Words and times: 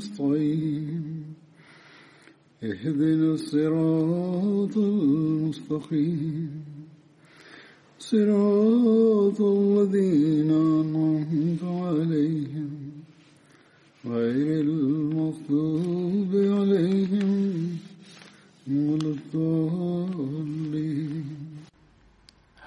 نستعين 0.00 1.24
اهدنا 2.62 3.32
الصراط 3.34 4.76
المستقيم 4.76 6.50
صراط 7.98 9.40
الذين 9.40 10.50
أنعمت 10.50 11.62
عليهم 11.64 12.70
غير 14.06 14.60
المغضوب 14.60 16.32
عليهم 16.34 17.28
ولا 18.70 19.10
الضالين 19.16 20.60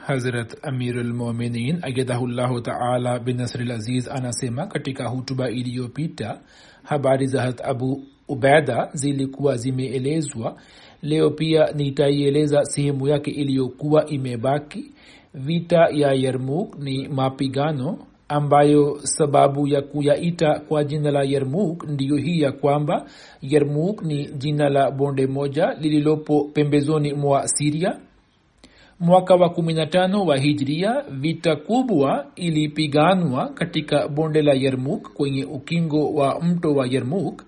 Hazrat 0.03 0.59
Amirul 0.67 1.13
Mominin 1.15 1.79
ayadahullahu 1.79 2.59
taala 2.59 3.23
bin 3.23 3.37
Nasril 3.39 3.71
Aziz 3.71 4.07
anasema 4.11 4.67
katika 4.67 5.07
hutuba 5.07 5.49
iliyopita 5.49 6.41
habari 6.83 7.27
za 7.27 7.41
Hazrat 7.41 7.65
Abu 7.65 8.03
Ubeda 8.27 8.89
zilikuwa 8.93 9.57
zimeelezwa. 9.57 10.55
Leo 11.01 11.29
pia 11.29 11.71
nitaieleza 11.71 12.65
sehemu 12.65 13.07
yake 13.07 13.31
iliyokuwa 13.31 14.05
imebaki. 14.09 14.91
Vita 15.33 15.87
ya 15.91 16.13
Yarmuk 16.13 16.79
ni 16.79 17.07
mapigano 17.07 17.97
ambayo 18.29 18.99
sababu 19.03 19.67
ya 19.67 19.81
kuyaita 19.81 20.59
kwa 20.59 20.83
jina 20.83 21.11
la 21.11 21.23
Yarmuk 21.23 21.83
ndiyo 21.89 22.15
hii 22.15 22.39
ya 22.41 22.51
kwamba 22.51 23.05
Yarmuk 23.41 24.01
ni 24.03 24.25
jina 24.25 24.69
la 24.69 24.91
bonde 24.91 25.27
moja 25.27 25.73
lililopo 25.81 26.43
pembezoni 26.53 27.13
mwa 27.13 27.47
Siria 27.47 27.99
mwaka 29.03 29.35
wa 29.35 29.47
15 29.49 30.27
wa 30.27 30.37
hijria 30.37 31.03
vita 31.11 31.55
kubwa 31.55 32.25
ilipiganwa 32.35 33.49
katika 33.49 34.07
bonde 34.07 34.41
la 34.41 34.53
yermuk 34.53 35.13
kwenye 35.13 35.45
ukingo 35.45 36.13
wa 36.13 36.41
mto 36.41 36.73
wa 36.75 36.87
yermuk 36.87 37.43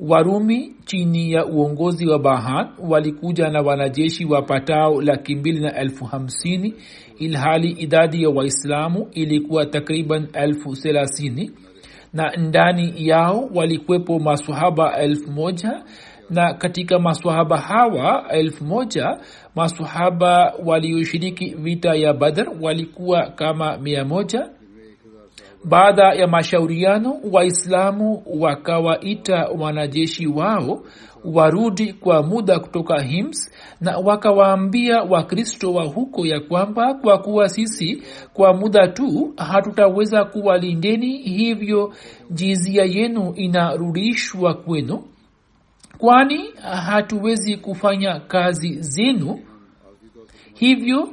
warumi 0.00 0.74
chini 0.84 1.32
ya 1.32 1.46
uongozi 1.46 2.06
wa 2.06 2.18
bahan 2.18 2.68
walikuja 2.88 3.48
na 3.48 3.60
wanajeshi 3.60 4.24
wapatao 4.24 5.02
laki 5.02 5.36
mbili 5.36 5.60
na 5.60 5.74
elfu 5.76 6.04
hamsini 6.04 6.74
ilhali 7.18 7.70
idadi 7.70 8.22
ya 8.22 8.30
waislamu 8.30 9.08
ilikuwa 9.12 9.66
takriban 9.66 10.28
elfu 10.32 10.76
thelathini. 10.76 11.50
Na 12.12 12.30
ndani 12.36 12.92
yao 12.96 13.50
walikwepo 13.54 14.18
masahaba 14.18 14.96
elfu 14.98 15.30
moja 15.30 15.82
na 16.32 16.54
katika 16.54 16.98
maswahaba 16.98 17.56
hawa 17.58 18.28
elfu 18.30 18.64
moja 18.64 19.18
maswahaba 19.54 20.54
walioshiriki 20.64 21.54
vita 21.54 21.94
ya 21.94 22.12
badr 22.14 22.46
walikuwa 22.60 23.26
kama 23.30 23.78
mia 23.78 24.04
moja. 24.04 24.48
Baada 25.64 26.02
ya 26.12 26.26
mashauriano 26.26 27.20
waislamu 27.32 28.22
wakawaita 28.40 29.48
wanajeshi 29.58 30.26
wao 30.26 30.82
warudi 31.24 31.92
kwa 31.92 32.22
muda 32.22 32.58
kutoka 32.60 33.02
hims 33.02 33.50
na 33.80 33.98
wakawaambia 33.98 35.02
wakristo 35.02 35.74
wa 35.74 35.84
huko 35.84 36.26
ya 36.26 36.40
kwamba 36.40 36.94
kwa 36.94 37.18
kuwa 37.18 37.48
sisi 37.48 38.02
kwa 38.34 38.54
muda 38.54 38.88
tu 38.88 39.34
hatutaweza 39.36 40.24
kuwalindeni 40.24 41.18
hivyo 41.18 41.92
jizia 42.30 42.84
yenu 42.84 43.32
inarudishwa 43.36 44.54
kwenu 44.54 45.02
kwani 46.02 46.44
hatuwezi 46.86 47.56
kufanya 47.56 48.20
kazi 48.20 48.72
zenu? 48.82 49.40
Hivyo 50.54 51.08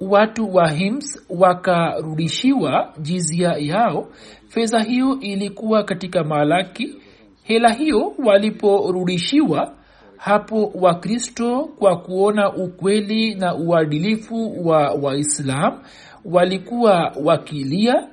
watu 0.00 0.54
wa 0.54 0.70
hims 0.70 1.22
wakarudishiwa 1.30 2.92
jizia 3.00 3.48
yao. 3.58 4.08
Fedha 4.48 4.82
hiyo 4.82 5.18
ilikuwa 5.20 5.84
katika 5.84 6.24
malaki. 6.24 6.94
Hela 7.42 7.72
hiyo 7.72 8.12
waliporudishiwa 8.24 9.74
hapo 10.16 10.72
wakristo 10.74 11.64
kwa 11.78 11.96
kuona 12.00 12.52
ukweli 12.54 13.34
na 13.34 13.54
uadilifu 13.54 14.68
wa 14.68 14.90
waislam 14.90 15.78
walikuwa 16.24 17.12
wakilia 17.24 18.08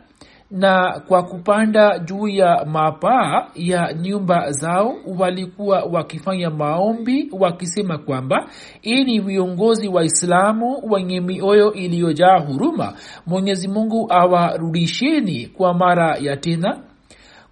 na 0.53 0.99
kwa 1.07 1.23
kupanda 1.23 1.99
juu 1.99 2.27
ya 2.27 2.65
mapaa 2.65 3.47
ya 3.55 3.93
nyumba 3.93 4.51
zao 4.51 4.95
walikuwa 5.19 5.83
wakifanya 5.83 6.49
maombi 6.49 7.29
wakisema 7.39 7.97
kwamba 7.97 8.49
ini 8.81 9.19
viongozi 9.19 9.87
waislamu 9.87 10.81
wenye 10.89 11.21
mioyo 11.21 11.73
iliyojaa 11.73 12.39
huruma 12.39 12.93
mwenyezi 13.27 13.67
mungu 13.67 14.07
awarudisheni 14.09 15.47
kwa 15.47 15.73
mara 15.73 16.17
ya 16.17 16.37
tena. 16.37 16.79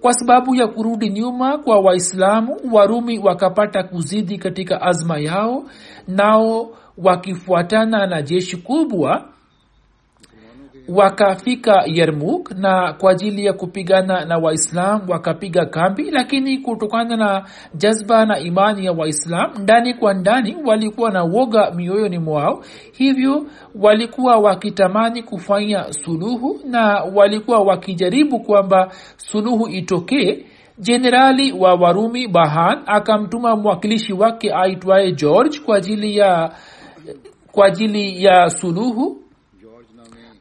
Kwa 0.01 0.13
sababu 0.13 0.55
ya 0.55 0.67
kurudi 0.67 1.09
nyuma 1.09 1.57
kwa 1.57 1.79
waislamu 1.79 2.57
warumi 2.71 3.19
wakapata 3.19 3.83
kuzidi 3.83 4.37
katika 4.37 4.81
azma 4.81 5.17
yao 5.19 5.63
nao 6.07 6.69
wakifuatana 6.97 8.07
na 8.07 8.21
jeshi 8.21 8.57
kubwa 8.57 9.25
wakafika 10.95 11.83
yermuk 11.85 12.51
na 12.51 12.93
kwa 12.93 13.11
ajili 13.11 13.45
ya 13.45 13.53
kupigana 13.53 14.25
na 14.25 14.37
waislam 14.37 15.09
wakapiga 15.09 15.65
kambi. 15.65 16.11
Lakini 16.11 16.57
kutokana 16.57 17.15
na 17.17 17.45
jazba 17.75 18.25
na 18.25 18.39
imani 18.39 18.85
ya 18.85 18.91
waislam 18.91 19.51
ndani 19.59 19.93
kwa 19.93 20.13
ndani 20.13 20.57
walikuwa 20.65 21.11
na 21.11 21.23
woga 21.23 21.71
mioyoni 21.71 22.19
mwao. 22.19 22.63
Hivyo 22.91 23.45
walikuwa 23.75 24.37
wakitamani 24.37 25.23
kufanya 25.23 25.93
suluhu 25.93 26.59
na 26.65 27.03
walikuwa 27.15 27.59
wakijaribu 27.59 28.39
kwamba 28.39 28.91
suluhu 29.17 29.67
itokee. 29.67 30.45
Jenerali 30.79 31.51
wa 31.51 31.73
warumi 31.75 32.27
bahan 32.27 32.83
akamtuma 32.85 33.55
mwakilishi 33.55 34.13
wake 34.13 34.53
aitwaye 34.53 35.11
george 35.11 35.59
kwa 35.65 35.77
ajili 35.77 36.17
ya 36.17 36.51
kwa 37.51 37.65
ajili 37.67 38.23
ya 38.23 38.49
suluhu 38.49 39.20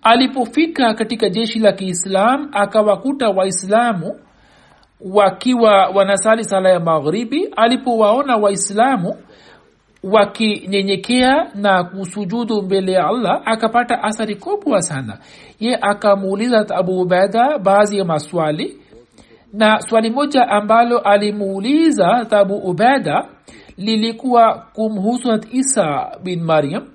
alipofika 0.02 0.94
katika 0.94 1.28
jeshi 1.28 1.58
la 1.58 1.72
kiislam 1.72 2.48
akawakuta 2.52 3.28
waislamu 3.28 4.20
wakiwa 5.00 5.86
wanasali 5.88 6.44
sala 6.44 6.70
ya 6.70 6.80
magharibi 6.80 7.48
alipowaona 7.56 8.36
waislamu 8.36 9.14
wakinyenyekea 10.02 11.50
na 11.54 11.84
kusujudu 11.84 12.62
mbele 12.62 12.92
ya 12.92 13.06
allah 13.06 13.42
akapata 13.44 14.02
athari 14.02 14.34
kubwa 14.36 14.82
sana. 14.82 15.18
Ye 15.60 15.78
akamuuliza 15.80 16.66
abu 16.76 17.00
ubaida 17.00 17.58
baadhi 17.58 17.98
ya 17.98 18.04
maswali 18.04 18.78
na 19.52 19.80
swali 19.80 20.10
moja 20.10 20.48
ambalo 20.48 20.98
alimuuliza 20.98 22.26
abu 22.30 22.54
ubaida 22.56 23.28
lilikuwa 23.76 24.66
kumhusu 24.74 25.40
isa 25.52 26.10
bin 26.22 26.42
mariam 26.44 26.86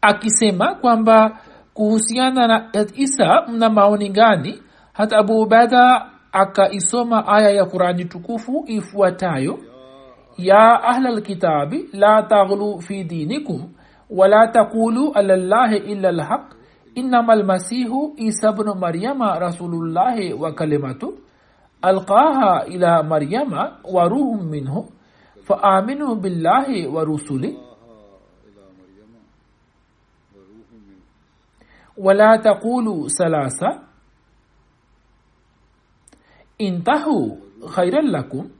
akisema 0.00 0.74
kwamba 0.74 1.38
kuhusiana 1.74 2.46
na 2.46 2.70
isa 2.94 3.46
mna 3.48 3.70
maoni 3.70 4.08
gani 4.08 4.62
hata 4.92 5.18
abu 5.18 5.40
ubaida 5.42 6.06
akaisoma 6.32 7.26
aya 7.28 7.50
ya 7.50 7.64
qurani 7.64 8.04
tukufu 8.04 8.64
ifuatayo 8.66 9.58
ya 10.38 10.82
ahla 10.82 11.10
lkitabi 11.10 11.88
la 11.92 12.22
taghlu 12.22 12.80
fi 12.80 13.04
dinikum 13.04 13.72
wala 14.10 14.48
taqulu 14.48 15.12
ala 15.14 15.36
llahi 15.36 15.76
illa 15.76 16.12
lhaq 16.12 16.54
inama 16.94 17.34
lmasihu 17.36 18.12
isa 18.16 18.52
bnu 18.52 18.74
maryama 18.74 19.38
rasulullahi 19.38 20.32
wa 20.32 20.52
kalimatu 20.54 21.18
alqaha 21.82 22.66
ila 22.66 23.02
maryama 23.02 23.76
wa 23.94 24.08
ruhum 24.08 24.42
minhu 24.50 24.88
faaminu 25.42 26.14
billahi 26.14 26.86
wa 26.86 27.04
rusuli 27.04 27.50
إلى 28.46 28.62
مريم 28.78 29.10
وروح 30.34 30.68
منه 30.72 30.98
ولا 31.98 32.36
تقولوا 32.36 33.08
ثلاثة. 33.08 33.82
انتهوا 36.60 37.36
خيرا 37.68 38.02
لكم. 38.02 38.50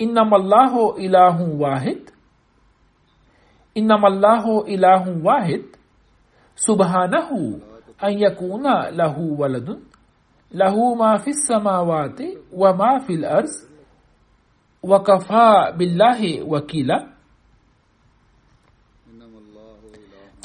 إنما 0.00 0.36
الله 0.36 0.96
إله 0.96 1.36
واحد. 1.60 2.00
إنما 3.76 4.08
الله 4.08 4.44
إله 4.68 5.24
واحد. 5.24 5.62
سبحانه 6.56 7.30
أن 8.04 8.12
يكون 8.12 8.64
له 8.88 9.18
ولد. 9.18 9.80
له 10.54 10.94
ما 10.94 11.16
في 11.16 11.30
السماوات 11.30 12.20
وما 12.52 12.98
في 12.98 13.12
الأرض. 13.14 13.54
وكفى 14.82 15.72
بالله 15.78 16.42
وكيلا. 16.42 17.15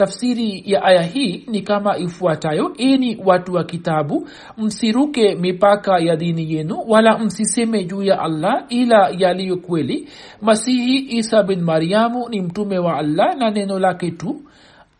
tafsiri 0.06 0.64
ya 0.66 0.84
aya 0.84 1.02
hii 1.02 1.44
ni 1.48 1.62
kama 1.62 1.98
ifuatayo. 1.98 2.74
Ini 2.78 3.18
watu 3.26 3.54
wa 3.54 3.64
kitabu 3.64 4.28
msiruke 4.58 5.36
mipaka 5.36 6.00
ya 6.00 6.16
dini 6.16 6.54
yenu 6.54 6.78
wala 6.88 7.18
msiseme 7.20 7.84
juu 7.84 8.04
ya 8.04 8.20
allah 8.20 8.66
ila 8.70 9.10
yaliyo 9.18 9.58
kweli. 9.58 10.10
Masihi 10.42 11.18
isa 11.18 11.44
bin 11.44 11.62
mariamu 11.62 12.30
ni 12.30 12.42
mtume 12.42 12.80
wa 12.80 12.98
allah 12.98 13.36
na 13.38 13.52
neno 13.52 13.80
lake 13.80 14.12
tu. 14.12 14.42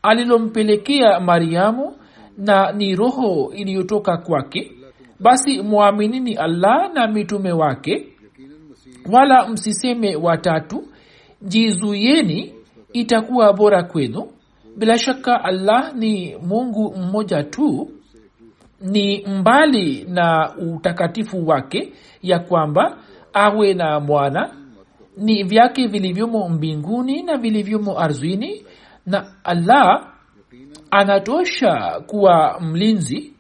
Alilompelekea 0.04 1.20
mariamu 1.20 1.96
na 2.38 2.72
ni 2.72 2.96
roho 2.96 3.54
iliyotoka 3.56 4.18
kwake. 4.18 4.72
Basi 5.20 5.62
mwaminini 5.62 6.34
allah 6.36 6.94
na 6.94 7.08
mitume 7.08 7.52
wake 7.52 8.08
wala 9.12 9.48
msiseme 9.48 10.16
watatu. 10.16 10.84
Jizuyeni 11.42 12.54
itakuwa 12.94 13.54
bora 13.54 13.84
kwenu 13.84 14.28
bila 14.78 14.98
shaka 14.98 15.44
allah 15.44 15.94
ni 15.96 16.36
mungu 16.38 16.96
mmoja 16.98 17.44
tu 17.44 17.92
ni 18.82 19.26
mbali 19.28 20.06
na 20.10 20.56
utakatifu 20.58 21.48
wake 21.48 21.94
ya 22.22 22.40
kwamba 22.40 22.98
awe 23.34 23.74
na 23.74 24.00
mwana. 24.00 24.54
Ni 25.18 25.44
vyake 25.44 25.88
vilivyomo 25.88 26.50
mbinguni 26.50 27.24
na 27.24 27.38
vilivyomo 27.38 28.00
ardhini 28.00 28.66
na 29.06 29.34
allah 29.44 30.08
anatosha 30.92 32.00
kuwa 32.08 32.60
mlinzi 32.62 33.34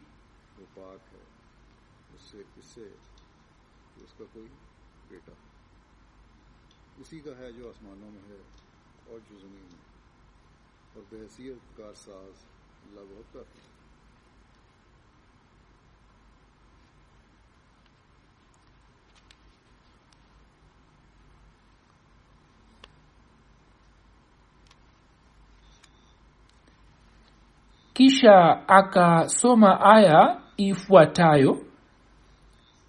kisha 28.01 28.68
akasoma 28.68 29.81
aya 29.81 30.42
ifuatayo. 30.57 31.65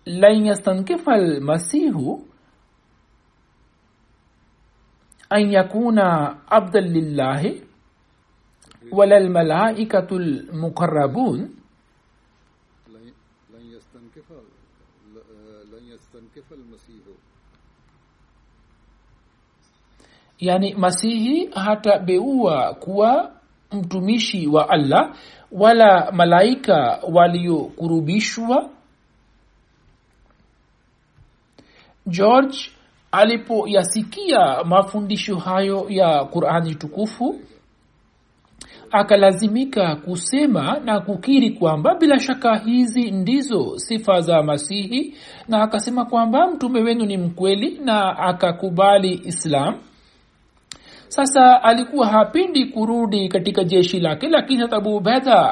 Lan 0.07 0.47
yastankifa 0.47 1.17
lmasihu 1.17 2.27
an 5.31 5.51
yakuna 5.53 6.37
abdan 6.51 6.85
lillahi 6.85 7.63
wala 8.93 9.21
lmalaikatu 9.21 10.19
lmuqarabun 10.19 11.57
yani 20.41 20.75
masihi 20.75 21.47
hatabeua 21.47 22.75
kuwa 22.75 23.42
mtumishi 23.73 24.47
wa 24.47 24.69
allah 24.71 25.15
wala 25.53 26.13
malaika 26.13 26.99
waliokurubishwa. 27.13 28.71
George 32.07 32.59
alipoyasikia 33.13 34.65
mafundisho 34.65 35.37
hayo 35.37 35.87
ya 35.89 36.25
qurani 36.25 36.75
tukufu 36.75 37.41
akalazimika 38.91 39.97
kusema 39.97 40.79
na 40.85 41.01
kukiri 41.01 41.51
kwamba 41.51 41.95
bila 41.95 42.19
shaka 42.21 42.57
hizi 42.57 43.11
ndizo 43.11 43.79
sifa 43.79 44.21
za 44.21 44.43
masihi 44.43 45.15
na 45.49 45.63
akasema 45.63 46.05
kwamba 46.05 46.47
mtume 46.51 46.81
wenu 46.83 47.05
ni 47.07 47.17
mkweli 47.17 47.79
na 47.79 48.19
akakubali 48.19 49.21
islam 49.25 49.75
sasa 51.13 51.63
alikuwa 51.63 52.07
hapindi 52.07 52.65
kurudi 52.67 53.29
katika 53.29 53.65
jeshi 53.65 54.01
lake 54.01 54.29
lakini 54.29 54.61
hata 54.63 54.77
abu 54.77 55.03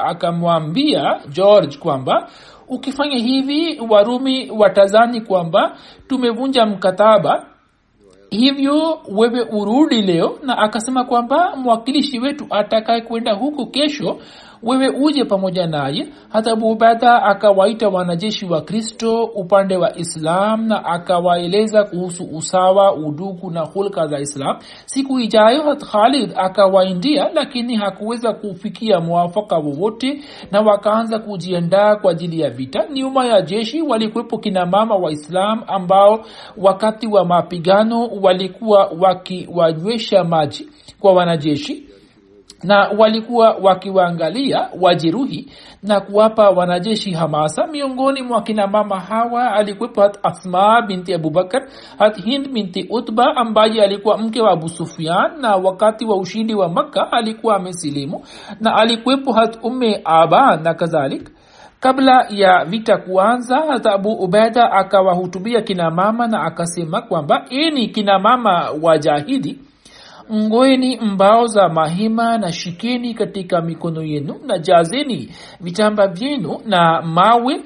akamwambia 0.03 1.19
george 1.29 1.77
kwamba 1.77 2.29
ukifanya 2.67 3.17
hivi 3.17 3.81
warumi 3.89 4.51
watazani 4.51 5.21
kwamba 5.21 5.77
tumevunja 6.07 6.65
mkataba 6.65 7.45
hivyo 8.29 8.99
wewe 9.11 9.41
urudi 9.41 10.01
leo. 10.01 10.39
Na 10.43 10.57
akasema 10.57 11.03
kwamba 11.03 11.55
mwakilishi 11.55 12.19
wetu 12.19 12.47
atakaye 12.49 13.01
kwenda 13.01 13.33
huku 13.33 13.65
kesho 13.67 14.17
wewe 14.63 14.89
uje 14.89 15.25
pamoja 15.25 15.67
naye. 15.67 16.07
Hata 16.29 16.51
abu 16.51 16.77
akawaita 16.81 17.89
wanajeshi 17.89 18.45
wa 18.45 18.61
kristo 18.61 19.23
upande 19.23 19.77
wa 19.77 19.97
islam 19.97 20.67
na 20.67 20.85
akawaeleza 20.85 21.83
kuhusu 21.83 22.23
usawa 22.37 22.93
udugu 22.95 23.51
na 23.51 23.61
hulka 23.61 24.07
za 24.07 24.19
islam. 24.19 24.57
Siku 24.85 25.19
ijayo 25.19 25.63
hat 25.63 25.83
khalid 25.85 26.33
akawaindia 26.35 27.29
lakini 27.33 27.75
hakuweza 27.75 28.33
kufikia 28.33 28.99
mwafaka 28.99 29.57
wowote 29.57 30.21
na 30.51 30.61
wakaanza 30.61 31.19
kujiandaa 31.19 31.95
kwa 31.95 32.11
ajili 32.11 32.39
ya 32.39 32.49
vita. 32.49 32.83
Nyuma 32.93 33.25
ya 33.25 33.41
jeshi 33.41 33.81
walikuwepo 33.81 34.37
kina 34.37 34.65
mama 34.65 34.95
wa 34.95 35.11
islam 35.11 35.63
ambao 35.67 36.25
wakati 36.57 37.07
wa 37.07 37.25
mapigano 37.25 38.07
walikuwa 38.21 38.91
wakiwanywesha 38.99 40.23
maji 40.23 40.69
kwa 40.99 41.13
wanajeshi 41.13 41.90
na 42.63 42.89
walikuwa 42.97 43.49
wakiwaangalia 43.61 44.69
wajeruhi 44.81 45.51
na 45.83 45.99
kuwapa 46.01 46.49
wanajeshi 46.49 47.11
hamasa. 47.11 47.67
Miongoni 47.67 48.21
mwa 48.21 48.41
kina 48.41 48.67
mama 48.67 48.99
hawa 48.99 49.51
alikuwepo 49.53 50.01
hat 50.01 50.19
asma 50.23 50.81
binti 50.81 51.13
abubakar 51.13 51.67
hat 51.99 52.23
hind 52.23 52.49
binti 52.53 52.87
utba 52.89 53.35
ambaye 53.35 53.83
alikuwa 53.83 54.17
mke 54.17 54.41
wa 54.41 54.51
abu 54.51 54.69
sufian 54.69 55.41
na 55.41 55.55
wakati 55.55 56.05
wa 56.05 56.17
ushindi 56.17 56.53
wa 56.55 56.69
makka 56.69 57.11
alikuwa 57.11 57.55
amesilimu 57.55 58.23
na 58.59 58.75
alikuwepo 58.75 59.33
hat 59.33 59.57
umme 59.63 60.01
aba 60.05 60.57
na 60.57 60.73
kadhalik. 60.73 61.29
Kabla 61.79 62.25
ya 62.29 62.65
vita 62.65 62.97
kuanza 62.97 63.57
hata 63.67 63.91
abu 63.93 64.11
ubeda 64.13 64.71
akawahutubia 64.71 65.61
kina 65.61 65.91
mama 65.91 66.27
na 66.27 66.43
akasema 66.43 67.01
kwamba 67.01 67.45
ini 67.49 67.87
kina 67.87 68.19
mama 68.19 68.69
wajahidi 68.81 69.59
ngoeni 70.33 70.99
mbao 70.99 71.47
za 71.47 71.69
mahima 71.69 72.37
na 72.37 72.51
shikeni 72.51 73.13
katika 73.13 73.61
mikono 73.61 74.03
yenu 74.03 74.35
na 74.45 74.57
jazeni 74.59 75.29
vitamba 75.61 76.07
vyenu 76.07 76.57
na 76.65 77.01
mawe 77.01 77.61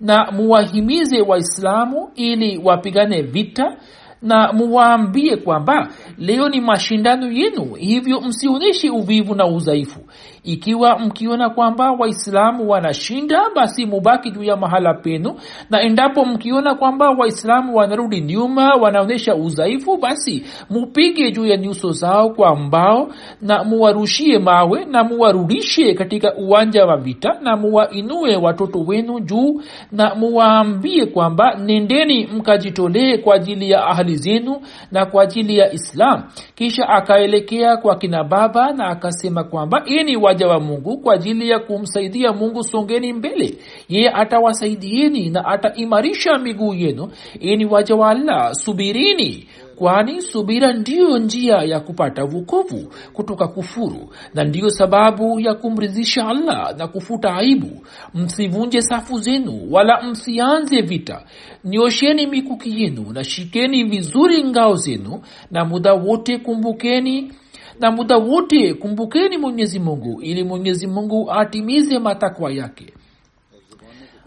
na 0.00 0.30
muwahimize 0.32 1.20
waislamu 1.22 2.10
ili 2.14 2.60
wapigane 2.64 3.22
vita 3.22 3.76
na 4.22 4.52
muwaambie 4.52 5.36
kwamba 5.36 5.88
leo 6.18 6.48
ni 6.48 6.60
mashindano 6.60 7.32
yenu 7.32 7.74
hivyo 7.74 8.20
msionyeshe 8.20 8.90
uvivu 8.90 9.34
na 9.34 9.46
udhaifu 9.46 10.00
ikiwa 10.44 10.98
mkiona 10.98 11.50
kwamba 11.50 11.92
waislamu 11.92 12.70
wanashinda 12.70 13.42
basi 13.54 13.86
mubaki 13.86 14.30
juu 14.30 14.42
ya 14.42 14.56
mahala 14.56 14.94
penu. 14.94 15.34
Na 15.70 15.80
endapo 15.82 16.24
mkiona 16.24 16.74
kwamba 16.74 17.10
waislamu 17.10 17.76
wanarudi 17.76 18.20
nyuma 18.20 18.74
wanaonyesha 18.74 19.34
udhaifu 19.34 19.96
basi 19.96 20.44
mupige 20.70 21.30
juu 21.30 21.46
ya 21.46 21.56
nyuso 21.56 21.90
zao 21.92 22.30
kwa 22.30 22.56
mbao 22.56 23.08
na 23.42 23.64
muwarushie 23.64 24.38
mawe 24.38 24.84
na 24.84 25.04
muwarudishe 25.04 25.94
katika 25.94 26.34
uwanja 26.34 26.86
wa 26.86 26.96
vita 26.96 27.38
na 27.42 27.56
muwainue 27.56 28.36
watoto 28.36 28.78
wenu 28.78 29.20
juu 29.20 29.62
na 29.92 30.14
muwaambie 30.14 31.06
kwamba 31.06 31.54
nendeni 31.54 32.26
mkajitolee 32.26 33.18
kwa 33.18 33.34
ajili 33.34 33.70
ya 33.70 33.86
ahli 33.86 34.16
zenu 34.16 34.60
na 34.92 35.06
kwa 35.06 35.22
ajili 35.22 35.58
ya 35.58 35.72
islam. 35.72 36.22
Kisha 36.54 36.88
akaelekea 36.88 37.76
kwa 37.76 37.96
kina 37.96 38.24
baba 38.24 38.72
na 38.72 38.86
akasema 38.86 39.44
kwamba 39.44 39.82
ini 39.86 40.16
waja 40.34 40.48
wa 40.48 40.60
mungu 40.60 40.98
kwa 40.98 41.14
ajili 41.14 41.48
ya 41.48 41.58
kumsaidia 41.58 42.32
mungu 42.32 42.64
songeni 42.64 43.12
mbele. 43.12 43.58
Yeye 43.88 44.10
atawasaidieni 44.10 45.30
na 45.30 45.44
ataimarisha 45.44 46.38
miguu 46.38 46.74
yenu. 46.74 47.10
Ini 47.40 47.64
waja 47.64 47.94
wa 47.94 48.10
allah. 48.10 48.54
Subirini 48.54 49.48
kwani 49.76 50.22
subira 50.22 50.72
ndiyo 50.72 51.18
njia 51.18 51.54
ya 51.56 51.80
kupata 51.80 52.24
vukovu 52.24 52.92
kutoka 53.12 53.48
kufuru 53.48 54.10
na 54.34 54.44
ndiyo 54.44 54.70
sababu 54.70 55.40
ya 55.40 55.54
kumridhisha 55.54 56.26
allah 56.26 56.76
na 56.78 56.88
kufuta 56.88 57.34
aibu. 57.34 57.86
Msivunje 58.14 58.80
safu 58.82 59.18
zenu 59.18 59.66
wala 59.70 60.02
msianze 60.02 60.80
vita. 60.82 61.24
Nyosheni 61.64 62.26
mikuki 62.26 62.82
yenu 62.82 63.12
na 63.12 63.24
shikeni 63.24 63.84
vizuri 63.84 64.44
ngao 64.44 64.76
zenu 64.76 65.20
na 65.50 65.64
muda 65.64 65.92
wote 65.94 66.38
kumbukeni 66.38 67.32
na 67.80 67.90
muda 67.90 68.16
wote 68.16 68.74
kumbukeni 68.74 69.38
mwenyezi 69.38 69.78
mungu 69.78 70.22
ili 70.22 70.44
mwenyezi 70.44 70.86
mungu 70.86 71.32
atimize 71.32 71.98
matakwa 71.98 72.52
yake. 72.52 72.92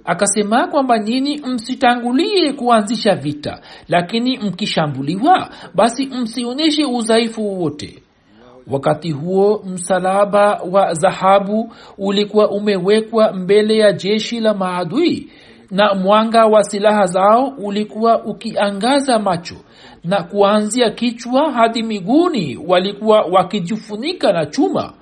Akasema 0.06 0.68
kwamba 0.68 1.00
nyinyi 1.00 1.38
msitangulie 1.38 2.54
kuanzisha 2.54 3.16
vita 3.16 3.62
lakini 3.88 4.38
mkishambuliwa 4.38 5.50
basi 5.75 6.06
msionyeshe 6.06 6.86
udhaifu 6.86 7.48
wowote. 7.48 8.04
Wakati 8.68 9.12
huo 9.12 9.63
msalaba 9.66 10.62
wa 10.72 10.94
dhahabu 10.94 11.74
ulikuwa 11.98 12.50
umewekwa 12.51 13.34
mbele 13.34 13.77
ya 13.77 13.94
jeshi 13.94 14.39
la 14.39 14.54
maadui 14.54 15.32
na 15.72 15.94
mwanga 15.96 16.46
wa 16.46 16.63
silaha 16.63 17.06
zao 17.06 17.48
ulikuwa 17.48 18.24
ukiangaza 18.25 19.20
macho 19.20 19.56
na 20.04 20.24
kuanzia 20.24 20.89
kichwa 20.89 21.51
hadi 21.51 21.84
miguuni 21.84 22.58
walikuwa 22.68 23.22
wakijifunika 23.22 24.34
na 24.34 24.46
chuma. 24.46 24.94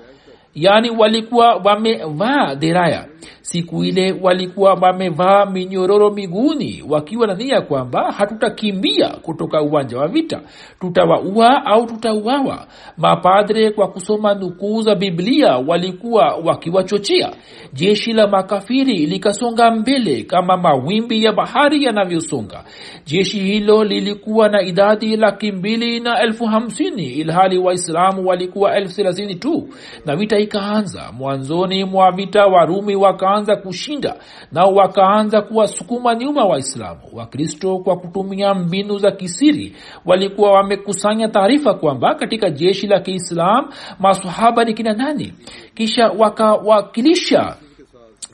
Yaani 0.56 0.90
walikuwa 0.90 1.56
wamevaa 1.56 2.56
deraya 2.56 3.08
siku 3.42 3.84
ile 3.84 4.16
walikuwa 4.22 4.74
wamevaa 4.74 5.46
minyororo 5.46 6.10
miguuni 6.12 6.84
wakiwa 6.90 7.28
na 7.28 7.34
nia 7.34 7.62
kwamba 7.62 8.12
hatutakimbia 8.12 9.10
kutoka 9.10 9.62
uwanja 9.62 9.98
wa 9.98 10.08
vita. 10.08 10.42
Tutawaua 10.80 11.66
au 11.66 11.86
tutauawa? 11.86 12.68
Mapadre 12.98 13.72
kwa 13.72 13.88
kusoma 13.88 14.34
nukuu 14.34 14.82
za 14.82 14.96
biblia 14.96 15.58
walikuwa 15.58 16.36
wakiwachochea. 16.44 17.32
Jeshi 17.74 18.14
la 18.14 18.28
makafiri 18.28 19.06
likasonga 19.06 19.72
mbele 19.72 20.24
kama 20.24 20.58
mawimbi 20.58 21.24
ya 21.24 21.34
bahari 21.34 21.84
yanavyosonga. 21.84 22.64
Jeshi 23.06 23.40
hilo 23.40 23.84
lilikuwa 23.84 24.50
na 24.50 24.62
idadi 24.62 25.18
laki 25.18 25.52
mbili 25.52 26.00
na 26.00 26.20
elfu 26.22 26.46
hamsini 26.46 27.04
ilhali 27.06 27.58
waislamu 27.58 28.28
walikuwa 28.28 28.76
elfu 28.78 28.96
thelathini 28.96 29.36
tu. 29.36 29.70
Na 30.06 30.16
vita 30.16 30.40
ikaanza 30.40 31.12
mwanzoni 31.18 31.84
mwa 31.86 32.12
vita 32.12 32.46
warumi 32.46 32.96
wakaanza 33.16 33.56
kushinda 33.56 34.16
nao 34.52 34.74
wakaanza 34.74 35.42
kuwasukuma 35.42 36.16
nyuma 36.16 36.46
waislamu. 36.46 37.02
Wakristo 37.14 37.78
kwa 37.78 37.98
kutumia 37.98 38.54
mbinu 38.54 38.98
za 38.98 39.12
kisiri 39.12 39.76
walikuwa 40.06 40.52
wamekusanya 40.52 41.28
taarifa 41.28 41.74
kwamba 41.74 42.16
katika 42.16 42.50
jeshi 42.50 42.88
la 42.88 43.00
kiislam 43.00 43.70
masahaba 44.00 44.64
ni 44.66 44.74
kina 44.74 44.94
nani? 44.94 45.34
Kisha 45.76 46.08
wakawakilisha 46.08 47.56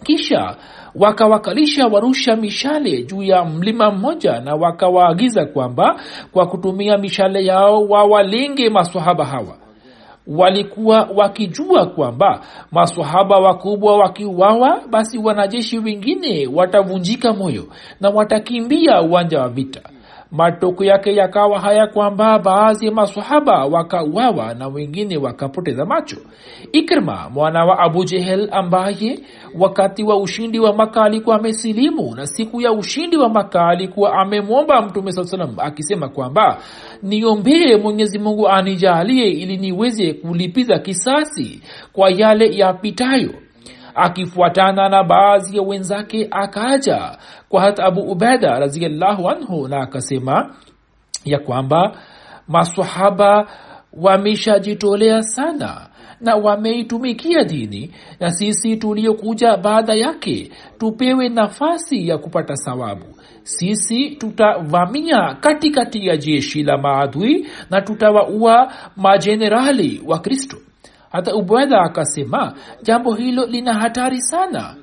kisha 0.04 0.56
wakawakalisha 0.96 1.88
warusha 1.88 2.36
mishale 2.36 3.04
juu 3.04 3.24
ya 3.24 3.46
mlima 3.46 3.92
mmoja 3.92 4.40
na 4.40 4.56
wakawaagiza 4.56 5.46
kwamba 5.46 6.02
kwa 6.32 6.48
kutumia 6.48 6.98
mishale 6.98 7.46
yao 7.46 7.86
wawalenge 7.88 8.70
masahaba 8.70 9.26
hawa 9.26 9.58
walikuwa 10.28 11.10
wakijua 11.16 11.86
kwamba 11.86 12.42
masahaba 12.72 13.38
wakubwa 13.40 13.98
wakiuawa 13.98 14.82
basi 14.90 15.18
wanajeshi 15.18 15.80
wengine 15.80 16.48
watavunjika 16.54 17.34
moyo 17.34 17.68
na 18.00 18.10
watakimbia 18.10 19.02
uwanja 19.02 19.40
wa 19.42 19.50
vita 19.50 19.82
matoko 20.32 20.84
yake 20.84 21.16
yakawa 21.16 21.60
haya 21.60 21.88
kwamba 21.88 22.40
baadhi 22.40 22.86
ya 22.86 22.92
masahaba 22.92 23.66
wakauawa 23.66 24.54
na 24.54 24.68
wengine 24.68 25.18
wakapoteza 25.18 25.86
macho. 25.86 26.18
Ikrma 26.72 27.30
mwana 27.30 27.66
wa 27.66 27.80
abu 27.80 28.04
jehel 28.06 28.50
ambaye 28.52 29.20
wakati 29.60 30.04
wa 30.04 30.18
ushindi 30.18 30.60
wa 30.60 30.74
maka 30.74 31.04
alikuwa 31.04 31.36
amesilimu 31.36 32.16
na 32.16 32.28
siku 32.28 32.62
ya 32.62 32.72
ushindi 32.72 33.18
wa 33.18 33.30
maka 33.30 33.68
alikuwa 33.68 34.14
amemwomba 34.14 34.82
mtume 34.82 35.12
saa 35.12 35.24
salam 35.24 35.54
akisema 35.58 36.10
kwamba 36.10 36.58
niombee 37.04 37.76
mwenyezi 37.78 38.20
mungu 38.20 38.50
anijalie 38.50 39.30
ili 39.30 39.58
niweze 39.58 40.14
kulipiza 40.14 40.80
kisasi 40.80 41.62
kwa 41.94 42.10
yale 42.10 42.58
yapitayo 42.58 43.34
akifuatana 43.96 44.90
na 44.90 45.04
baadhi 45.04 45.58
ya 45.58 45.64
wenzake 45.64 46.28
akaja 46.32 47.18
kwa 47.50 47.62
hata 47.62 47.84
abu 47.84 48.02
ubeda 48.02 48.60
raziallahu 48.60 49.30
anhu 49.30 49.68
na 49.68 49.82
akasema 49.82 50.56
ya 51.26 51.40
kwamba 51.40 51.98
masahaba 52.48 53.48
wameshajitolea 53.94 55.24
sana 55.24 55.88
na 56.22 56.36
wameitumikia 56.36 57.44
dini 57.44 57.94
na 58.20 58.32
sisi 58.32 58.78
tuliokuja 58.78 59.58
baada 59.58 59.94
yake 59.94 60.52
tupewe 60.78 61.30
nafasi 61.30 62.08
ya 62.08 62.18
kupata 62.18 62.56
sawabu 62.56 63.06
sisi 63.44 64.10
tutavamia 64.10 65.36
katikati 65.40 66.08
ya 66.08 66.18
jeshi 66.18 66.64
la 66.64 66.78
maadui 66.78 67.48
na 67.70 67.82
tutawaua 67.82 68.74
majenerali 68.98 70.02
wa 70.06 70.20
kristo 70.20 70.58
hata 71.12 71.36
ubwedha 71.36 71.82
akasema 71.82 72.54
jambo 72.84 73.14
hilo 73.14 73.46
lina 73.46 73.74
hatari 73.74 74.22
sana. 74.22 74.76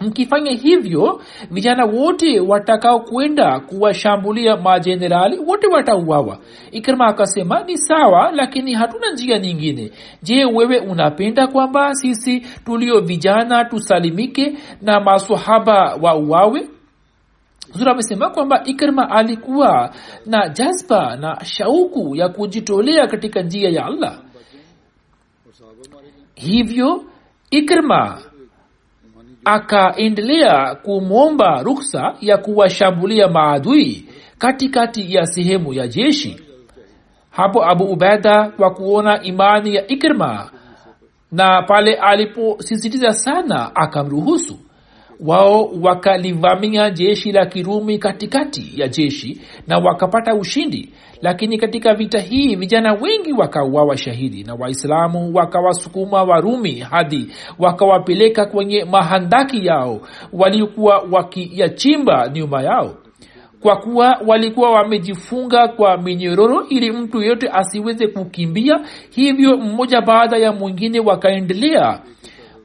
Mkifanya 0.00 0.50
hivyo 0.50 1.20
vijana 1.50 1.84
wote 1.84 2.40
watakao 2.40 3.00
kwenda 3.00 3.60
kuwashambulia 3.60 4.56
majenerali 4.56 5.38
wote 5.38 5.66
watauawa. 5.66 6.38
Ikrima 6.70 7.06
akasema 7.06 7.62
ni 7.62 7.78
sawa 7.78 8.32
lakini 8.32 8.74
hatuna 8.74 9.12
njia 9.12 9.38
nyingine. 9.38 9.90
Je 10.22 10.44
wewe 10.44 10.78
unapenda 10.78 11.46
kwamba 11.46 11.94
sisi 11.94 12.40
tulio 12.64 13.00
vijana 13.00 13.64
tusalimike 13.64 14.58
na 14.82 15.00
masahaba 15.00 15.98
wauawe? 16.02 16.68
Zura 17.74 17.92
amesema 17.92 18.30
kwamba 18.30 18.64
ikrima 18.64 19.10
alikuwa 19.10 19.94
na 20.26 20.48
jazba 20.48 21.16
na 21.16 21.44
shauku 21.44 22.16
ya 22.16 22.28
kujitolea 22.28 23.06
katika 23.06 23.42
njia 23.42 23.70
ya 23.70 23.84
allah 23.86 24.18
hivyo 26.36 27.04
ikrima 27.50 28.18
akaendelea 29.44 30.74
kumwomba 30.74 31.62
ruksa 31.62 32.14
ya 32.20 32.38
kuwashambulia 32.38 33.28
maadui 33.28 34.08
katikati 34.38 35.14
ya 35.14 35.26
sehemu 35.26 35.72
ya 35.72 35.88
jeshi. 35.88 36.40
Hapo 37.30 37.64
abu 37.70 37.84
ubaida 37.84 38.48
kwa 38.50 38.70
kuona 38.70 39.22
imani 39.22 39.74
ya 39.74 39.86
ikrima 39.86 40.50
na 41.32 41.62
pale 41.62 41.94
aliposisitiza 41.94 43.12
sana 43.12 43.76
akamruhusu 43.76 44.58
wao 45.20 45.70
wakalivamia 45.82 46.90
jeshi 46.90 47.32
la 47.32 47.46
kirumi 47.46 47.98
katikati 47.98 48.72
ya 48.80 48.88
jeshi 48.88 49.40
na 49.66 49.78
wakapata 49.78 50.34
ushindi. 50.34 50.88
Lakini 51.22 51.58
katika 51.58 51.94
vita 51.94 52.20
hii 52.20 52.56
vijana 52.56 52.92
wengi 52.92 53.32
wakauawa 53.32 53.96
shahidi 53.96 54.44
na 54.44 54.54
waislamu 54.54 55.34
wakawasukuma 55.34 56.22
warumi 56.22 56.72
hadi 56.78 57.28
wakawapeleka 57.58 58.46
kwenye 58.46 58.84
mahandaki 58.84 59.66
yao 59.66 60.00
waliokuwa 60.32 61.06
wakiyachimba 61.12 62.28
nyuma 62.28 62.62
yao. 62.62 62.94
Kwa 63.60 63.76
kuwa 63.76 64.20
walikuwa 64.26 64.70
wamejifunga 64.70 65.68
kwa 65.68 65.96
minyororo 65.98 66.66
ili 66.68 66.92
mtu 66.92 67.20
yeyote 67.20 67.48
asiweze 67.52 68.06
kukimbia 68.06 68.80
hivyo 69.10 69.56
mmoja 69.56 70.00
baada 70.00 70.36
ya 70.38 70.52
mwingine 70.52 71.00
wakaendelea 71.00 72.00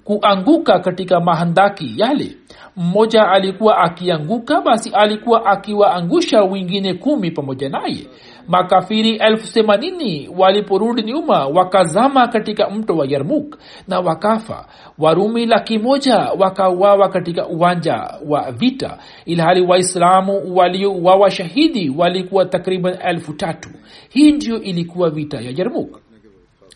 kuanguka 0.04 0.80
katika 0.80 1.20
mahandaki 1.20 1.94
yale 1.98 2.38
mmoja 2.76 3.28
alikuwa 3.28 3.78
akianguka 3.78 4.62
basi 4.62 4.90
alikuwa 4.94 5.46
akiwaangusha 5.46 6.44
wengine 6.44 6.94
kumi 6.94 7.32
pamoja 7.32 7.70
naye. 7.70 8.08
Makafiri 8.48 9.16
elfu 9.16 9.54
themanini 9.54 10.30
waliporudi 10.38 11.04
nyuma 11.04 11.46
wakazama 11.48 12.28
katika 12.28 12.70
mto 12.70 12.98
wa 12.98 13.06
yarmuk 13.06 13.58
na 13.88 14.00
wakafa. 14.00 14.66
Warumi 14.98 15.46
laki 15.46 15.80
moja 15.80 16.18
wakauawa 16.18 17.10
katika 17.10 17.48
uwanja 17.48 18.14
wa 18.28 18.52
vita 18.52 18.98
ilhali 19.26 19.62
waislamu 19.62 20.56
waliouawa 20.56 21.32
shahidi 21.32 21.90
walikuwa 21.98 22.46
takriban 22.46 22.98
elfu 23.06 23.34
tatu. 23.34 23.70
Hii 24.10 24.32
ndiyo 24.32 24.62
ilikuwa 24.62 25.10
vita 25.10 25.42
ya 25.42 25.52
yarmuk 25.56 26.00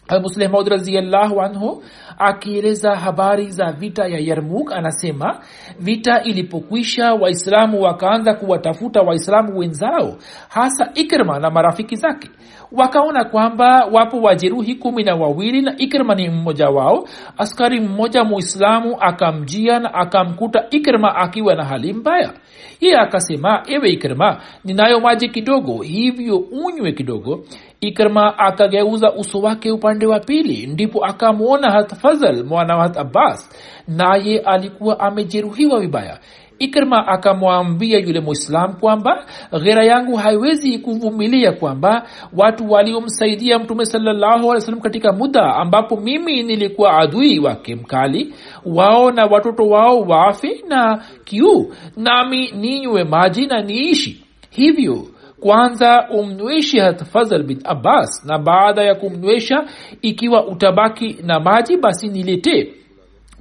almusleh 0.08 0.50
maud 0.52 0.70
anhu 0.74 1.84
akieleza 2.18 2.96
habari 2.96 3.52
za 3.52 3.72
vita 3.72 4.08
ya 4.08 4.20
yarmuk 4.20 4.72
anasema 4.74 5.40
vita 5.80 6.24
ilipokwisha 6.24 7.14
waislamu 7.14 7.82
wakaanza 7.82 8.34
kuwatafuta 8.34 9.02
waislamu 9.02 9.58
wenzao 9.60 10.16
hasa 10.50 10.92
ikrma 10.94 11.40
na 11.40 11.50
marafiki 11.50 11.96
zake. 11.96 12.30
Wakaona 12.72 13.24
kwamba 13.26 13.86
wapo 13.92 14.22
wajeruhi 14.22 14.76
kumi 14.76 15.04
na 15.04 15.16
wawili 15.16 15.62
na 15.62 15.78
ikrma 15.78 16.16
ni 16.16 16.30
mmoja 16.30 16.70
wao. 16.70 17.08
Askari 17.38 17.80
mmoja 17.82 18.24
muislamu 18.24 18.98
akamjia 19.00 19.80
na 19.80 19.94
akamkuta 19.94 20.66
ikrma 20.70 21.16
akiwa 21.16 21.56
na 21.56 21.66
hali 21.66 21.94
mbaya. 21.94 22.34
Hiye 22.80 22.98
akasema 22.98 23.64
ewe 23.68 23.90
ikrma 23.90 24.42
ninayo 24.64 25.00
maji 25.00 25.30
kidogo 25.30 25.82
hivyo 25.82 26.38
unywe 26.38 26.92
kidogo. 26.92 27.46
Ikrma 27.82 28.38
akageuza 28.40 29.14
uso 29.14 29.40
wake 29.40 29.72
upande 29.72 30.06
wa 30.06 30.20
pili 30.20 30.68
ndipo 30.68 31.06
akamwona 31.06 31.72
hat 31.72 31.96
fazal 32.06 32.44
mwana 32.44 32.78
wa 32.78 32.96
abbas 32.96 33.50
naye 33.88 34.40
alikuwa 34.40 35.00
amejeruhiwa 35.00 35.80
vibaya. 35.80 36.20
Ikrma 36.60 37.08
akamwambia 37.08 38.00
yule 38.00 38.20
muislam 38.20 38.74
kwamba 38.74 39.26
ghera 39.64 39.86
yangu 39.86 40.16
haiwezi 40.16 40.80
kuvumilia 40.80 41.52
kwamba 41.52 42.08
watu 42.38 42.72
waliomsaidia 42.72 43.60
mtume 43.60 43.86
sallahualwasalam 43.86 44.82
katika 44.82 45.14
muda 45.14 45.56
ambapo 45.56 45.96
mimi 45.98 46.44
nilikuwa 46.44 46.98
adui 46.98 47.40
wake 47.40 47.76
mkali 47.76 48.34
wao 48.66 49.12
na 49.12 49.26
watoto 49.26 49.64
wao 49.70 50.02
wafe 50.02 50.64
na 50.68 51.04
kiu 51.24 51.74
nami 51.98 52.52
ninywe 52.52 53.04
maji 53.04 53.46
na 53.48 53.62
niishi. 53.62 54.26
Hivyo 54.50 55.08
kwanza 55.50 56.08
umnyweshe 56.10 56.80
hatfazal 56.80 57.44
bin 57.44 57.60
abbas 57.64 58.26
na 58.26 58.40
baada 58.40 58.84
ya 58.84 58.96
kumnywesha 58.96 59.64
ikiwa 60.02 60.48
utabaki 60.48 61.18
na 61.24 61.40
maji 61.40 61.78
basi 61.78 62.08
niletee 62.08 62.74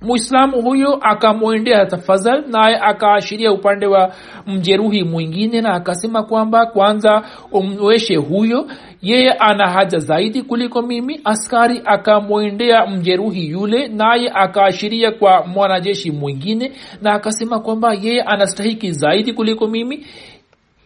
muislamu 0.02 0.62
huyo 0.62 0.94
akamwendea 1.00 1.78
hatafazal 1.78 2.44
naye 2.49 2.76
akaashiria 2.80 3.52
upande 3.52 3.87
wa 3.87 4.14
mjeruhi 4.46 5.04
mwingine 5.04 5.61
na 5.61 5.75
akasema 5.75 6.23
kwamba 6.23 6.66
kwanza 6.66 7.23
umnyweshe 7.52 8.16
huyo. 8.16 8.66
Yeye 9.02 9.32
ana 9.32 9.70
haja 9.70 9.99
zaidi 9.99 10.42
kuliko 10.42 10.82
mimi. 10.82 11.20
Askari 11.25 11.82
akamwendea 11.84 12.87
mjeruhi 12.87 13.49
yule 13.49 13.88
naye 13.88 14.30
akaashiria 14.34 15.11
kwa 15.12 15.46
mwanajeshi 15.46 16.11
mwingine 16.11 16.73
na 17.02 17.12
akasema 17.12 17.61
kwamba 17.61 17.94
yeye 17.94 18.23
anastahiki 18.23 18.92
zaidi 18.92 19.32
kuliko 19.32 19.66
mimi 19.66 20.06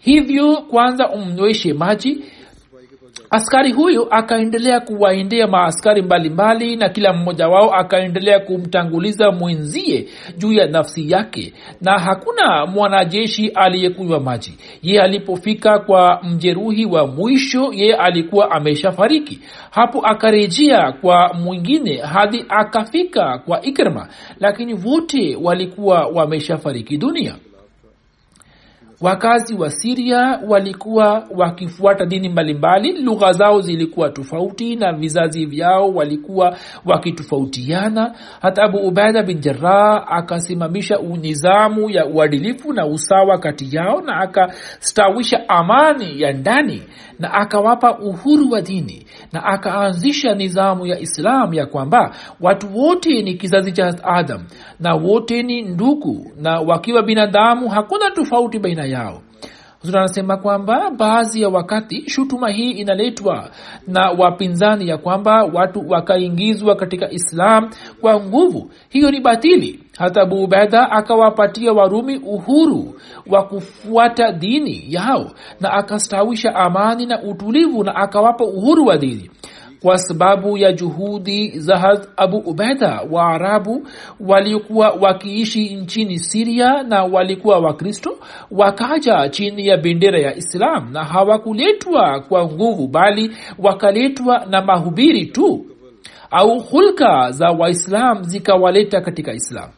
hivyo 0.01 0.57
kwanza 0.57 1.09
umnyweshe 1.11 1.73
maji. 1.73 2.25
Askari 3.31 3.73
huyo 3.73 4.07
akaendelea 4.11 4.81
kuwaendea 4.81 5.47
maaskari 5.47 6.03
mbalimbali 6.03 6.65
mbali, 6.65 6.77
na 6.77 6.89
kila 6.89 7.13
mmoja 7.13 7.49
wao 7.49 7.75
akaendelea 7.75 8.41
kumtanguliza 8.41 9.31
mwenzie 9.31 10.09
juu 10.39 10.53
ya 10.53 10.67
nafsi 10.67 11.11
yake. 11.11 11.53
Na 11.81 11.99
hakuna 11.99 12.67
mwanajeshi 12.67 13.49
aliyekunywa 13.49 14.21
maji. 14.21 14.59
Ye 14.83 15.03
alipofika 15.03 15.79
kwa 15.79 16.21
mjeruhi 16.23 16.85
wa 16.85 17.07
mwisho 17.07 17.73
ye 17.73 17.95
alikuwa 17.97 18.51
ameshafariki. 18.51 19.41
Hapo 19.71 20.07
akarejea 20.07 20.93
kwa 20.93 21.35
mwingine 21.35 21.97
hadi 21.97 22.45
akafika 22.49 23.39
kwa 23.39 23.63
ikrma 23.63 24.09
lakini 24.41 24.75
wote 24.75 25.37
walikuwa 25.43 26.07
wameshafariki 26.07 26.97
dunia 26.97 27.35
wakazi 29.01 29.55
wa 29.55 29.71
siria 29.71 30.41
walikuwa 30.49 31.25
wakifuata 31.31 32.07
dini 32.07 32.29
mbalimbali 32.29 32.93
lugha 33.03 33.33
zao 33.33 33.61
zilikuwa 33.61 34.11
tofauti 34.11 34.77
na 34.77 34.93
vizazi 34.93 35.47
vyao 35.47 35.89
walikuwa 35.95 36.57
wakitofautiana. 36.85 38.15
Hata 38.43 38.63
abu 38.63 38.79
ubaida 38.79 39.23
bin 39.23 39.41
jarah 39.41 40.05
akasimamisha 40.13 40.99
nizamu 41.21 41.91
ya 41.91 42.07
uadilifu 42.07 42.73
na 42.73 42.87
usawa 42.87 43.39
kati 43.39 43.77
yao 43.77 44.01
na 44.01 44.17
akastawisha 44.21 45.49
amani 45.49 46.21
ya 46.21 46.33
ndani 46.33 46.83
na 47.19 47.33
akawapa 47.35 47.99
uhuru 47.99 48.51
wa 48.51 48.61
dini 48.61 49.07
na 49.33 49.45
akaanzisha 49.45 50.35
nizamu 50.35 50.87
ya 50.87 50.99
islam 51.01 51.55
ya 51.55 51.67
kwamba 51.67 52.15
watu 52.41 52.79
wote 52.79 53.23
ni 53.23 53.35
kizazi 53.35 53.73
cha 53.73 54.05
adam 54.05 54.45
na 54.81 54.95
wote 54.95 55.43
ni 55.43 55.63
ndugu 55.63 56.33
na 56.37 56.61
wakiwa 56.61 57.03
binadamu 57.03 57.69
hakuna 57.69 58.11
tofauti 58.11 58.59
baina 58.59 58.85
yao 58.85 59.23
anasema 59.99 60.37
kwamba 60.37 60.91
baadhi 60.91 61.43
ya 61.43 61.49
wakati 61.49 62.11
shutuma 62.11 62.51
hii 62.51 62.71
inaletwa 62.71 63.51
na 63.87 64.11
wapinzani 64.11 64.89
ya 64.89 64.99
kwamba 64.99 65.45
watu 65.45 65.85
wakaingizwa 65.89 66.77
katika 66.77 67.11
islam 67.11 67.71
kwa 68.01 68.21
nguvu. 68.21 68.71
Hiyo 68.89 69.11
ni 69.11 69.21
batili. 69.21 69.81
Hata 69.99 70.23
abu 70.23 70.49
akawapatia 70.91 71.73
warumi 71.73 72.17
uhuru 72.17 72.95
wa 73.27 73.43
kufuata 73.45 74.33
dini 74.33 74.85
yao 74.89 75.31
na 75.61 75.73
akastawisha 75.73 76.55
amani 76.55 77.07
na 77.07 77.23
utulivu 77.23 77.85
na 77.85 77.95
akawapa 77.97 78.45
uhuru 78.45 78.87
wa 78.87 78.99
dini 78.99 79.31
kwa 79.83 79.99
sababu 79.99 80.59
ya 80.59 80.73
juhudi 80.73 81.59
za 81.59 81.99
abu 82.17 82.37
ubaida 82.37 83.01
waarabu 83.11 83.87
waliokuwa 84.21 84.91
wakiishi 84.91 85.75
nchini 85.75 86.19
siria 86.19 86.83
na 86.83 87.05
walikuwa 87.05 87.59
wakristo 87.59 88.19
wakaja 88.51 89.29
chini 89.29 89.67
ya 89.67 89.77
bendera 89.77 90.21
ya 90.21 90.37
islam 90.37 90.93
na 90.93 91.05
hawakuletwa 91.05 92.21
kwa 92.21 92.45
nguvu 92.45 92.87
bali 92.89 93.37
wakaletwa 93.59 94.47
na 94.51 94.63
mahubiri 94.63 95.27
tu 95.27 95.67
au 96.31 96.61
hulka 96.61 97.31
za 97.31 97.51
waislam 97.51 98.23
zikawaleta 98.23 99.01
katika 99.01 99.33
islam 99.33 99.69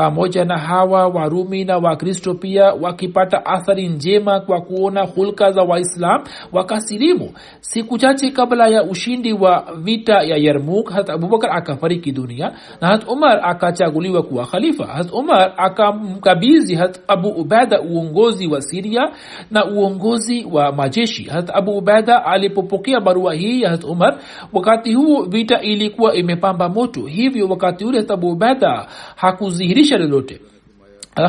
pamoja 0.00 0.44
na 0.44 0.58
hawa 0.58 1.08
warumi 1.08 1.64
na 1.64 1.78
wakristo 1.78 2.34
pia 2.34 2.64
wakipata 2.64 3.46
athari 3.46 3.88
njema 3.88 4.40
kwa 4.40 4.60
kuona 4.60 5.02
hulka 5.06 5.52
za 5.52 5.62
waislam 5.62 6.24
wakasilimu 6.52 7.30
siku 7.60 7.98
chache 7.98 8.30
kabla 8.30 8.68
ya 8.68 8.82
ushindi 8.84 9.32
wa 9.32 9.66
vita 9.82 10.12
ya 10.22 10.36
yarmuk 10.36 10.90
hat 10.92 11.10
abubakar 11.10 11.50
akafariki 11.56 12.12
dunia 12.12 12.52
na 12.80 12.88
hat 12.88 13.08
umar 13.08 13.40
akachaguliwa 13.44 14.22
kuwa 14.22 14.46
khalifa. 14.46 14.86
Hat 14.86 15.12
umar 15.12 15.52
akamkabizi 15.56 16.74
hat 16.74 17.00
abu 17.08 17.28
ubaida 17.28 17.80
uongozi 17.80 18.46
wa 18.46 18.60
siria 18.62 19.10
na 19.50 19.64
uongozi 19.70 20.46
wa 20.52 20.72
majeshi. 20.72 21.24
Hat 21.24 21.50
abu 21.54 21.78
ubaida 21.78 22.24
alipopokea 22.24 23.00
barua 23.00 23.34
hii 23.34 23.62
ya 23.62 23.70
hat 23.70 23.84
umar 23.84 24.18
wakati 24.52 24.94
huo 24.94 25.22
vita 25.22 25.60
ilikuwa 25.60 26.14
imepamba 26.14 26.68
moto. 26.68 27.00
Hivyo 27.06 27.48
wakati 27.48 27.84
ule 27.84 27.98
hat 27.98 28.10
abu 28.10 28.28
ubaida 28.30 28.86
hakudhihirisha 29.16 29.89
dirisha 29.90 29.98
lolote. 29.98 30.40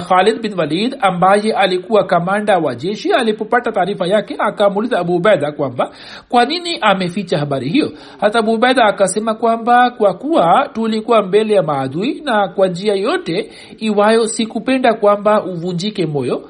Khalid 0.10 0.42
bin 0.42 0.54
walid 0.58 0.96
ambaye 1.02 1.54
alikuwa 1.54 2.04
kamanda 2.06 2.58
wa 2.58 2.76
jeshi 2.76 3.14
alipopata 3.14 3.72
taarifa 3.72 4.08
yake 4.08 4.36
akamuuliza 4.40 5.00
abu 5.00 5.16
ubaida 5.16 5.52
kwamba 5.52 5.92
kwa 6.30 6.46
nini 6.46 6.78
ameficha 6.82 7.38
habari 7.38 7.70
hiyo? 7.70 7.92
Hata 8.20 8.40
abu 8.40 8.54
ubaida 8.54 8.86
akasema 8.86 9.34
kwamba 9.36 9.90
kwa 9.92 10.14
kuwa 10.14 10.70
tulikuwa 10.74 11.22
mbele 11.24 11.54
ya 11.54 11.64
maadui 11.64 12.22
na 12.26 12.48
kwa 12.48 12.68
njia 12.68 12.96
yote 12.96 13.52
iwayo 13.78 14.28
sikupenda 14.28 14.94
kwamba 14.94 15.44
uvunjike 15.44 16.06
moyo. 16.06 16.50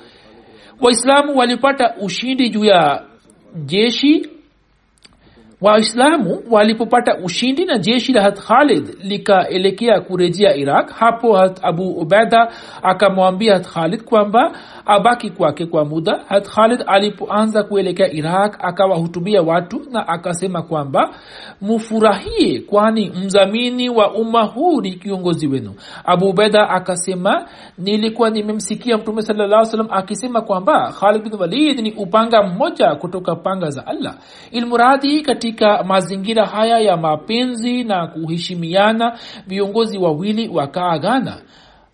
Waislamu 0.82 1.38
walipata 1.38 1.95
ushindi 2.02 2.50
juu 2.50 2.65
ya 2.65 3.04
jeshi 3.65 4.30
waislamu 5.62 6.43
walipopata 6.50 7.17
ushindi 7.17 7.65
na 7.65 7.78
jeshi 7.78 8.13
la 8.13 8.21
hat 8.21 8.39
khalid 8.39 8.97
likaelekea 9.04 10.02
kurejea 10.02 10.56
iraq 10.56 10.91
hapo 10.91 11.38
hat 11.38 11.60
abu 11.63 11.89
ubaida 11.89 12.52
akamwambia 12.84 13.54
hat 13.54 13.67
khalid 13.67 14.04
kwamba 14.04 14.52
abaki 14.85 15.29
kwake 15.29 15.65
kwa 15.65 15.85
muda. 15.85 16.23
Hat 16.29 16.49
khalid 16.49 16.83
alipoanza 16.87 17.63
kuelekea 17.63 18.11
iraq 18.13 18.55
akawahutubia 18.59 19.41
watu 19.41 19.81
na 19.91 20.07
akasema 20.07 20.61
kwamba 20.61 21.09
mufurahie 21.61 22.59
kwani 22.59 23.09
mzamini 23.09 23.89
wa 23.89 24.13
umma 24.13 24.43
huu 24.43 24.81
ni 24.81 24.91
kiongozi 24.93 25.47
wenu. 25.47 25.73
Abu 26.05 26.29
ubeda 26.29 26.69
akasema 26.69 27.45
nilikuwa 27.77 28.29
nimemsikia 28.29 28.97
mtume 28.97 29.21
salaa 29.21 29.65
salam 29.65 29.87
akisema 29.89 30.41
kwamba 30.41 30.93
khalid 30.99 31.23
bin 31.23 31.33
walid 31.39 31.79
ni 31.79 31.91
upanga 31.91 32.43
mmoja 32.43 32.95
kutoka 32.95 33.35
panga 33.35 33.69
za 33.69 33.87
allah. 33.87 34.15
Ilmuradi 34.51 35.21
katika 35.21 35.83
mazingira 35.83 36.45
haya 36.45 36.79
ya 36.79 36.97
mapenzi 36.97 37.83
na 37.83 38.07
kuheshimiana 38.07 39.19
viongozi 39.47 39.97
wawili 39.97 40.47
wakaagana 40.49 41.37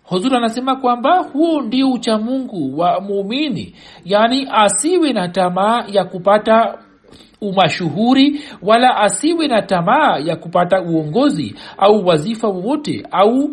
huzuri 0.08 0.36
anasema 0.36 0.76
kwamba 0.76 1.18
huo 1.18 1.60
ndio 1.62 1.90
uchamungu 1.90 2.78
wa 2.78 3.00
muumini. 3.00 3.74
Yaani 4.04 4.48
asiwe 4.52 5.12
na 5.12 5.28
tamaa 5.28 5.84
ya 5.88 6.04
kupata 6.04 6.78
umashuhuri 7.40 8.40
wala 8.62 8.96
asiwe 8.96 9.48
na 9.48 9.62
tamaa 9.62 10.18
ya 10.24 10.36
kupata 10.36 10.82
uongozi 10.82 11.54
au 11.78 12.06
wazifa 12.06 12.48
wowote 12.48 13.06
au 13.10 13.50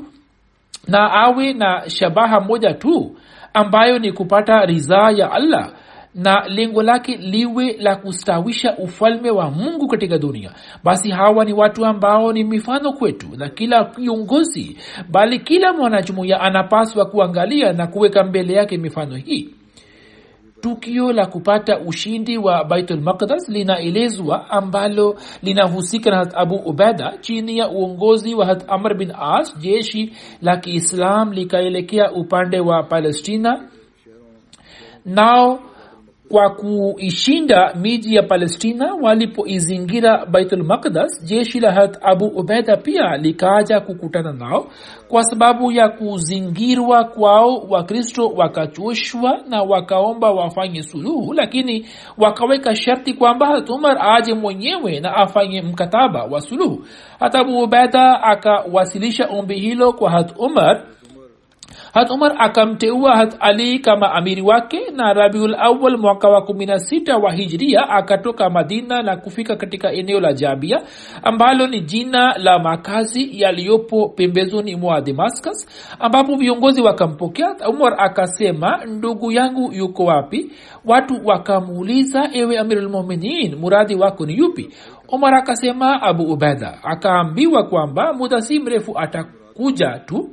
na 0.87 1.11
awe 1.11 1.53
na 1.53 1.89
shabaha 1.89 2.39
moja 2.39 2.73
tu 2.73 3.15
ambayo 3.53 3.99
ni 3.99 4.11
kupata 4.11 4.65
ridhaa 4.65 5.11
ya 5.11 5.31
allah 5.31 5.71
na 6.15 6.47
lengo 6.47 6.83
lake 6.83 7.17
liwe 7.17 7.73
la 7.79 7.95
kustawisha 7.95 8.77
ufalme 8.77 9.29
wa 9.31 9.51
mungu 9.51 9.87
katika 9.87 10.17
dunia. 10.17 10.51
Basi 10.83 11.11
hawa 11.11 11.45
ni 11.45 11.53
watu 11.53 11.85
ambao 11.85 12.33
ni 12.33 12.43
mifano 12.43 12.93
kwetu 12.93 13.27
na 13.37 13.49
kila 13.49 13.85
kiongozi 13.85 14.77
bali 15.09 15.39
kila 15.39 15.73
mwanajumuiya 15.73 16.41
anapaswa 16.41 17.05
kuangalia 17.05 17.73
na 17.73 17.87
kuweka 17.87 18.23
mbele 18.23 18.53
yake 18.53 18.77
mifano 18.77 19.15
hii. 19.15 19.49
Tukio 20.61 21.13
la 21.13 21.25
kupata 21.25 21.79
ushindi 21.79 22.37
wa 22.37 22.63
baitul 22.63 23.01
maqdas 23.01 23.49
linaelezwa 23.49 24.49
ambalo 24.49 25.15
linahusika 25.43 26.09
na 26.11 26.17
hat 26.17 26.33
abu 26.35 26.55
ubeda 26.55 27.17
chini 27.21 27.57
ya 27.57 27.69
uongozi 27.69 28.35
wa 28.35 28.45
hat 28.45 28.63
amr 28.67 28.93
bin 28.97 29.11
as 29.19 29.57
jeshi 29.59 30.13
la 30.41 30.57
kiislam 30.57 31.31
likaelekea 31.33 32.11
upande 32.11 32.59
wa 32.59 32.83
palestina. 32.83 33.67
Nao 35.05 35.59
kwa 36.31 36.49
kuishinda 36.49 37.73
miji 37.75 38.15
ya 38.15 38.23
palestina 38.23 38.93
walipoizingira 39.01 40.25
baitul 40.25 40.63
makdas 40.63 41.25
jeshi 41.25 41.59
la 41.59 41.71
hat 41.73 41.97
abu 42.01 42.25
ubeda 42.25 42.77
pia 42.77 43.17
likaja 43.17 43.79
kukutana 43.79 44.33
nao 44.33 44.67
kwa 45.07 45.23
sababu 45.23 45.71
ya 45.71 45.89
kuzingirwa 45.89 47.03
kwao. 47.03 47.65
Wakristo 47.69 48.27
wakachoshwa 48.27 49.39
na 49.49 49.61
wakaomba 49.63 50.31
wafanye 50.31 50.83
suluhu 50.83 51.33
lakini 51.33 51.85
wakaweka 52.17 52.75
sharti 52.75 53.13
kwamba 53.13 53.45
hat 53.47 53.69
umar 53.69 53.97
aje 54.01 54.33
mwenyewe 54.33 54.99
na 54.99 55.15
afanye 55.15 55.61
mkataba 55.61 56.23
wa 56.23 56.41
suluhu. 56.41 56.85
Hat 57.19 57.35
abu 57.35 57.59
ubeda 57.63 58.23
akawasilisha 58.23 59.27
ombi 59.27 59.59
hilo 59.59 59.93
kwa 59.93 60.11
hat 60.11 60.33
umar 60.37 60.83
hat 61.95 62.11
umar 62.11 62.35
akamteua 62.37 63.15
hat 63.17 63.35
ali 63.39 63.79
kama 63.79 64.11
amiri 64.11 64.41
wake 64.41 64.79
na 64.95 65.13
rabiul 65.13 65.55
awal 65.55 65.97
mwaka 65.97 66.29
wa 66.29 66.41
kumi 66.41 66.65
na 66.65 66.79
sita 66.79 67.17
wa 67.17 67.31
hijria 67.31 67.89
akatoka 67.89 68.49
madina 68.49 69.01
na 69.01 69.17
kufika 69.17 69.55
katika 69.55 69.91
eneo 69.91 70.19
la 70.19 70.33
jabia 70.33 70.81
ambalo 71.23 71.67
ni 71.67 71.81
jina 71.81 72.37
la 72.37 72.59
makazi 72.59 73.41
yaliyopo 73.41 74.09
pembezoni 74.09 74.75
mwa 74.75 75.01
damascus 75.01 75.67
ambapo 75.99 76.35
viongozi 76.35 76.81
wakampokea. 76.81 77.55
Umar 77.69 77.95
akasema 77.97 78.85
ndugu 78.85 79.31
yangu 79.31 79.73
yuko 79.73 80.05
wapi? 80.05 80.51
Watu 80.85 81.21
wakamuuliza 81.25 82.29
ewe 82.33 82.59
amirulmuminin 82.59 83.55
muradhi 83.55 83.95
wako 83.95 84.25
ni 84.25 84.37
yupi? 84.37 84.69
Umar 85.09 85.35
akasema 85.35 86.01
abu 86.01 86.23
ubeda 86.23 86.77
akaambiwa 86.83 87.63
kwamba 87.63 88.13
muda 88.13 88.41
si 88.41 88.59
mrefu 88.59 88.99
atakuja 88.99 89.99
tu 90.05 90.29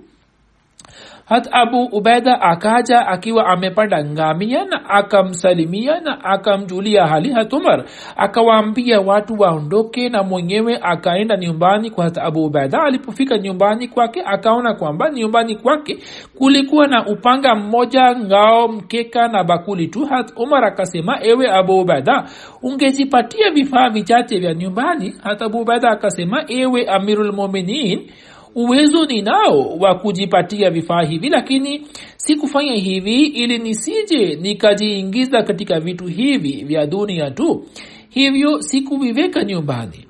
hat 1.25 1.49
abu 1.53 1.85
ubaida 1.85 2.40
akaja 2.40 3.07
akiwa 3.07 3.47
amepanda 3.47 4.05
ngamia 4.05 4.64
na 4.64 4.90
akamsalimia 4.90 6.01
na 6.01 6.25
akamjulia 6.25 7.07
hali 7.07 7.33
hat 7.33 7.53
umar 7.53 7.85
akawaambia 8.16 9.01
watu 9.01 9.35
waondoke 9.38 10.09
na 10.09 10.23
mwenyewe 10.23 10.79
akaenda 10.83 11.37
nyumbani 11.37 11.90
kwa 11.90 12.05
hat 12.05 12.18
abu 12.18 12.45
ubaida. 12.45 12.83
Alipofika 12.83 13.38
nyumbani 13.38 13.88
kwake 13.88 14.23
akaona 14.27 14.75
kwamba 14.75 15.11
nyumbani 15.11 15.57
kwake 15.57 15.99
kulikuwa 16.38 16.87
na 16.87 17.07
upanga 17.07 17.55
mmoja 17.55 18.16
ngao 18.16 18.68
mkeka 18.68 19.29
na 19.29 19.45
bakuli 19.45 19.88
tu. 19.88 20.05
Hat 20.07 20.33
umar 20.37 20.64
akasema 20.64 21.18
ewe 21.23 21.51
abu 21.53 21.81
ubaida 21.81 22.25
ungejipatia 22.62 23.51
vifaa 23.51 23.90
vichache 23.90 24.38
vya 24.38 24.55
nyumbani? 24.55 25.14
Hat 25.23 25.42
abu 25.42 25.61
ubaida 25.61 25.90
akasema 25.90 26.45
ewe 26.49 26.87
amirulmuminin 26.88 28.11
uwezo 28.54 29.04
ninao 29.06 29.76
wa 29.78 29.94
kujipatia 29.94 30.70
vifaa 30.70 31.02
hivi 31.02 31.28
lakini 31.28 31.86
sikufanya 32.16 32.72
hivi 32.74 33.22
ili 33.22 33.58
nisije 33.58 34.34
nikajiingiza 34.36 35.42
katika 35.42 35.80
vitu 35.80 36.06
hivi 36.06 36.64
vya 36.64 36.86
dunia 36.86 37.30
tu. 37.30 37.66
Hivyo 38.08 38.62
sikuviweka 38.62 39.44
nyumbani. 39.44 40.06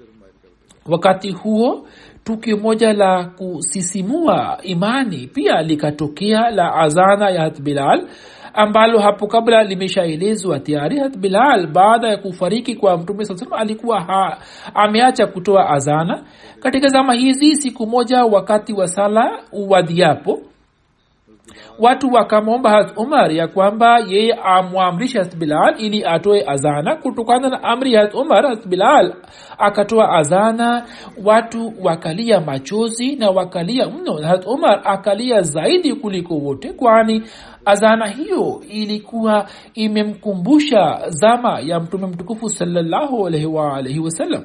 Wakati 0.87 1.31
huo 1.31 1.87
tukio 2.25 2.57
moja 2.57 2.93
la 2.93 3.25
kusisimua 3.25 4.59
imani 4.63 5.27
pia 5.35 5.63
likatokea 5.63 6.51
la 6.51 6.75
azana 6.75 7.31
ya 7.31 7.51
bilal 7.51 8.07
ambalo 8.55 8.99
hapo 8.99 9.27
kabla 9.27 9.63
limeshaelezwa 9.65 10.61
tayari. 10.61 10.99
Hat 10.99 11.17
bilal 11.17 11.67
baada 11.67 12.09
ya 12.09 12.17
kufariki 12.17 12.77
kwa 12.77 12.99
mtume 12.99 13.25
saa 13.25 13.37
salam 13.37 13.53
alikuwa 13.61 14.01
ha, 14.01 14.39
ameacha 14.75 15.27
kutoa 15.27 15.71
azana. 15.71 16.25
Katika 16.61 16.89
zama 16.89 17.15
hizi 17.15 17.57
siku 17.57 17.87
moja 17.87 18.25
wakati 18.25 18.73
wa 18.73 18.89
sala 18.89 19.39
uwadhiapo 19.53 20.41
watu 21.79 22.13
wakamwomba 22.13 22.93
umar 22.97 23.33
ya 23.33 23.49
kwamba 23.49 23.99
yeye 23.99 24.33
amwamrishe 24.45 25.19
hasbilal 25.19 25.75
ili 25.79 26.05
atoe 26.05 26.45
azana. 26.47 26.97
Kutokana 26.97 27.49
na 27.49 27.63
amri 27.63 27.93
ya 27.93 28.13
umar 28.15 28.47
hasbilal 28.47 29.15
akatoa 29.59 30.13
azana 30.19 30.87
watu 31.25 31.73
wakalia 31.83 32.41
machozi 32.41 33.17
na 33.17 33.31
wakalia 33.31 33.87
mno. 33.91 34.19
Na 34.21 34.41
umar 34.47 34.81
akalia 34.85 35.41
zaidi 35.43 35.95
kuliko 35.95 36.35
wote 36.35 36.73
kwani 36.73 37.23
azana 37.65 38.07
hiyo 38.07 38.63
ilikuwa 38.69 39.47
imemkumbusha 39.75 41.01
zama 41.09 41.61
ya 41.61 41.81
mtume 41.81 42.07
mtukufu 42.07 42.49
salallahu 42.49 43.27
alaihi 43.27 43.99
wasallam. 44.01 44.43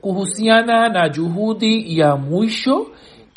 Kuhusiana 0.00 0.88
na 0.88 1.08
juhudi 1.08 1.98
ya 1.98 2.16
mwisho 2.16 2.86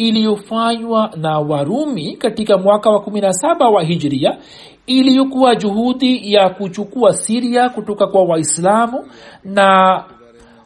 iliyofanywa 0.08 1.12
na 1.16 1.40
warumi 1.40 2.16
katika 2.18 2.58
mwaka 2.58 2.90
wa 2.90 3.00
17 3.00 3.72
wa 3.74 3.84
hijria 3.84 4.38
iliyokuwa 4.88 5.56
juhudi 5.56 6.34
ya 6.34 6.50
kuchukua 6.50 7.14
siria 7.14 7.70
kutoka 7.70 8.08
kwa 8.08 8.24
waislamu 8.24 9.06
na 9.44 10.04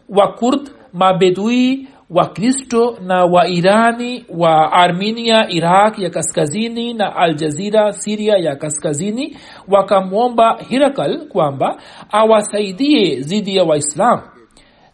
wakurd 0.10 0.70
mabedui 0.94 1.88
wakristo 2.10 2.98
na 3.06 3.26
wairani 3.26 4.26
wa 4.38 4.72
armenia 4.72 5.50
iraq 5.50 6.00
ya 6.00 6.10
kaskazini 6.10 6.94
na 6.94 7.16
aljazira 7.16 7.94
siria 7.94 8.38
ya 8.38 8.56
kaskazini 8.56 9.38
wakamwomba 9.68 10.58
hirakal 10.70 11.28
kwamba 11.28 11.78
awasaidie 12.12 13.16
dhidi 13.16 13.56
ya 13.56 13.64
waislamu. 13.64 14.22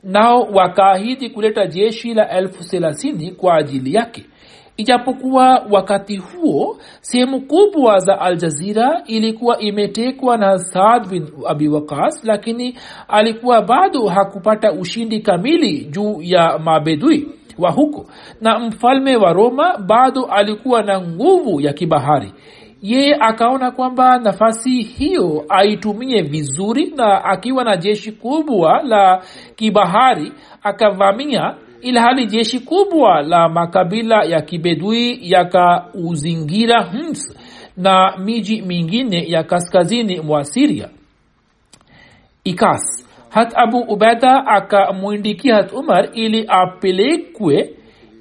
Nao 0.04 0.42
wakaahidi 0.42 1.30
kuleta 1.30 1.68
jeshi 1.68 2.14
la 2.14 2.30
elfu 2.30 2.64
thelathini 2.64 3.32
kwa 3.32 3.56
ajili 3.56 3.94
yake 3.94 4.26
ijapokuwa 4.82 5.66
wakati 5.72 6.18
huo 6.18 6.78
sehemu 7.02 7.42
kubwa 7.42 8.00
za 8.00 8.22
aljazira 8.22 9.04
ilikuwa 9.06 9.60
imetekwa 9.60 10.38
na 10.38 10.58
saad 10.60 11.08
bin 11.10 11.28
abi 11.48 11.68
waqas 11.68 12.24
lakini 12.24 12.78
alikuwa 13.08 13.62
bado 13.62 14.08
hakupata 14.08 14.72
ushindi 14.72 15.20
kamili 15.20 15.86
juu 15.86 16.18
ya 16.22 16.60
mabedui 16.60 17.28
wa 17.58 17.72
huko. 17.72 18.06
Na 18.42 18.60
mfalme 18.60 19.16
wa 19.16 19.34
roma 19.34 19.78
bado 19.78 20.26
alikuwa 20.26 20.84
na 20.84 21.02
nguvu 21.02 21.62
ya 21.62 21.74
kibahari. 21.74 22.34
Yeye 22.82 23.16
akaona 23.20 23.72
kwamba 23.72 24.20
nafasi 24.20 24.82
hiyo 24.82 25.46
aitumie 25.50 26.22
vizuri 26.22 26.94
na 26.96 27.24
akiwa 27.26 27.64
na 27.64 27.78
jeshi 27.78 28.12
kubwa 28.12 28.82
la 28.84 29.24
kibahari 29.56 30.32
akavamia 30.64 31.56
ilhali 31.82 32.26
jeshi 32.26 32.60
kubwa 32.60 33.22
la 33.22 33.50
makabila 33.50 34.24
ya 34.24 34.42
kibedui 34.42 35.20
yakauzingira 35.22 36.84
hims 36.84 37.38
na 37.78 38.18
miji 38.18 38.62
mingine 38.62 39.24
ya 39.28 39.44
kaskazini 39.44 40.22
mwa 40.22 40.44
siria 40.44 40.90
ikas 42.44 43.08
hat 43.30 43.54
abu 43.56 43.78
ubeda 43.80 44.48
akamwindikia 44.48 45.56
hat 45.56 45.74
umar 45.74 46.10
ili 46.14 46.46
apelekwe 46.48 47.76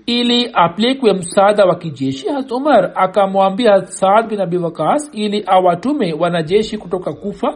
ili 0.06 0.50
apelekwe 0.52 1.12
msaada 1.12 1.64
wa 1.64 1.74
kijeshi. 1.78 2.28
Hat 2.28 2.50
umar 2.52 2.92
akamwambia 2.94 3.72
hat 3.72 3.86
saad 3.86 4.28
bin 4.28 4.40
abi 4.40 4.56
wakas 4.56 5.10
ili 5.12 5.44
awatume 5.46 6.12
wanajeshi 6.12 6.78
kutoka 6.78 7.12
kufa 7.12 7.54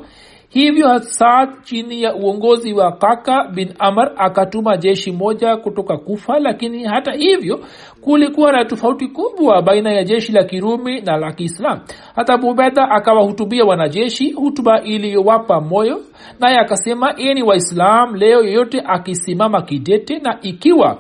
hivyo 0.49 0.89
hasad 0.89 1.49
chini 1.63 2.03
ya 2.03 2.15
uongozi 2.15 2.73
wa 2.73 2.93
kaka 2.93 3.45
bin 3.55 3.75
amr 3.79 4.13
akatuma 4.17 4.77
jeshi 4.77 5.13
moja 5.13 5.57
kutoka 5.57 5.97
kufa 5.97 6.39
lakini 6.39 6.85
hata 6.85 7.13
hivyo 7.13 7.61
kulikuwa 8.01 8.53
na 8.53 8.65
tofauti 8.65 9.09
kubwa 9.09 9.63
baina 9.63 9.93
ya 9.93 10.05
jeshi 10.05 10.33
la 10.33 10.45
kirumi 10.45 11.01
na 11.01 11.17
la 11.17 11.33
kiislam. 11.33 11.81
Hata 12.17 12.37
bubeda 12.39 12.91
akawahutubia 12.91 13.65
wanajeshi 13.65 14.33
hutuba 14.33 14.83
iliyowapa 14.83 15.61
moyo 15.61 16.01
naye 16.41 16.59
akasema 16.59 17.15
eni 17.17 17.43
waislam 17.43 18.15
leo 18.15 18.45
yeyote 18.45 18.83
akisimama 18.87 19.63
kidete 19.63 20.19
na 20.19 20.39
ikiwa 20.43 20.99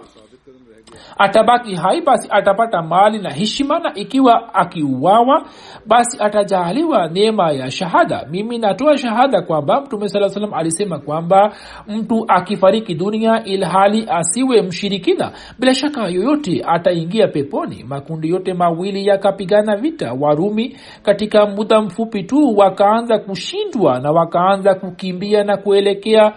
atabaki 1.18 1.74
hai 1.74 2.00
basi 2.00 2.28
atapata 2.30 2.82
mali 2.82 3.18
na 3.18 3.30
heshima 3.30 3.78
na 3.78 3.94
ikiwa 3.94 4.54
akiuawa 4.54 5.44
basi 5.86 6.16
atajaaliwa 6.20 7.08
neema 7.08 7.52
ya 7.52 7.70
shahada. 7.70 8.26
Mimi 8.30 8.58
natoa 8.58 8.98
shahada 8.98 9.42
kwamba 9.42 9.80
mtume 9.80 10.08
saa 10.08 10.28
salam 10.28 10.54
alisema 10.54 10.98
kwamba 10.98 11.52
mtu 11.88 12.24
akifariki 12.28 12.94
dunia 12.94 13.44
ilhali 13.44 14.06
asiwe 14.08 14.62
mshirikina 14.62 15.32
bila 15.58 15.74
shaka 15.74 16.08
yoyote 16.08 16.62
ataingia 16.66 17.28
peponi. 17.28 17.84
Makundi 17.84 18.28
yote 18.28 18.54
mawili 18.54 19.06
yakapigana 19.06 19.76
vita. 19.76 20.12
Warumi 20.20 20.76
katika 21.02 21.46
muda 21.46 21.80
mfupi 21.80 22.22
tu 22.22 22.56
wakaanza 22.56 23.18
kushindwa 23.18 24.00
na 24.00 24.10
wakaanza 24.12 24.74
kukimbia 24.74 25.44
na 25.44 25.56
kuelekea 25.56 26.32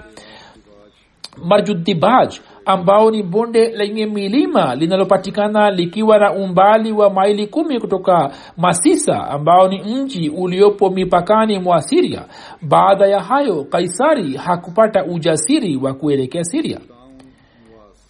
marjudibaj 1.46 2.34
ambao 2.68 3.12
ni 3.12 3.24
bonde 3.24 3.70
lenye 3.70 4.06
milima 4.06 4.76
linalopatikana 4.76 5.72
likiwa 5.72 6.18
na 6.18 6.34
umbali 6.34 6.92
wa 6.92 7.10
maili 7.10 7.48
kumi 7.48 7.80
kutoka 7.80 8.32
masisa 8.58 9.28
ambao 9.30 9.68
ni 9.68 9.84
mji 9.84 10.30
uliopo 10.30 10.90
mipakani 10.90 11.60
mwa 11.60 11.82
siria 11.82 12.26
baada 12.62 13.08
ya 13.08 13.20
hayo 13.20 13.64
kaisari 13.64 14.38
hakupata 14.38 15.06
ujasiri 15.06 15.78
wa 15.78 15.94
kuelekea 15.94 16.44
siria 16.44 16.80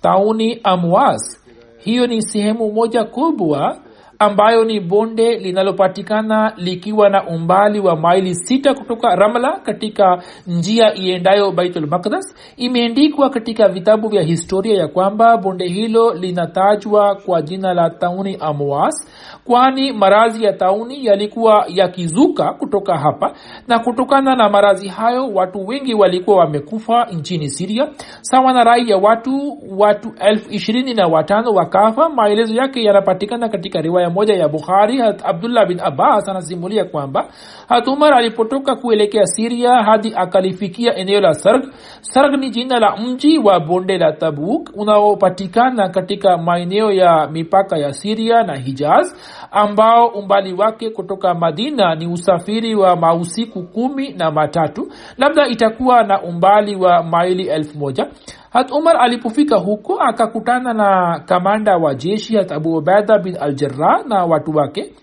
tauni 0.01 0.59
amwas 0.63 1.43
hiyo 1.77 2.07
ni 2.07 2.21
sehemu 2.21 2.71
moja 2.71 3.03
kubwa 3.03 3.77
ambayo 4.19 4.65
ni 4.65 4.80
bonde 4.80 5.38
linalopatikana 5.38 6.53
likiwa 6.58 7.10
na 7.10 7.27
umbali 7.27 7.80
wa 7.80 7.95
maili 7.95 8.36
sita 8.36 8.73
kutoka 8.73 9.15
ramla 9.15 9.51
katika 9.60 10.23
njia 10.47 10.95
iendayo 10.95 11.51
baitul 11.51 11.88
makdas 11.88 12.36
imeandikwa 12.58 13.30
katika 13.30 13.67
vitabu 13.69 14.08
vya 14.10 14.21
historia 14.21 14.77
ya 14.77 14.88
kwamba 14.88 15.38
bonde 15.38 15.67
hilo 15.67 16.13
linatajwa 16.13 17.15
kwa 17.15 17.41
jina 17.41 17.73
la 17.73 17.89
tauni 17.89 18.38
amwas 18.39 19.08
kwani 19.45 19.93
marazi 19.93 20.43
ya 20.43 20.53
tauni 20.53 21.06
yalikuwa 21.06 21.65
yakizuka 21.67 22.53
kutoka 22.53 22.97
hapa 22.97 23.34
na 23.67 23.80
kutokana 23.80 24.36
na 24.36 24.49
marazi 24.49 24.88
hayo 24.88 25.27
watu 25.34 25.67
wengi 25.67 25.93
walikuwa 25.93 26.38
wamekufa 26.38 27.06
nchini 27.12 27.49
siria 27.49 27.88
sawa 28.21 28.53
na 28.53 28.63
rai 28.63 28.89
ya 28.89 28.97
watu 28.97 29.58
watu 29.77 30.12
elfu 30.19 30.51
ishirini 30.53 30.93
na 30.93 31.08
watano 31.08 31.51
wakafa 31.51 32.10
maelezo 32.10 32.56
yake 32.56 32.84
yanapatikana 32.84 33.49
katika 33.49 33.82
riwaya 33.82 34.06
moja 34.09 34.33
ya 34.33 34.47
bukhari 34.47 34.97
hat 34.97 35.25
abdullah 35.25 35.67
bin 35.67 35.79
abbas 35.79 36.29
anasimulia 36.29 36.85
kwamba 36.85 37.27
hat 37.69 37.87
umar 37.87 38.13
alipotoka 38.13 38.75
kuelekea 38.75 39.25
siria 39.25 39.83
hadi 39.83 40.13
akalifikia 40.15 40.95
eneo 40.95 41.21
la 41.21 41.33
sarg 41.33 41.63
sarg 42.01 42.39
ni 42.39 42.49
jina 42.49 42.79
la 42.79 42.95
mji 42.97 43.37
wa 43.39 43.59
bonde 43.59 43.97
la 43.97 44.11
tabuk 44.13 44.69
unaopatikana 44.75 45.89
katika 45.89 46.37
maeneo 46.37 46.91
ya 46.91 47.27
mipaka 47.31 47.77
ya 47.77 47.93
siria 47.93 48.43
na 48.43 48.55
hijaz 48.55 49.13
ambao 49.51 50.07
umbali 50.07 50.53
wake 50.53 50.89
kutoka 50.89 51.33
madina 51.33 51.95
ni 51.95 52.07
usafiri 52.07 52.75
wa 52.75 52.95
mausiku 52.95 53.63
kumi 53.63 54.09
na 54.13 54.31
matatu. 54.31 54.91
Labda 55.17 55.47
itakuwa 55.47 56.03
na 56.03 56.21
umbali 56.21 56.75
wa 56.75 57.03
maili 57.03 57.47
elfu 57.47 57.77
moja 57.77 58.07
hat 58.49 58.71
umar 58.71 58.97
alipofika 58.97 59.57
huko 59.57 59.99
akakutana 60.01 60.73
na 60.73 61.19
kamanda 61.25 61.77
wa 61.77 61.95
jeshi 61.95 62.36
hat 62.38 62.51
abu 62.51 62.77
ubaida 62.77 63.19
bin 63.19 63.38
aljarah 63.39 64.05
na 64.07 64.25
watu 64.25 64.51
wake 64.51 64.93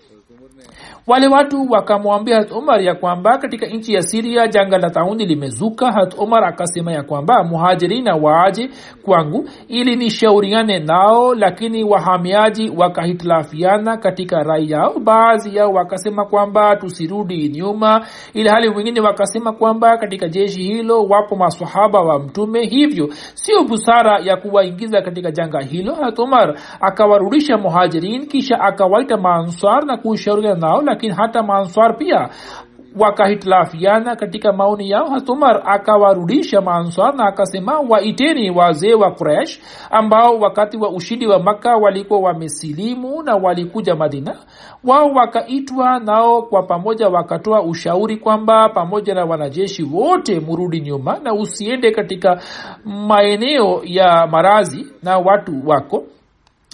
wale 1.07 1.27
watu 1.27 1.65
wakamwambia 1.69 2.35
hat 2.37 2.51
umar 2.51 2.81
ya 2.83 2.95
kwamba 2.95 3.37
katika 3.37 3.65
nchi 3.65 3.93
ya 3.93 4.01
siria 4.01 4.47
janga 4.47 4.77
la 4.77 4.89
tauni 4.89 5.25
limezuka. 5.25 5.91
Hat 5.91 6.13
umar 6.17 6.43
akasema 6.45 6.91
ya 6.91 7.03
kwamba 7.03 7.43
muhajirina 7.43 8.15
waaje 8.15 8.69
kwangu 9.03 9.49
ili 9.67 9.95
nishauriane 9.95 10.79
nao 10.79 11.35
lakini 11.35 11.83
wahamiaji 11.83 12.69
wakahitilafiana 12.77 13.97
katika 13.97 14.43
rai 14.43 14.71
yao. 14.71 14.99
Baadhi 14.99 15.55
yao 15.55 15.71
wakasema 15.73 16.25
kwamba 16.25 16.75
tusirudi 16.75 17.49
nyuma 17.49 18.05
ili 18.33 18.49
hali 18.49 18.69
wengine 18.69 19.01
wakasema 19.01 19.53
kwamba 19.53 19.97
katika 19.97 20.27
jeshi 20.27 20.63
hilo 20.63 21.03
wapo 21.03 21.35
masahaba 21.35 21.99
wa 22.01 22.19
mtume. 22.19 22.65
Hivyo 22.65 23.09
sio 23.33 23.63
busara 23.63 24.19
ya 24.19 24.37
kuwaingiza 24.37 25.01
katika 25.01 25.31
janga 25.31 25.59
hilo. 25.61 25.95
Hat 25.95 26.19
umar 26.19 26.55
akawarudisha 26.81 27.57
muhajirin 27.57 28.27
kisha 28.27 28.59
akawaita 28.59 29.17
maanswar 29.17 29.85
na 29.85 29.97
kushauriana 29.97 30.55
nao 30.59 30.81
lakini 30.95 31.13
hata 31.13 31.43
maanswar 31.43 31.97
pia 31.97 32.29
wakahitilafiana 32.99 34.15
katika 34.15 34.53
maoni 34.53 34.89
yao. 34.89 35.09
Hatumar 35.09 35.61
akawarudisha 35.65 36.61
maanswar 36.61 37.15
na 37.15 37.25
akasema 37.25 37.79
waiteni 37.79 38.49
wazee 38.51 38.93
wa 38.93 39.11
kuresh 39.11 39.59
ambao 39.91 40.39
wakati 40.39 40.77
wa 40.77 40.89
ushindi 40.89 41.27
wa 41.27 41.39
makka 41.39 41.77
walikuwa 41.77 42.19
wamesilimu 42.19 43.23
na 43.23 43.35
walikuja 43.35 43.95
madina. 43.95 44.35
Wao 44.83 45.07
wakaitwa 45.07 45.99
nao 45.99 46.41
kwa 46.41 46.63
pamoja 46.63 47.09
wakatoa 47.09 47.61
ushauri 47.63 48.17
kwamba 48.17 48.69
pamoja 48.69 49.13
na 49.13 49.25
wanajeshi 49.25 49.83
wote 49.83 50.39
murudi 50.39 50.81
nyuma 50.81 51.19
na 51.23 51.33
usiende 51.33 51.91
katika 51.91 52.41
maeneo 52.85 53.81
ya 53.83 54.27
marazi 54.27 54.87
na 55.03 55.17
watu 55.17 55.53
wako 55.65 56.03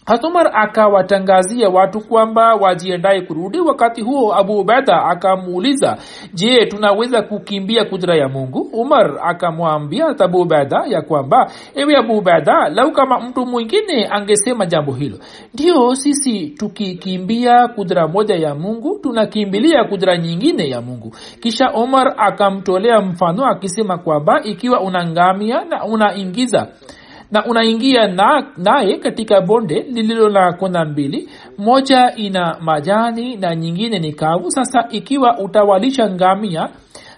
hatumar 0.05 0.51
akawatangazia 0.53 1.69
watu 1.69 1.99
kwamba 2.01 2.55
wajiendaye 2.55 3.21
kurudi. 3.21 3.59
Wakati 3.59 4.01
huo 4.01 4.35
abu 4.35 4.59
ubeda 4.59 5.03
akamuuliza 5.05 5.97
je 6.33 6.65
tunaweza 6.65 7.21
kukimbia 7.21 7.85
kudra 7.85 8.15
ya 8.15 8.29
mungu? 8.29 8.69
Umar 8.73 9.19
akamwambia 9.23 10.05
abu 10.19 10.41
ubeda 10.41 10.83
ya 10.87 11.01
kwamba 11.01 11.51
ewe 11.75 11.95
abu 11.97 12.17
ubeda 12.17 12.69
lau 12.69 12.91
kama 12.91 13.19
mtu 13.19 13.45
mwingine 13.45 14.07
angesema 14.11 14.65
jambo 14.65 14.91
hilo. 14.91 15.17
Ndio 15.53 15.95
sisi 15.95 16.47
tukikimbia 16.49 17.67
kudra 17.67 18.07
moja 18.07 18.35
ya 18.35 18.55
mungu 18.55 18.99
tunakimbilia 19.03 19.83
kudra 19.83 20.17
nyingine 20.17 20.69
ya 20.69 20.81
mungu. 20.81 21.15
Kisha 21.39 21.73
umar 21.73 22.13
akamtolea 22.17 23.01
mfano 23.01 23.45
akisema 23.45 23.97
kwamba 23.97 24.43
ikiwa 24.43 24.79
unangamia 24.81 25.65
na 25.65 25.83
unaingiza 25.85 26.67
na 27.31 27.45
unaingia 27.45 28.07
naye 28.07 28.97
na 28.97 28.97
katika 29.03 29.41
bonde 29.41 29.79
lililo 29.91 30.29
na 30.29 30.53
kona 30.53 30.85
mbili. 30.85 31.29
Moja 31.57 32.15
ina 32.15 32.57
majani 32.59 33.35
na 33.35 33.55
nyingine 33.55 33.99
ni 33.99 34.13
kavu. 34.13 34.51
Sasa 34.51 34.87
ikiwa 34.89 35.39
utawalisha 35.39 36.09
ngamia 36.09 36.69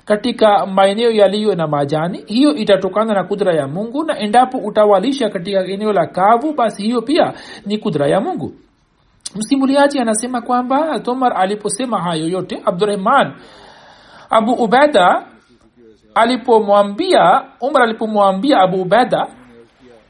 katika 0.06 0.66
maeneo 0.66 1.12
yaliyo 1.12 1.56
na 1.56 1.68
majani 1.68 2.24
hiyo 2.28 2.56
itatokana 2.56 3.14
na 3.14 3.24
kudra 3.24 3.54
ya 3.54 3.68
mungu. 3.68 4.04
Na 4.04 4.20
endapo 4.20 4.58
utawalisha 4.58 5.30
katika 5.30 5.66
eneo 5.66 5.94
la 5.94 6.06
kavu 6.08 6.54
basi 6.54 6.84
hiyo 6.84 7.02
pia 7.02 7.34
ni 7.66 7.78
kudra 7.78 8.08
ya 8.08 8.22
mungu. 8.22 8.54
Msimuliaji 9.36 10.00
anasema 10.00 10.42
kwamba 10.42 11.00
tomar 11.00 11.34
aliposema 11.38 12.02
hayo 12.02 12.28
yote 12.28 12.62
abdurahman 12.66 13.34
abu 14.30 14.52
ubeda 14.52 15.26
alipomwambia 16.16 17.42
umar 17.62 17.84
alipomwambia 17.84 18.60
abu 18.60 18.82
ubeda 18.82 19.28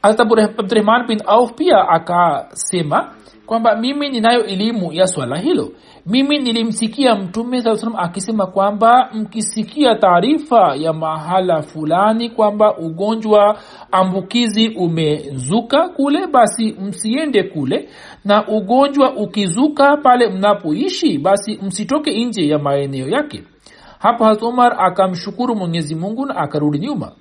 abdurahman 0.04 1.06
bin 1.06 1.18
auf 1.26 1.52
pia 1.54 1.88
akasema 1.88 3.14
kwamba 3.46 3.76
mimi 3.76 4.08
ninayo 4.08 4.44
elimu 4.44 4.92
ya 4.92 5.06
swala 5.06 5.38
hilo 5.38 5.72
mimi 6.06 6.38
nilimsikia 6.38 7.14
mtume 7.16 7.60
saa 7.62 7.76
salam 7.76 7.96
akisema 7.96 8.46
kwamba 8.46 9.10
mkisikia 9.14 9.94
taarifa 9.94 10.74
ya 10.76 10.92
mahala 10.92 11.62
fulani 11.62 12.30
kwamba 12.30 12.78
ugonjwa 12.78 13.58
ambukizi 13.92 14.68
umezuka 14.68 15.88
kule 15.88 16.26
basi 16.26 16.72
msiende 16.80 17.42
kule. 17.42 17.88
Na 18.24 18.48
ugonjwa 18.48 19.16
ukizuka 19.16 19.96
pale 19.96 20.28
mnapoishi 20.28 21.18
basi 21.18 21.58
msitoke 21.62 22.24
nje 22.24 22.48
ya 22.48 22.58
maeneo 22.58 23.08
yake. 23.08 23.42
Hapa 23.98 24.26
hat 24.26 24.42
umar 24.42 24.76
akamshukuru 24.78 25.56
mwenyezi 25.56 25.94
mungu 25.94 26.26
na 26.26 26.36
akarudi 26.36 26.78
nyuma 26.78 27.12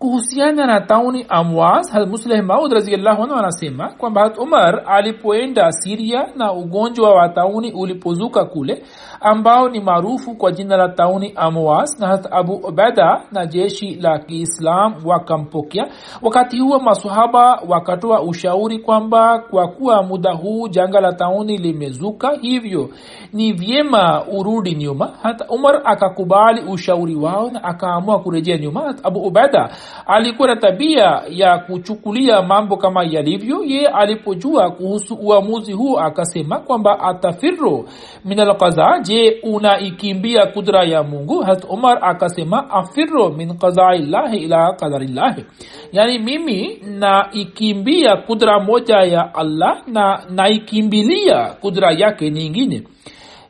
kuhusiana 0.00 0.66
na 0.66 0.80
tauni 0.80 1.26
amwas 1.28 1.94
musleh 2.08 2.42
maud 2.44 2.72
raziallahu 2.72 3.22
anasema 3.22 3.88
kwamba 3.98 4.32
umar 4.38 4.82
alipoenda 4.86 5.72
siria 5.72 6.28
na 6.36 6.52
ugonjwa 6.52 7.14
wa 7.14 7.28
tauni 7.28 7.72
ulipozuka 7.72 8.44
kule 8.44 8.82
ambao 9.20 9.68
ni 9.68 9.80
maarufu 9.80 10.34
kwa 10.34 10.52
jina 10.52 10.76
la 10.76 10.88
tauni 10.88 11.32
amwas 11.36 12.00
na 12.00 12.32
abu 12.32 12.52
ubeda 12.54 13.22
na 13.32 13.46
jeshi 13.46 13.94
la 13.94 14.18
kiislam 14.18 14.94
wakampokea. 15.04 15.86
Wakati 16.22 16.58
huo 16.58 16.78
masahaba 16.78 17.62
wakatoa 17.68 18.22
ushauri 18.22 18.78
kwamba 18.78 19.38
kwa 19.38 19.68
kuwa 19.68 20.02
muda 20.02 20.32
huu 20.32 20.68
janga 20.68 21.00
la 21.00 21.12
tauni 21.12 21.58
limezuka 21.58 22.30
hivyo 22.40 22.90
ni 23.32 23.52
vyema 23.52 24.24
urudi 24.26 24.74
nyuma. 24.74 25.12
Hata 25.22 25.46
umar 25.48 25.82
akakubali 25.84 26.60
ushauri 26.72 27.14
wao 27.14 27.50
na 27.50 27.64
akaamua 27.64 28.18
kurejea 28.18 28.58
nyuma. 28.58 28.94
Abu 29.02 29.20
ubeda 29.20 29.70
alikuwa 30.06 30.48
na 30.48 30.56
tabia 30.56 31.22
ya 31.28 31.58
kuchukulia 31.58 32.42
mambo 32.42 32.76
kama 32.76 33.04
yalivyo. 33.04 33.64
Ye 33.64 33.86
alipojua 33.86 34.70
kuhusu 34.70 35.14
uamuzi 35.14 35.72
huu 35.72 35.98
akasema 35.98 36.58
kwamba 36.58 37.00
atafiro 37.00 37.84
minalkaza 38.24 38.98
je 39.02 39.40
unaikimbia 39.42 40.46
kudra 40.46 40.84
ya 40.84 41.02
mungu? 41.02 41.40
Hat 41.42 41.64
umar 41.68 41.98
akasema 42.02 42.70
afiro 42.70 43.30
min 43.30 43.58
qadaillahi 43.58 44.36
ila 44.38 44.72
qadarillahi. 44.72 45.44
Yaani 45.92 46.18
mimi 46.18 46.78
naikimbia 46.98 48.16
kudra 48.16 48.60
moja 48.60 48.96
ya 48.96 49.34
allah 49.34 49.82
na 49.86 50.22
naikimbilia 50.30 51.44
kudra 51.60 51.92
yake 51.92 52.30
nyingine. 52.30 52.82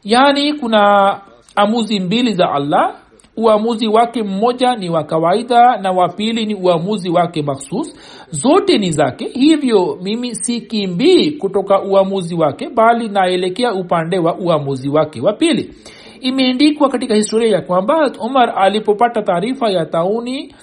Yani 0.04 0.52
kuna 0.54 1.14
amuzi 1.56 2.00
mbili 2.00 2.34
za 2.34 2.50
allah 2.52 2.94
uamuzi 3.40 3.86
wake 3.88 4.22
mmoja 4.22 4.76
ni 4.76 4.90
wa 4.90 5.04
kawaida 5.04 5.76
na 5.76 5.92
wa 5.92 6.08
pili 6.08 6.46
ni 6.46 6.54
uamuzi 6.54 7.10
wake 7.10 7.42
makhsus 7.42 7.94
zote 8.30 8.78
ni 8.78 8.90
zake 8.92 9.24
hivyo 9.28 9.98
mimi 10.02 10.34
sikimbii 10.34 11.30
kutoka 11.30 11.82
uamuzi 11.82 12.34
wake 12.34 12.68
bali 12.68 13.08
naelekea 13.08 13.74
upande 13.74 14.18
wa 14.18 14.38
uamuzi 14.38 14.88
wake 14.88 15.20
wa 15.20 15.32
pili. 15.32 15.74
Imeandikwa 16.20 16.88
katika 16.88 17.14
historia 17.14 17.52
ya 17.52 17.60
kwamba 17.62 18.12
umar 18.20 18.52
alipopata 18.56 19.22
taarifa 19.22 19.70
ya 19.70 19.86
tauni 19.86 20.54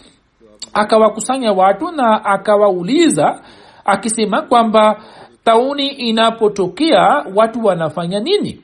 akawakusanya 0.74 1.52
watu 1.54 1.92
na 1.92 2.26
akawauliza 2.26 3.42
akisema 3.86 4.42
kwamba 4.42 5.02
tauni 5.44 5.88
inapotokea 5.88 7.26
watu 7.36 7.66
wanafanya 7.66 8.20
nini 8.20 8.60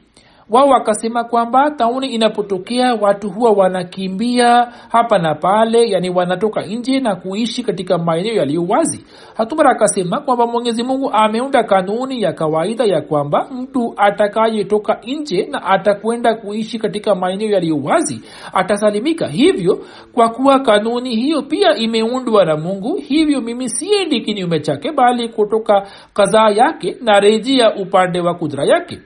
wao 0.53 0.67
wakasema 0.69 1.23
kwamba 1.23 1.71
tauni 1.71 2.07
inapotokea 2.07 2.95
watu 2.95 3.29
huwa 3.29 3.51
wanakimbia 3.51 4.67
hapa 4.89 5.17
na 5.19 5.35
pale 5.35 5.89
yani 5.89 6.09
wanatoka 6.09 6.61
nje 6.61 6.99
na 6.99 7.15
kuishi 7.15 7.63
katika 7.63 7.97
maeneo 7.97 8.33
yaliyo 8.33 8.65
wazi. 8.69 9.05
Hatumara 9.37 9.69
akasema 9.71 10.19
kwamba 10.19 10.47
mwenyezi 10.47 10.83
mungu 10.83 11.09
ameunda 11.13 11.63
kanuni 11.63 12.21
ya 12.21 12.33
kawaida 12.33 12.83
ya 12.85 13.01
kwamba 13.01 13.47
mtu 13.51 13.93
atakayetoka 13.97 14.99
nje 15.07 15.47
na 15.51 15.63
atakwenda 15.65 16.35
kuishi 16.35 16.79
katika 16.79 17.15
maeneo 17.15 17.49
yaliyo 17.49 17.77
wazi 17.83 18.21
atasalimika. 18.53 19.27
Hivyo 19.27 19.79
kwa 20.13 20.29
kuwa 20.29 20.59
kanuni 20.59 21.15
hiyo 21.15 21.41
pia 21.41 21.75
imeundwa 21.75 22.45
na 22.45 22.57
mungu 22.57 22.95
hivyo 22.95 23.41
mimi 23.41 23.69
siendi 23.69 24.21
kinyume 24.21 24.59
chake 24.59 24.91
bali 24.91 25.29
kutoka 25.29 25.87
kadhaa 26.13 26.49
yake 26.49 26.95
na 27.01 27.19
rejea 27.19 27.75
upande 27.75 28.19
wa 28.19 28.33
kudra 28.35 28.65
yake 28.65 28.99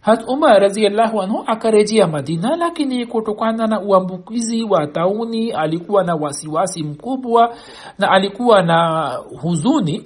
hat 0.00 0.24
umar 0.28 0.60
raziallahu 0.60 1.22
anhu 1.22 1.42
akarejea 1.46 2.06
madina 2.06 2.56
lakini 2.56 3.06
kutokana 3.06 3.66
na 3.66 3.80
uambukizi 3.80 4.64
wa 4.64 4.86
tauni 4.86 5.50
alikuwa 5.52 6.04
na 6.04 6.14
wasiwasi 6.14 6.82
mkubwa 6.82 7.54
na 7.98 8.10
alikuwa 8.10 8.62
na 8.62 9.06
huzuni. 9.42 10.04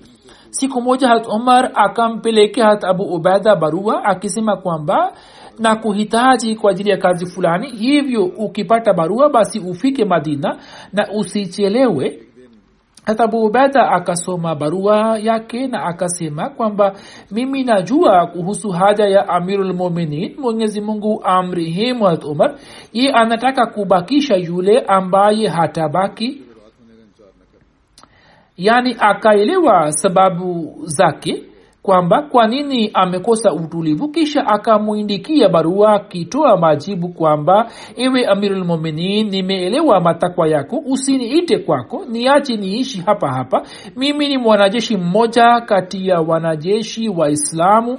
Siku 0.50 0.82
moja 0.82 1.08
hat 1.08 1.26
umar 1.28 1.70
akampelekea 1.74 2.66
hat 2.66 2.84
abu 2.84 3.02
ubaida 3.02 3.56
barua 3.56 4.04
akisema 4.04 4.56
kwamba 4.56 5.12
na 5.58 5.76
kuhitaji 5.76 6.56
kwa 6.56 6.70
ajili 6.70 6.90
ya 6.90 6.96
kazi 6.96 7.26
fulani 7.26 7.68
hivyo 7.70 8.24
ukipata 8.24 8.92
barua 8.94 9.28
basi 9.30 9.58
ufike 9.58 10.04
madina 10.04 10.58
na 10.92 11.08
usichelewe 11.12 12.22
hata 13.06 13.24
abu 13.24 13.50
akasoma 13.90 14.54
barua 14.54 15.18
yake 15.18 15.66
na 15.66 15.84
akasema 15.84 16.48
kwamba 16.48 16.94
mimi 17.30 17.64
najua 17.64 18.26
kuhusu 18.26 18.70
haja 18.70 19.04
ya 19.04 19.28
amirulmuminin 19.28 20.36
mwenyezi 20.40 20.80
mungu 20.80 21.20
amrihimu 21.24 22.04
hat 22.04 22.24
umar. 22.24 22.54
Ye 22.92 23.12
anataka 23.12 23.66
kubakisha 23.66 24.36
yule 24.36 24.80
ambaye 24.80 25.48
hatabaki. 25.48 26.42
Yani 28.56 28.96
akaelewa 28.98 29.92
sababu 29.92 30.74
zake 30.84 31.51
kwamba 31.82 32.22
kwa 32.22 32.46
nini 32.46 32.90
amekosa 32.94 33.52
utulivu 33.52 34.08
kisha 34.08 34.46
akamwindikia 34.46 35.48
barua 35.48 35.92
akitoa 35.92 36.56
majibu 36.56 37.08
kwamba 37.08 37.70
ewe 37.96 38.26
amirulmuminin 38.26 39.30
nimeelewa 39.30 40.00
matakwa 40.00 40.48
yako 40.48 40.82
usiniite 40.86 41.58
kwako 41.58 42.04
niache 42.10 42.56
niishi 42.56 43.00
hapa 43.00 43.28
hapa. 43.32 43.62
Mimi 43.96 44.28
ni 44.28 44.38
mwanajeshi 44.38 44.96
mmoja 44.96 45.60
kati 45.60 46.08
ya 46.08 46.20
wanajeshi 46.20 47.08
waislamu 47.08 47.98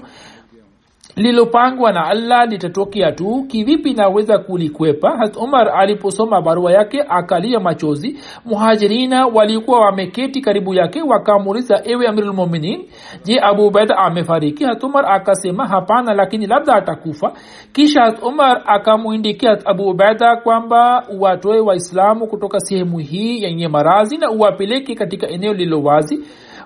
lilopangwa 1.15 1.91
na 1.91 2.05
allah 2.07 2.47
litatokea 2.49 3.11
tu. 3.11 3.45
Kivipi 3.47 3.93
naweza 3.93 4.37
kulikwepa? 4.37 5.17
Hat 5.17 5.37
umar 5.37 5.69
aliposoma 5.75 6.41
barua 6.41 6.71
yake 6.71 7.01
akalia 7.09 7.59
machozi. 7.59 8.19
Muhajirina 8.45 9.27
walikuwa 9.27 9.79
wameketi 9.79 10.41
karibu 10.41 10.73
yake 10.73 11.01
wakamuliza 11.01 11.81
ewe 11.85 12.07
amirulmuminin 12.07 12.85
je 13.25 13.39
abu 13.41 13.67
ubaida 13.67 13.97
amefariki? 13.97 14.63
Hat 14.63 14.83
umar 14.83 15.05
akasema 15.11 15.67
hapana 15.67 16.13
lakini 16.13 16.47
labda 16.47 16.75
atakufa. 16.75 17.33
Kisha 17.73 18.01
hat 18.01 18.23
umar 18.23 18.61
akamwindikia 18.65 19.57
abu 19.65 19.89
ubaida 19.89 20.35
kwamba 20.35 21.03
uwatoe 21.09 21.59
waislamu 21.59 22.27
kutoka 22.27 22.59
sehemu 22.59 22.97
hii 22.97 23.43
yenye 23.43 23.67
marazi 23.67 24.17
na 24.17 24.31
uwapeleke 24.31 24.95
katika 24.95 25.27
eneo 25.29 25.53
lilo 25.53 25.81
wazi 25.83 26.19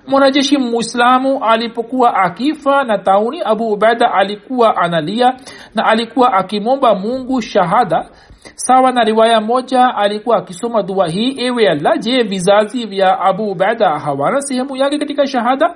mwanajeshi 0.08 0.58
muislamu 0.58 1.44
alipokuwa 1.44 2.14
akifa 2.14 2.84
na 2.84 2.98
tauni 2.98 3.40
abu 3.44 3.72
ubaida 3.72 4.12
alikuwa 4.14 4.76
analia 4.76 5.34
na 5.74 5.84
alikuwa 5.86 6.32
akimwomba 6.32 6.94
mungu 6.94 7.42
shahada. 7.42 8.08
Sawa 8.54 8.92
na 8.92 9.04
riwaya 9.04 9.40
moja 9.40 9.94
alikuwa 9.96 10.36
akisoma 10.36 10.82
dua 10.82 11.08
hii 11.08 11.34
ewe 11.38 11.68
allah 11.68 11.98
je 11.98 12.22
vizazi 12.22 12.86
vya 12.86 13.20
abu 13.20 13.50
ubaida 13.50 13.98
hawana 13.98 14.40
sehemu 14.40 14.76
yake 14.76 14.98
katika 14.98 15.26
shahada? 15.26 15.74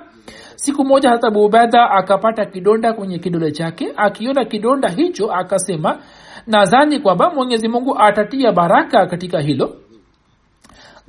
Siku 0.55 0.85
moja 0.85 1.09
hata 1.09 1.27
abu 1.27 1.45
ubaida 1.45 1.89
akapata 1.91 2.45
kidonda 2.45 2.93
kwenye 2.93 3.19
kidole 3.19 3.51
chake. 3.51 3.93
Akiona 3.97 4.45
kidonda 4.45 4.89
hicho 4.89 5.31
akasema 5.33 5.97
nadhani 6.47 6.99
kwamba 6.99 7.29
mwenyezi 7.29 7.67
mungu 7.67 7.99
atatia 7.99 8.51
baraka 8.51 9.05
katika 9.05 9.39
hilo 9.39 9.75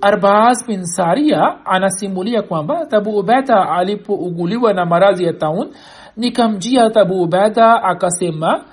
arbaz 0.01 0.67
bin 0.69 0.85
saria 0.85 1.67
anasimulia 1.67 2.43
kwamba 2.43 2.87
tabu 2.87 3.19
ubeda 3.19 3.71
alipouguliwa 3.71 4.73
na 4.73 4.87
maradhi 4.87 5.25
ya 5.25 5.33
taun 5.33 5.71
nikamjia 6.17 6.91
tabu 6.91 7.23
ubeda 7.23 7.83
akasema 7.83 8.65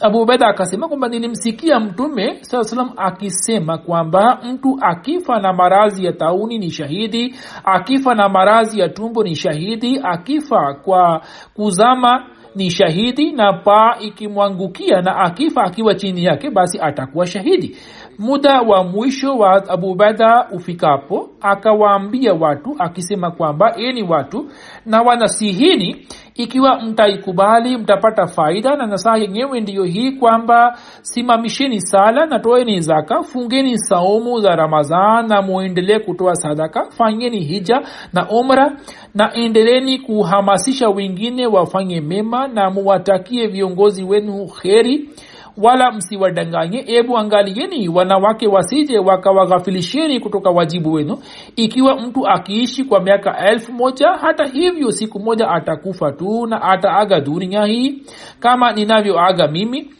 abu 0.00 0.20
ubeda 0.22 0.46
akasema 0.46 0.88
kwamba 0.88 1.08
nilimsikia 1.08 1.80
mtume 1.80 2.38
saa 2.40 2.62
salam 2.64 2.90
akisema 2.96 3.78
kwamba 3.78 4.38
mtu 4.44 4.78
akifa 4.80 5.40
na 5.40 5.52
maradhi 5.52 6.04
ya 6.04 6.12
tauni 6.12 6.58
ni 6.58 6.70
shahidi 6.70 7.34
akifa 7.64 8.14
na 8.14 8.28
maradhi 8.28 8.80
ya 8.80 8.88
tumbo 8.88 9.24
ni 9.24 9.34
shahidi 9.34 10.00
akifa 10.04 10.74
kwa 10.84 11.20
kuzama 11.54 12.26
ni 12.54 12.70
shahidi 12.70 13.32
na 13.32 13.52
paa 13.52 13.96
ikimwangukia 14.00 15.02
na 15.02 15.16
akifa 15.16 15.62
akiwa 15.64 15.94
chini 15.94 16.24
yake 16.24 16.50
basi 16.50 16.78
atakuwa 16.80 17.26
shahidi 17.26 17.76
muda 18.18 18.60
wa 18.60 18.84
mwisho 18.84 19.36
wa 19.38 19.68
abubeda 19.68 20.48
ufikapo 20.52 21.28
akawaambia 21.40 22.34
watu 22.34 22.74
akisema 22.78 23.30
kwamba 23.30 23.76
eni 23.76 24.02
watu 24.02 24.46
na 24.86 25.02
wanasihini 25.02 26.06
ikiwa 26.34 26.80
mtaikubali 26.80 27.76
mtapata 27.76 28.26
faida 28.26 28.76
na 28.76 28.86
nasaha 28.86 29.16
yenyewe 29.16 29.60
ndiyo 29.60 29.84
hii 29.84 30.12
kwamba 30.12 30.78
simamisheni 31.02 31.80
sala 31.80 32.26
na 32.26 32.38
toeni 32.38 32.80
zaka 32.80 33.22
fungeni 33.22 33.78
saumu 33.78 34.40
za 34.40 34.56
ramadhan 34.56 35.28
na 35.28 35.42
muendelee 35.42 35.98
kutoa 35.98 36.34
sadaka 36.34 36.90
fanyeni 36.90 37.40
hija 37.40 37.82
na 38.12 38.28
umra 38.30 38.76
na 39.14 39.34
endeleni 39.34 39.98
kuhamasisha 39.98 40.88
wengine 40.88 41.46
wafanye 41.46 42.00
mema 42.00 42.48
na 42.48 42.70
muwatakie 42.70 43.46
viongozi 43.46 44.04
wenu 44.04 44.46
kheri 44.46 45.08
wala 45.56 45.92
msiwadanganye 45.92 46.84
ebu 46.86 47.18
angalieni 47.18 47.88
wanawake 47.88 48.46
wasije 48.46 48.98
wakawaghafilisheni 48.98 50.20
kutoka 50.20 50.50
wajibu 50.50 50.92
wenu. 50.92 51.18
Ikiwa 51.56 51.96
mtu 52.00 52.26
akiishi 52.28 52.84
kwa 52.84 53.00
miaka 53.00 53.38
elfu 53.50 53.72
moja 53.72 54.08
hata 54.08 54.44
hivyo 54.44 54.92
siku 54.92 55.20
moja 55.20 55.48
atakufa 55.48 56.12
tu 56.12 56.46
na 56.46 56.62
ataaga 56.62 57.20
dunia 57.20 57.64
hii. 57.64 58.02
Kama 58.40 58.72
ninavyoaga 58.72 59.48
mimi 59.48 59.90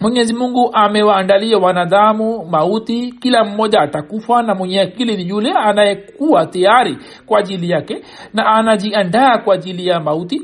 mwenyezi 0.00 0.34
mungu 0.34 0.70
amewaandalia 0.72 1.58
wanadamu 1.58 2.44
mauti. 2.50 3.12
Kila 3.20 3.44
mmoja 3.44 3.80
atakufa 3.80 4.42
na 4.42 4.54
mwenye 4.54 4.80
akili 4.80 5.16
ni 5.16 5.28
yule 5.28 5.50
anayekuwa 5.52 6.46
tayari 6.46 6.98
kwa 7.26 7.38
ajili 7.38 7.70
yake 7.70 8.02
na 8.34 8.46
anajiandaa 8.46 9.38
kwa 9.38 9.54
ajili 9.54 9.86
ya 9.86 10.00
mauti 10.00 10.42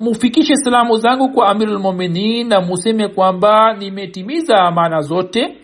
mufikishe 0.00 0.56
salamu 0.56 0.96
zangu 0.96 1.28
kwa 1.28 1.48
amirulmuminin 1.48 2.48
na 2.48 2.60
museme 2.60 3.08
kwamba 3.08 3.72
nimetimiza 3.74 4.58
amana 4.60 5.00
zote. 5.00 5.56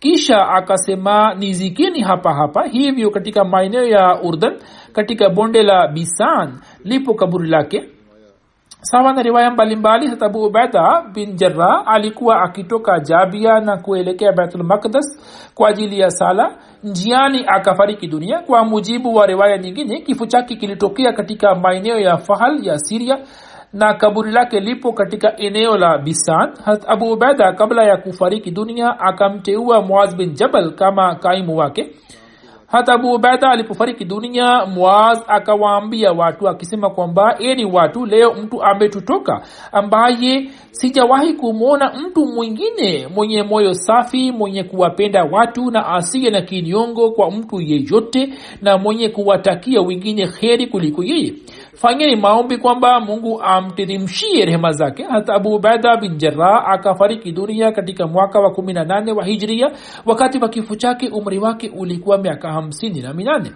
Kisha 0.00 0.48
akasema 0.48 1.34
nizikini 1.34 2.00
hapa 2.00 2.34
hapa. 2.34 2.64
Hivyo 2.66 3.10
katika 3.10 3.44
maeneo 3.44 3.84
ya 3.84 4.22
urdan 4.22 4.58
katika 4.92 5.28
bonde 5.30 5.62
la 5.62 5.88
bisan 5.88 6.58
lipo 6.84 7.14
kaburi 7.14 7.48
lake. 7.48 7.88
Sawa 8.84 9.12
na 9.12 9.22
riwaya 9.22 9.50
mbalimbali 9.50 10.10
abu 10.20 10.44
ubaida 10.44 11.02
bin 11.14 11.36
jarah 11.36 11.82
alikuwa 11.86 12.42
akitoka 12.42 13.00
jabia 13.00 13.60
na 13.60 13.76
kuelekea 13.76 14.32
baitulmakdas 14.32 15.18
kwa 15.54 15.68
ajili 15.68 15.98
ya 16.00 16.10
sala. 16.10 16.56
Njiani 16.84 17.44
akafariki 17.46 18.06
dunia. 18.06 18.38
Kwa 18.38 18.64
mujibu 18.64 19.14
wa 19.14 19.26
riwaya 19.26 19.58
nyingine 19.58 20.00
kifo 20.00 20.26
chake 20.26 20.56
kilitokea 20.56 21.12
katika 21.12 21.54
maeneo 21.54 21.98
ya 21.98 22.16
fahal 22.16 22.66
ya 22.66 22.78
siria 22.78 23.18
na 23.72 23.94
kaburi 23.94 24.30
lake 24.32 24.60
lipo 24.60 24.92
katika 24.92 25.36
eneo 25.36 25.76
la 25.76 25.98
bisan. 25.98 26.52
Hat 26.64 26.82
abu 26.88 27.12
ubaida 27.12 27.52
kabla 27.52 27.84
ya 27.84 27.96
kufariki 27.96 28.50
dunia 28.50 29.00
akamteua 29.00 29.82
muaz 29.82 30.16
bin 30.16 30.34
jabal 30.34 30.74
kama 30.74 31.14
kaimu 31.14 31.56
wake. 31.56 31.90
Hata 32.66 32.92
abu 32.92 33.12
ubaida 33.14 33.50
alipofariki 33.50 34.04
dunia 34.04 34.66
muaz 34.66 35.18
akawaambia 35.28 36.12
watu 36.12 36.48
akisema 36.48 36.90
kwamba 36.90 37.36
eni 37.38 37.64
watu 37.64 38.06
leo 38.06 38.34
mtu 38.34 38.62
ametutoka 38.62 39.42
ambaye 39.72 40.50
sijawahi 40.70 41.32
kumwona 41.34 41.92
mtu 42.06 42.26
mwingine 42.26 43.08
mwenye 43.14 43.42
moyo 43.42 43.74
safi 43.74 44.32
mwenye 44.32 44.62
kuwapenda 44.64 45.24
watu 45.24 45.70
na 45.70 45.86
asiye 45.88 46.30
na 46.30 46.42
kinyongo 46.42 47.10
kwa 47.10 47.30
mtu 47.30 47.60
yeyote 47.60 48.34
na 48.62 48.78
mwenye 48.78 49.08
kuwatakia 49.08 49.80
wengine 49.80 50.26
kheri 50.26 50.66
kuliko 50.66 51.02
yeye 51.04 51.34
fanyeni 51.82 52.16
maombi 52.16 52.56
kwamba 52.56 53.00
mungu 53.00 53.42
amteremshie 53.42 54.44
rehema 54.44 54.72
zake. 54.72 55.02
Hata 55.04 55.34
abu 55.34 55.54
ubaida 55.54 55.96
bin 55.96 56.16
jarah 56.18 56.68
akafariki 56.70 57.32
dunia 57.32 57.72
katika 57.72 58.06
mwaka 58.06 58.40
wa 58.40 58.50
18 58.50 59.12
wa 59.16 59.24
hijria 59.24 59.70
wakati 60.06 60.38
wa 60.38 60.48
kifo 60.48 60.74
chake 60.76 61.08
umri 61.08 61.38
wake 61.38 61.72
ulikuwa 61.76 62.18
miaka 62.18 62.52
hamsini 62.52 63.00
na 63.00 63.14
minane 63.14 63.52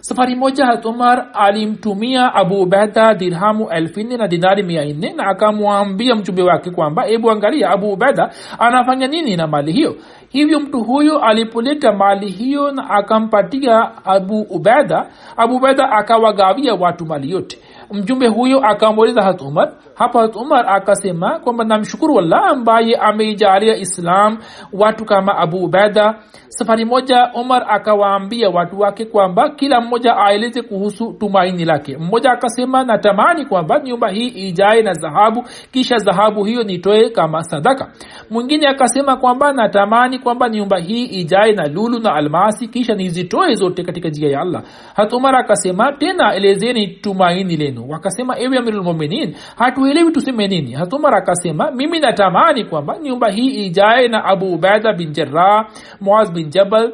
safari 0.00 0.34
moja 0.34 0.66
hat 0.66 0.84
umar 0.86 1.26
alimtumia 1.34 2.34
abu 2.34 2.60
ubeda 2.60 3.14
dirhamu 3.14 3.68
elfu 3.70 4.00
na 4.02 4.28
dinari 4.28 4.62
mia 4.62 4.84
nne 4.84 5.12
na 5.12 5.26
akamwambia 5.26 6.14
mchumbi 6.14 6.42
wake 6.42 6.70
kwamba 6.70 7.02
hebu 7.02 7.30
angalia 7.30 7.70
abu 7.70 7.92
ubeda 7.92 8.30
anafanya 8.58 9.06
nini 9.06 9.36
na 9.36 9.46
mali 9.46 9.72
hiyo? 9.72 9.96
Hivyo 10.28 10.60
mtu 10.60 10.80
huyo 10.84 11.18
alipoleta 11.18 11.92
mali 11.92 12.30
hiyo 12.30 12.70
na 12.72 12.90
akampatia 12.90 14.04
abu 14.04 14.40
ubeda 14.40 15.06
abu 15.36 15.56
ubeda 15.56 15.90
akawagawia 15.92 16.74
watu 16.74 17.06
mali 17.06 17.30
yote 17.30 17.58
mjumbe 17.92 18.26
huyo 18.28 18.58
akamuuliza 18.66 19.22
hat 19.22 19.42
umar 19.42 19.72
hapo 19.94 20.18
hat 20.18 20.36
umar 20.36 20.66
akasema 20.68 21.38
kwamba 21.38 21.64
namshukuru 21.64 22.18
allah 22.18 22.44
ambaye 22.50 22.96
ameijalia 22.96 23.76
islam 23.76 24.38
watu 24.72 25.04
kama 25.04 25.36
abu 25.38 25.64
ubaida 25.64 26.14
safari 26.48 26.84
moja 26.84 27.30
umar 27.34 27.66
akawaambia 27.68 28.50
watu 28.50 28.80
wake 28.80 29.04
kwamba 29.04 29.50
kila 29.50 29.80
mmoja 29.80 30.16
aeleze 30.16 30.62
kuhusu 30.62 31.12
tumaini 31.12 31.64
lake. 31.64 31.96
Mmoja 31.98 32.30
akasema 32.32 32.84
natamani 32.84 33.44
kwamba 33.46 33.80
nyumba 33.80 34.08
hii 34.08 34.26
ijae 34.28 34.82
na 34.82 34.92
dhahabu 34.92 35.44
kisha 35.72 35.96
dhahabu 35.96 36.44
hiyo 36.44 36.62
nitoe 36.62 37.10
kama 37.10 37.42
sadaka. 37.42 37.92
Mwingine 38.30 38.68
akasema 38.68 39.16
kwamba 39.16 39.52
natamani 39.52 40.18
kwamba 40.18 40.48
nyumba 40.48 40.78
hii 40.78 41.04
ijae 41.04 41.52
na 41.52 41.68
lulu 41.68 41.98
na 41.98 42.14
almasi 42.14 42.68
kisha 42.68 42.94
nizitoe 42.94 43.54
zote 43.54 43.82
katika 43.82 44.08
njia 44.08 44.30
ya 44.30 44.40
allah. 44.40 44.62
Hat 44.94 45.12
umar 45.12 45.36
akasema 45.36 45.92
tena 45.92 46.34
elezeni 46.34 46.86
tumaini 46.88 47.56
lenu 47.56 47.75
wakasema 47.88 48.38
ewe 48.38 48.58
amirulmuminin 48.58 49.36
hatuelewi 49.56 50.12
tuseme 50.12 50.48
nini. 50.48 50.72
Hatumar 50.72 51.14
akasema 51.14 51.70
mimi 51.70 51.98
natamani 52.00 52.64
kwamba 52.64 52.98
nyumba 52.98 53.30
hii 53.30 53.66
ijae 53.66 54.08
na 54.08 54.24
abu 54.24 54.52
ubaida 54.54 54.92
bin 54.92 55.12
jarah 55.12 55.66
muaz 56.00 56.32
bin 56.32 56.48
jabal 56.50 56.92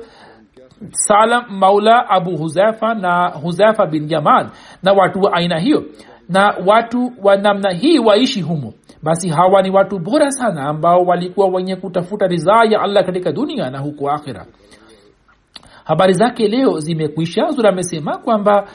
salam 0.90 1.44
maula 1.50 2.10
abu 2.10 2.36
huzaifa 2.36 2.94
na 2.94 3.28
huzaifa 3.28 3.86
bin 3.86 4.10
yaman 4.10 4.48
na 4.82 4.92
watu 4.92 5.20
wa 5.20 5.32
aina 5.32 5.58
hiyo 5.58 5.84
na 6.28 6.54
watu 6.66 7.12
wa 7.22 7.36
namna 7.36 7.70
hii 7.70 7.98
waishi 7.98 8.40
humo. 8.42 8.72
Basi 9.02 9.28
hawa 9.28 9.62
ni 9.62 9.70
watu 9.70 9.98
bora 9.98 10.30
sana 10.30 10.62
ambao 10.64 11.02
walikuwa 11.04 11.46
wenye 11.48 11.76
kutafuta 11.76 12.26
ridhaa 12.26 12.64
ya 12.64 12.80
allah 12.80 13.04
katika 13.06 13.32
dunia 13.32 13.70
na 13.70 13.78
huku 13.78 14.10
akhira 14.10 14.46
habari 15.84 16.12
zake 16.12 16.48
leo 16.48 16.78
zimekwisha. 16.78 17.50
Zura 17.50 17.68
amesema 17.70 18.18
kwamba 18.18 18.68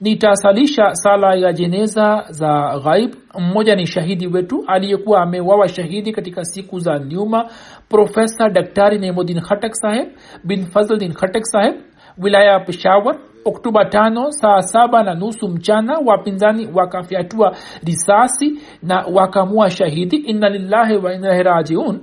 nitasalisha 0.00 0.94
sala 0.94 1.34
ya 1.34 1.52
jeneza 1.52 2.24
za 2.30 2.78
ghaib. 2.84 3.14
Mmoja 3.38 3.76
ni 3.76 3.86
shahidi 3.86 4.26
wetu 4.26 4.64
aliyekuwa 4.66 5.22
amewawa 5.22 5.68
shahidi 5.68 6.12
katika 6.12 6.44
siku 6.44 6.78
za 6.78 6.98
nyuma. 6.98 7.50
Profesa 7.88 8.48
daktari 8.48 8.98
nemudin 8.98 9.40
khatak 9.40 9.74
saheb 9.74 10.08
bin 10.44 10.66
fazldin 10.66 11.12
khatak 11.12 11.44
saheb 11.46 11.74
wilaya 12.18 12.52
ya 12.52 12.60
peshawar 12.60 13.16
oktoba 13.44 13.84
tano 13.84 14.30
saa 14.30 14.62
saba 14.62 15.02
na 15.02 15.14
nusu 15.14 15.48
mchana. 15.48 15.98
Wapinzani 16.06 16.68
wakafyatua 16.74 17.56
risasi 17.84 18.58
na 18.82 19.04
wakamua 19.12 19.70
shahidi. 19.70 20.16
Inna 20.16 20.48
lillahi 20.48 20.96
wa 20.96 21.14
inna 21.14 21.42
rajiun. 21.42 22.00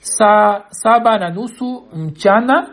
Saa 0.00 0.62
saba 0.70 1.18
na 1.18 1.30
nusu 1.30 1.82
mchana 1.96 2.66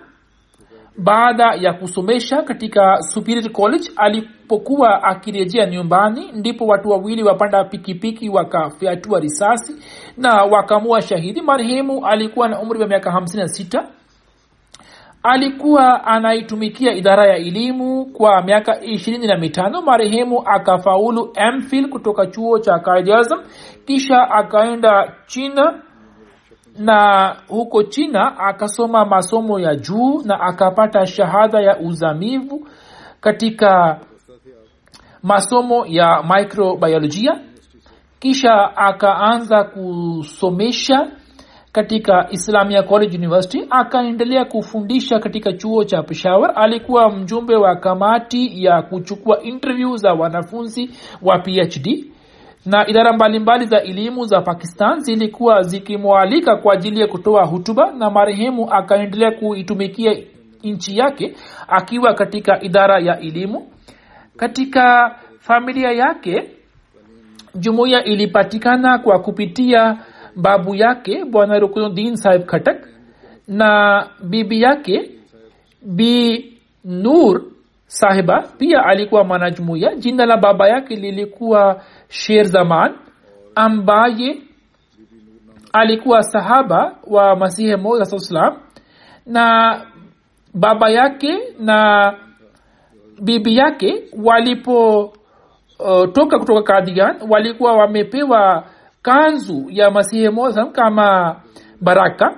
baada 0.98 1.54
ya 1.60 1.74
kusomesha 1.74 2.42
katika 2.42 3.02
superior 3.02 3.52
college 3.52 3.92
alipokuwa 3.96 5.04
akirejea 5.04 5.66
nyumbani 5.66 6.32
ndipo 6.32 6.66
watu 6.68 6.90
wawili 6.90 7.24
wapanda 7.24 7.64
pikipiki 7.64 8.30
wakafyatua 8.30 9.20
risasi 9.20 9.76
na 10.18 10.44
wakamua 10.44 11.02
shahidi. 11.02 11.42
Marehemu 11.42 12.06
alikuwa 12.06 12.48
na 12.48 12.60
umri 12.60 12.80
wa 12.82 12.88
miaka 12.88 13.10
56 13.10 13.86
alikuwa 15.24 16.04
anaitumikia 16.08 16.94
idara 16.94 17.28
ya 17.28 17.36
elimu 17.38 18.06
kwa 18.06 18.42
miaka 18.42 18.82
ishirini 18.82 19.28
na 19.28 19.38
mitano. 19.38 19.82
Marehemu 19.82 20.42
akafaulu 20.46 21.34
mfil 21.58 21.90
kutoka 21.90 22.26
chuo 22.28 22.60
cha 22.60 22.80
kaidazm 22.80 23.40
kisha 23.86 24.32
akaenda 24.32 25.14
china 25.28 25.82
na 26.80 27.30
huko 27.48 27.84
china 27.84 28.40
akasoma 28.40 29.06
masomo 29.06 29.60
ya 29.60 29.76
juu 29.76 30.22
na 30.26 30.40
akapata 30.40 31.06
shahada 31.06 31.62
ya 31.62 31.80
uzamivu 31.80 32.68
katika 33.22 34.00
masomo 35.24 35.86
ya 35.86 36.24
microbiolojia 36.24 37.40
kisha 38.20 38.78
akaanza 38.78 39.64
kusomesha 39.64 41.08
katika 41.72 42.28
islamia 42.32 42.84
college 42.84 43.18
university 43.18 43.68
akaendelea 43.70 44.46
kufundisha 44.46 45.20
katika 45.20 45.54
chuo 45.54 45.84
cha 45.84 46.04
peshawar. 46.04 46.52
Alikuwa 46.56 47.12
mjumbe 47.12 47.56
wa 47.56 47.76
kamati 47.76 48.64
ya 48.64 48.82
kuchukua 48.82 49.42
interview 49.44 49.96
za 49.96 50.14
wanafunzi 50.14 50.90
wa 51.22 51.40
phd 51.40 52.06
na 52.66 52.88
idara 52.88 53.14
mbalimbali 53.14 53.66
za 53.66 53.82
elimu 53.84 54.26
za 54.26 54.42
pakistan 54.42 55.00
zilikuwa 55.00 55.62
zikimwalika 55.62 56.56
kwa 56.56 56.74
ajili 56.74 57.00
ya 57.00 57.08
kutoa 57.08 57.46
hutuba 57.46 57.92
na 57.92 58.10
marehemu 58.10 58.74
akaendelea 58.74 59.32
kuitumikia 59.32 60.16
nchi 60.64 60.98
yake 60.98 61.36
akiwa 61.68 62.14
katika 62.14 62.62
idara 62.64 63.00
ya 63.00 63.20
elimu. 63.20 63.68
Katika 64.38 65.16
familia 65.40 65.92
yake 65.92 66.50
jumuiya 67.56 68.04
ilipatikana 68.04 68.98
kwa 69.00 69.20
kupitia 69.20 69.98
babu 70.36 70.76
yake 70.76 71.26
bwana 71.26 71.60
rukunuddin 71.60 72.16
sahib 72.16 72.46
khatak 72.46 72.88
na 73.48 74.08
bibi 74.24 74.62
yake 74.62 75.12
bi 75.82 76.46
nur 76.86 77.42
sahiba 77.88 78.42
pia 78.58 78.86
alikuwa 78.86 79.24
mwanajumuiya. 79.24 79.96
Jina 79.96 80.26
la 80.26 80.38
baba 80.38 80.68
yake 80.68 80.96
lilikuwa 80.96 81.82
sher 82.10 82.44
zaman 82.46 82.96
ambaye 83.56 84.42
alikuwa 85.74 86.24
sahaba 86.24 86.96
wa 87.08 87.36
masihi 87.36 87.76
moja 87.76 88.06
salam 88.06 88.58
na 89.26 89.82
baba 90.54 90.90
yake 90.90 91.40
na 91.60 92.14
bibi 93.22 93.58
yake 93.58 94.04
walipo 94.24 95.00
uh, 95.80 96.12
toka 96.14 96.40
kutoka 96.40 96.62
kadian 96.64 97.16
walikuwa 97.30 97.74
wamepewa 97.74 98.66
kanzu 99.02 99.66
ya 99.70 99.92
masihi 99.92 100.30
moja 100.30 100.66
kama 100.66 101.36
baraka. 101.82 102.38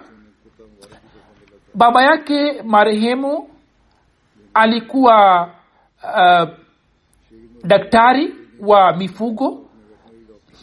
Baba 1.75 2.03
yake 2.03 2.61
marehemu 2.65 3.49
alikuwa 4.57 5.49
uh, 6.03 6.49
daktari 7.63 8.35
wa 8.59 8.95
mifugo 8.95 9.65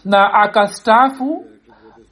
na 0.05 0.35
akastafu 0.35 1.45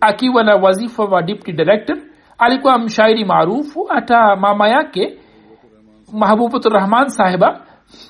akiwa 0.00 0.44
na 0.44 0.56
wazifa 0.56 1.04
wa 1.04 1.22
deputy 1.22 1.52
director. 1.52 1.96
Alikuwa 2.38 2.78
mshairi 2.78 3.24
maarufu 3.24 3.84
hata 3.84 4.36
mama 4.36 4.68
yake 4.68 5.18
mahbubaturahman 6.12 7.08
sahiba 7.08 7.60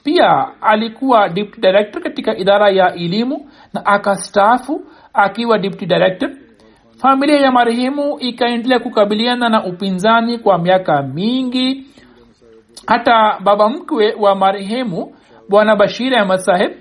pia 0.05 0.49
alikuwa 0.61 1.29
deputy 1.29 1.61
director 1.61 2.03
katika 2.03 2.37
idara 2.37 2.71
ya 2.71 2.95
elimu 2.95 3.51
na 3.73 3.87
akastafu 3.87 4.81
akiwa 5.13 5.59
deputy 5.59 5.87
director. 5.87 6.31
Familia 6.97 7.41
ya 7.41 7.53
marehemu 7.53 8.17
ikaendelea 8.21 8.79
kukabiliana 8.79 9.49
na 9.49 9.65
upinzani 9.65 10.39
kwa 10.39 10.59
miaka 10.59 11.03
mingi 11.03 11.87
hata 12.87 13.39
baba 13.41 13.69
mkwe 13.69 14.15
wa 14.15 14.35
marehemu 14.35 15.15
bwana 15.49 15.77
bashir 15.77 16.15
ahmad 16.19 16.39
saheb 16.41 16.73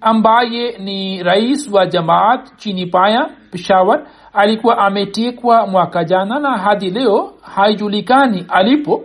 ambaye 0.00 0.78
ni 0.78 1.22
rais 1.22 1.68
wa 1.72 1.86
jamaat 1.86 2.56
chini 2.56 2.86
paya 2.86 3.30
peshawar 3.50 4.06
alikuwa 4.32 4.78
ametekwa 4.78 5.66
mwaka 5.66 6.04
jana 6.04 6.38
na 6.38 6.58
hadi 6.58 6.90
leo 6.90 7.32
haijulikani 7.42 8.46
alipo. 8.48 9.04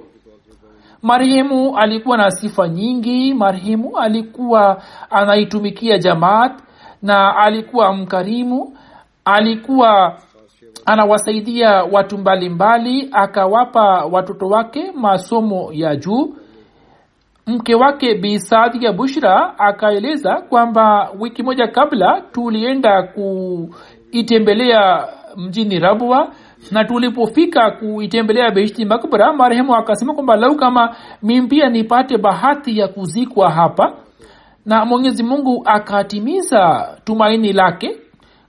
Marehemu 1.01 1.77
alikuwa 1.77 2.17
na 2.17 2.31
sifa 2.31 2.67
nyingi. 2.67 3.33
Marehemu 3.33 3.97
alikuwa 3.97 4.81
anaitumikia 5.09 5.97
jamaat 5.97 6.51
na 7.01 7.35
alikuwa 7.37 7.93
mkarimu. 7.93 8.77
Alikuwa 9.25 10.17
anawasaidia 10.85 11.83
watu 11.91 12.17
mbalimbali 12.17 12.89
mbali, 13.03 13.09
akawapa 13.11 14.05
watoto 14.11 14.47
wake 14.47 14.91
masomo 14.95 15.69
ya 15.73 15.95
juu. 15.95 16.35
Mke 17.47 17.75
wake 17.75 18.15
bisadhia 18.15 18.93
bushra 18.93 19.59
akaeleza 19.59 20.41
kwamba 20.49 21.09
wiki 21.19 21.43
moja 21.43 21.67
kabla 21.67 22.21
tulienda 22.31 23.03
kuitembelea 23.03 25.07
mjini 25.37 25.79
rabwa 25.79 26.31
na 26.71 26.83
tulipofika 26.85 27.71
kuitembelea 27.71 28.51
behishti 28.51 28.85
makbara 28.85 29.33
marehemu 29.33 29.75
akasema 29.75 30.13
kwamba 30.13 30.35
lau 30.35 30.55
kama 30.55 30.95
mimi 31.23 31.47
pia 31.47 31.69
nipate 31.69 32.17
bahati 32.17 32.77
ya 32.79 32.87
kuzikwa 32.87 33.51
hapa. 33.51 33.93
Na 34.65 34.85
mwenyezi 34.85 35.23
mungu 35.23 35.61
akatimiza 35.65 36.89
tumaini 37.03 37.53
lake 37.53 37.97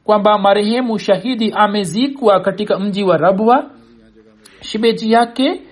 kwamba 0.06 0.38
marehemu 0.38 0.98
shahidi 0.98 1.52
amezikwa 1.56 2.40
katika 2.40 2.78
mji 2.78 3.02
wa 3.02 3.16
rabwa. 3.16 3.70
Shibeji 4.60 5.12
yake 5.12 5.62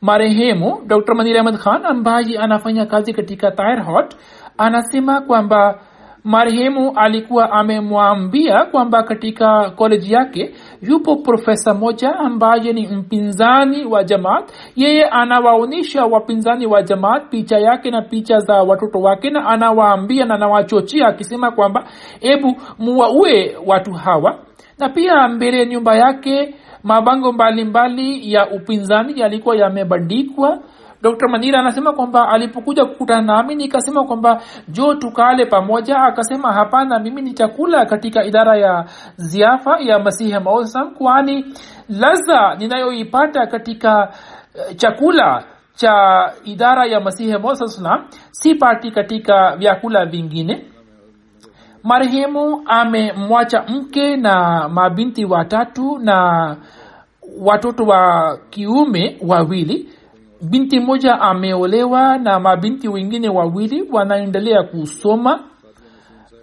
marehemu 0.00 0.82
dr 0.86 1.14
manir 1.14 1.38
ahmad 1.38 1.56
khan 1.58 1.86
ambaye 1.86 2.38
anafanya 2.38 2.86
kazi 2.86 3.12
katika 3.12 3.50
tirhot 3.50 4.16
anasema 4.58 5.20
kwamba 5.20 5.80
marehemu 6.24 6.92
alikuwa 6.96 7.52
amemwambia 7.52 8.64
kwamba 8.64 9.02
katika 9.02 9.70
koleji 9.70 10.12
yake 10.14 10.54
yupo 10.82 11.16
profesa 11.16 11.74
moja 11.74 12.16
ambaye 12.18 12.72
ni 12.72 12.86
mpinzani 12.86 13.84
wa 13.84 14.04
jamaat. 14.04 14.52
Yeye 14.76 15.04
anawaonyesha 15.04 16.04
wapinzani 16.04 16.66
wa 16.66 16.82
jamaat 16.82 17.28
picha 17.30 17.58
yake 17.58 17.90
na 17.90 18.02
picha 18.02 18.38
za 18.38 18.54
watoto 18.62 18.98
wake 19.00 19.30
na 19.30 19.46
anawaambia 19.46 20.24
na 20.24 20.34
anawachochea 20.34 21.06
akisema 21.06 21.50
kwamba 21.50 21.84
hebu 22.20 22.56
muwaue 22.78 23.56
watu 23.66 23.92
hawa. 23.92 24.38
Na 24.78 24.88
pia 24.88 25.28
mbele 25.28 25.58
ya 25.58 25.64
nyumba 25.64 25.96
yake 25.96 26.54
mabango 26.82 27.32
mbalimbali 27.32 28.04
mbali 28.04 28.32
ya 28.32 28.50
upinzani 28.50 29.20
yalikuwa 29.20 29.56
yamebandikwa 29.56 30.58
dr 31.02 31.28
manira 31.28 31.58
anasema 31.60 31.92
kwamba 31.92 32.28
alipokuja 32.28 32.84
kukutana 32.84 33.22
nami 33.22 33.54
nikasema 33.54 34.04
kwamba 34.04 34.42
jo 34.68 34.94
tukale 34.94 35.46
pamoja. 35.46 35.96
Akasema 35.98 36.52
hapana 36.52 36.98
mimi 36.98 37.22
ni 37.22 37.32
chakula 37.32 37.86
katika 37.86 38.24
idara 38.24 38.56
ya 38.56 38.84
ziafa 39.16 39.78
ya 39.80 39.98
masihi 39.98 40.38
mausam 40.38 40.94
kwani 40.94 41.54
laza 41.88 42.54
ninayoipata 42.58 43.46
katika 43.46 44.08
uh, 44.54 44.76
chakula 44.76 45.44
cha 45.74 46.24
idara 46.44 46.86
ya 46.86 47.00
masihi 47.00 47.38
mausam 47.38 48.04
sipati 48.30 48.90
katika 48.90 49.56
vyakula 49.56 50.06
vingine. 50.06 50.64
Marehemu 51.82 52.62
amemwacha 52.66 53.64
mke 53.68 54.16
na 54.16 54.68
mabinti 54.68 55.24
watatu 55.24 55.98
na 55.98 56.56
watoto 57.40 57.84
wa 57.84 58.36
kiume 58.50 59.18
wawili 59.26 59.88
binti 60.42 60.80
moja 60.80 61.20
ameolewa 61.20 62.18
na 62.18 62.40
mabinti 62.40 62.88
wengine 62.88 63.28
wawili 63.28 63.82
wanaendelea 63.92 64.62
kusoma. 64.62 65.44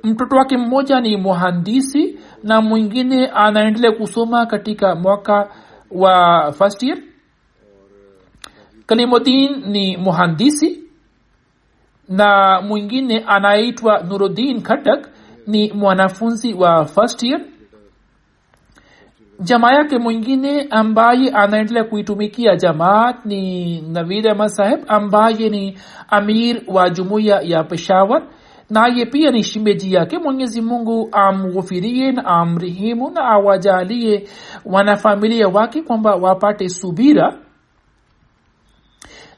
Mtoto 0.03 0.35
wake 0.35 0.57
mmoja 0.57 1.01
ni 1.01 1.17
muhandisi 1.17 2.19
na 2.43 2.61
mwingine 2.61 3.27
anaendelea 3.27 3.91
kusoma 3.91 4.45
katika 4.45 4.95
mwaka 4.95 5.49
wa 5.91 6.51
first 6.57 6.83
year. 6.83 6.97
Kalimudin 8.85 9.63
ni 9.67 9.97
muhandisi 9.97 10.83
na 12.09 12.61
mwingine 12.61 13.19
anaitwa 13.27 14.03
nuruddin 14.03 14.61
khatak 14.61 15.09
ni 15.47 15.73
mwanafunzi 15.73 16.53
wa 16.53 16.85
first 16.85 17.23
year 17.23 17.41
jamaa 19.39 19.71
yake 19.71 19.97
mwingine 19.97 20.67
ambaye 20.69 21.29
anaendelea 21.29 21.83
kuitumikia 21.83 22.55
jamaat 22.55 23.25
ni 23.25 23.81
navid 23.81 24.27
ahmad 24.27 24.47
saheb 24.49 24.79
ambaye 24.87 25.49
ni 25.49 25.77
amir 26.09 26.61
wa 26.67 26.89
jumuiya 26.89 27.41
ya 27.43 27.63
peshawar. 27.63 28.23
Naye 28.69 29.05
pia 29.05 29.31
ni 29.31 29.43
shimeji 29.43 29.93
yake. 29.93 30.17
Mwenyezi 30.17 30.61
mungu 30.61 31.09
amghufirie 31.11 32.11
na 32.11 32.25
amrihimu 32.25 33.09
na 33.09 33.21
awajalie 33.25 34.27
wanafamilia 34.65 35.47
wake 35.47 35.81
kwamba 35.81 36.15
wapate 36.15 36.69
subira. 36.69 37.37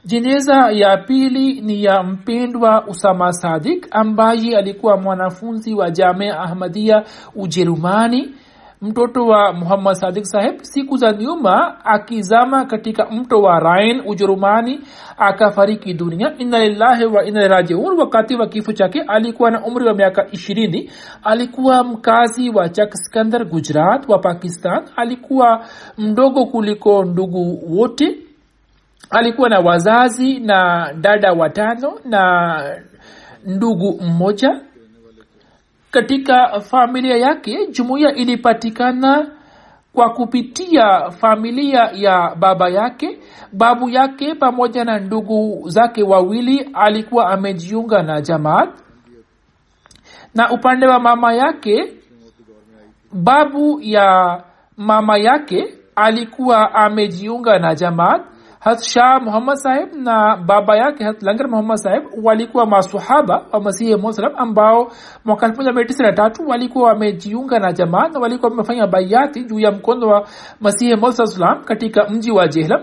Jeneza 0.06 0.72
ya 0.72 0.98
pili 0.98 1.62
ni 1.62 1.84
ya 1.84 2.04
mpendwa 2.04 2.88
usama 2.88 3.34
sadik 3.34 3.88
ambaye 3.92 4.58
alikuwa 4.58 4.98
mwanafunzi 4.98 5.74
wa 5.74 5.92
jamea 5.92 6.40
ahmadia 6.40 7.04
ujerumani 7.36 8.36
mtoto 8.82 9.28
wa 9.28 9.54
muhammad 9.54 9.96
sadik 9.96 10.26
saheb 10.26 10.60
siku 10.62 10.98
za 10.98 11.12
nyuma 11.14 11.86
akizama 11.86 12.66
katika 12.66 13.06
mto 13.06 13.42
wa 13.42 13.60
rain 13.60 14.02
ujerumani 14.06 14.80
akafariki 15.18 15.94
dunia. 15.94 16.34
Inna 16.38 16.60
lillahi 16.60 17.06
wa 17.06 17.26
inna 17.26 17.64
wakati 17.98 18.36
wa 18.36 18.48
kifo 18.48 18.74
chake. 18.74 19.02
Alikuwa 19.02 19.52
na 19.52 19.66
umri 19.66 19.86
wa 19.86 19.94
miaka 19.94 20.28
ishirini. 20.32 20.92
Alikuwa 21.24 21.84
mkazi 21.84 22.50
wa 22.50 22.70
chak 22.70 22.94
skandar 22.96 23.46
gujarat 23.46 24.10
wa 24.10 24.20
pakistan. 24.20 24.84
Alikuwa 24.96 25.66
mdogo 25.98 26.46
kuliko 26.46 27.04
ndugu 27.04 27.60
wote. 27.80 28.18
Alikuwa 29.10 29.50
na 29.50 29.60
wazazi 29.60 30.40
na 30.40 30.90
dada 31.02 31.34
watano 31.34 31.94
na 32.06 32.62
ndugu 33.46 34.00
mmoja 34.04 34.62
katika 35.92 36.60
familia 36.60 37.18
yake 37.18 37.68
jumuiya 37.68 38.16
ilipatikana 38.16 39.28
kwa 39.94 40.10
kupitia 40.14 41.12
familia 41.12 41.90
ya 41.94 42.36
baba 42.36 42.70
yake. 42.70 43.20
Babu 43.54 43.90
yake 43.90 44.36
pamoja 44.36 44.86
na 44.86 45.00
ndugu 45.00 45.70
zake 45.70 46.04
wawili 46.04 46.70
alikuwa 46.74 47.30
amejiunga 47.30 48.04
na 48.04 48.22
jamaat. 48.22 48.70
Na 50.36 50.52
upande 50.52 50.88
wa 50.88 51.00
mama 51.00 51.34
yake 51.34 51.94
babu 53.14 53.80
ya 53.82 54.42
mama 54.78 55.18
yake 55.18 55.74
alikuwa 55.96 56.74
amejiunga 56.76 57.60
na 57.60 57.76
jamaat 57.76 58.22
hat 58.60 58.84
shah 58.84 59.20
muhammad 59.24 59.56
sahib 59.58 59.94
na 59.96 60.36
baba 60.38 60.76
yake 60.78 61.04
hat 61.04 61.24
langar 61.24 61.48
muhammad 61.48 61.78
sahib 61.78 62.04
walikuwa 62.24 62.66
masahaba 62.66 63.46
wa 63.52 63.60
masihi 63.62 63.96
musalam 63.96 64.34
ambao 64.38 64.92
mwaka 65.26 65.46
elfu 65.46 65.58
moja 65.58 65.74
mia 65.74 65.86
tisa 65.86 66.04
na 66.04 66.14
tatu 66.14 66.48
walikuwa 66.48 66.88
wamejiunga 66.90 67.60
na 67.60 67.72
jamaa 67.74 68.08
na 68.08 68.20
walikuwa 68.20 68.52
wamefanya 68.52 68.88
baiati 68.88 69.44
juu 69.44 69.60
ya 69.60 69.72
mkondo 69.72 70.08
wa 70.08 70.28
masihi 70.62 70.96
musalam 70.96 71.64
katika 71.64 72.10
mji 72.10 72.32
wa 72.32 72.48
jehlam. 72.48 72.82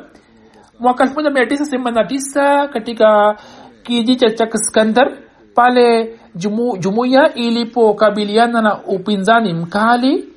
Mwaka 0.81 1.05
elfu 1.05 1.15
moja 1.17 1.31
mia 1.31 1.47
tisa 1.47 1.65
themanini 1.67 2.03
na 2.03 2.09
tisa 2.09 2.69
katika 2.69 3.37
kijiji 3.83 4.17
cha 4.17 4.47
skandar 4.53 5.13
pale 5.55 6.19
jumu, 6.35 6.77
jumuiya 6.79 7.35
ilipokabiliana 7.35 8.63
na 8.63 8.85
upinzani 8.85 9.55
mkali 9.55 10.29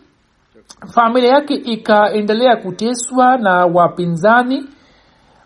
familia 0.93 1.31
yake 1.31 1.53
ikaendelea 1.53 2.55
kuteswa 2.55 3.37
na 3.37 3.65
wapinzani 3.65 4.65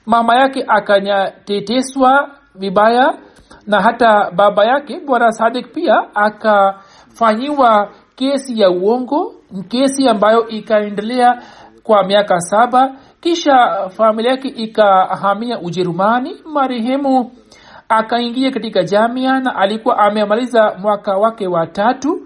mama 0.05 0.35
yake 0.35 0.65
akanyateteswa 0.67 2.29
vibaya 2.55 3.17
na 3.67 3.81
hata 3.81 4.31
baba 4.31 4.65
yake 4.65 4.99
bwana 5.05 5.31
sadik 5.31 5.73
pia 5.73 6.15
akafanyiwa 6.15 7.89
kesi 8.15 8.59
ya 8.59 8.69
uongo 8.69 9.33
kesi 9.67 10.07
ambayo 10.07 10.47
ikaendelea 10.47 11.41
kwa 11.83 12.03
miaka 12.03 12.39
saba. 12.39 12.95
Kisha 13.21 13.89
familia 13.89 14.31
yake 14.31 14.47
ikahamia 14.47 15.59
ujerumani 15.59 16.35
marehemu 16.45 17.31
akaingia 17.89 18.51
katika 18.51 18.83
jamia 18.83 19.39
na 19.39 19.55
alikuwa 19.55 19.97
amemaliza 19.97 20.75
mwaka 20.81 21.17
wake 21.17 21.47
wa 21.47 21.67
tatu. 21.67 22.21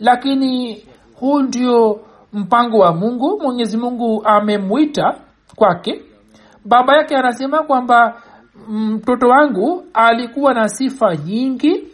Lakini 0.00 0.84
huu 1.20 1.40
ndio 1.42 2.00
mpango 2.32 2.78
wa 2.78 2.92
mungu. 2.94 3.40
Mwenyezi 3.42 3.76
mungu 3.76 4.22
amemwita 4.24 5.14
kwake 5.56 6.02
baba 6.64 6.96
yake 6.96 7.16
anasema 7.16 7.62
kwamba 7.62 8.22
mtoto 8.68 9.28
wangu 9.28 9.84
alikuwa 9.94 10.54
na 10.54 10.68
sifa 10.68 11.16
nyingi. 11.16 11.88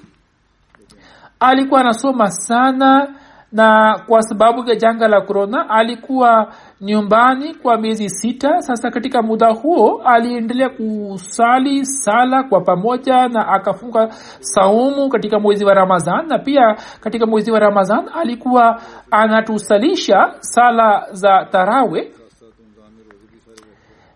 Alikuwa 1.41 1.81
anasoma 1.81 2.31
sana 2.31 3.09
na 3.53 3.99
kwa 4.07 4.23
sababu 4.23 4.68
ya 4.68 4.75
janga 4.77 5.09
la 5.09 5.21
korona 5.21 5.71
alikuwa 5.71 6.53
nyumbani 6.81 7.55
kwa 7.55 7.77
miezi 7.79 8.09
sita. 8.11 8.61
Sasa 8.62 8.91
katika 8.91 9.23
muda 9.23 9.51
huo 9.53 10.03
aliendelea 10.05 10.68
kusali 10.68 11.87
sala 11.87 12.43
kwa 12.43 12.61
pamoja 12.61 13.29
na 13.29 13.49
akafunga 13.49 14.09
saumu 14.41 15.09
katika 15.09 15.39
mwezi 15.41 15.64
wa 15.64 15.75
ramadhan. 15.75 16.27
Na 16.29 16.39
pia 16.39 16.77
katika 17.01 17.27
mwezi 17.27 17.51
wa 17.51 17.59
ramadhan 17.61 18.09
alikuwa 18.14 18.81
anatusalisha 19.11 20.35
sala 20.41 21.07
za 21.12 21.45
tarawe 21.51 22.12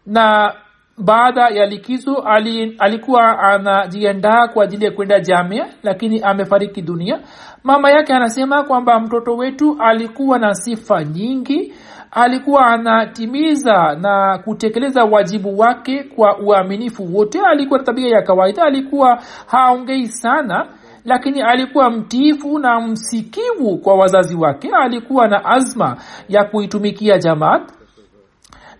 na 0.07 0.55
baada 0.99 1.49
ya 1.49 1.67
likizo 1.67 2.15
ali, 2.17 2.77
alikuwa 2.79 3.39
anajiandaa 3.39 4.49
kwa 4.49 4.65
ajili 4.65 4.85
ya 4.85 4.91
kwenda 4.91 5.21
jamia 5.21 5.67
lakini 5.83 6.21
amefariki 6.21 6.83
dunia. 6.83 7.21
Mama 7.65 7.91
yake 7.91 8.13
anasema 8.13 8.63
kwamba 8.63 9.01
mtoto 9.01 9.37
wetu 9.37 9.77
alikuwa 9.81 10.39
na 10.39 10.55
sifa 10.55 11.05
nyingi. 11.05 11.73
Alikuwa 12.11 12.67
anatimiza 12.67 13.95
na 14.01 14.39
kutekeleza 14.45 15.05
wajibu 15.05 15.59
wake 15.59 16.03
kwa 16.03 16.39
uaminifu 16.39 17.17
wote. 17.17 17.41
Alikuwa 17.51 17.79
na 17.79 17.85
tabia 17.85 18.09
ya 18.17 18.23
kawaida 18.23 18.63
alikuwa 18.65 19.23
haongei 19.47 20.07
sana 20.07 20.67
lakini 21.05 21.43
alikuwa 21.43 21.91
mtiifu 21.91 22.59
na 22.59 22.81
msikivu 22.81 23.79
kwa 23.79 23.95
wazazi 23.95 24.37
wake. 24.37 24.71
Alikuwa 24.83 25.29
na 25.29 25.45
azma 25.45 25.97
ya 26.29 26.45
kuitumikia 26.45 27.19
jamaat 27.19 27.63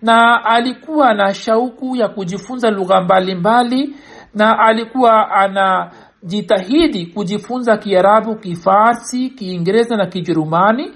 na 0.05 0.45
alikuwa 0.45 1.15
na 1.15 1.35
shauku 1.35 1.97
ya 1.97 2.09
kujifunza 2.09 2.71
lugha 2.71 3.01
mbalimbali 3.01 3.95
na 4.35 4.59
alikuwa 4.59 5.31
anajitahidi 5.31 7.07
kujifunza 7.07 7.77
kiarabu 7.77 8.37
kifarsi 8.37 9.31
kiingereza 9.31 9.97
na 9.97 10.07
kijerumani. 10.07 10.93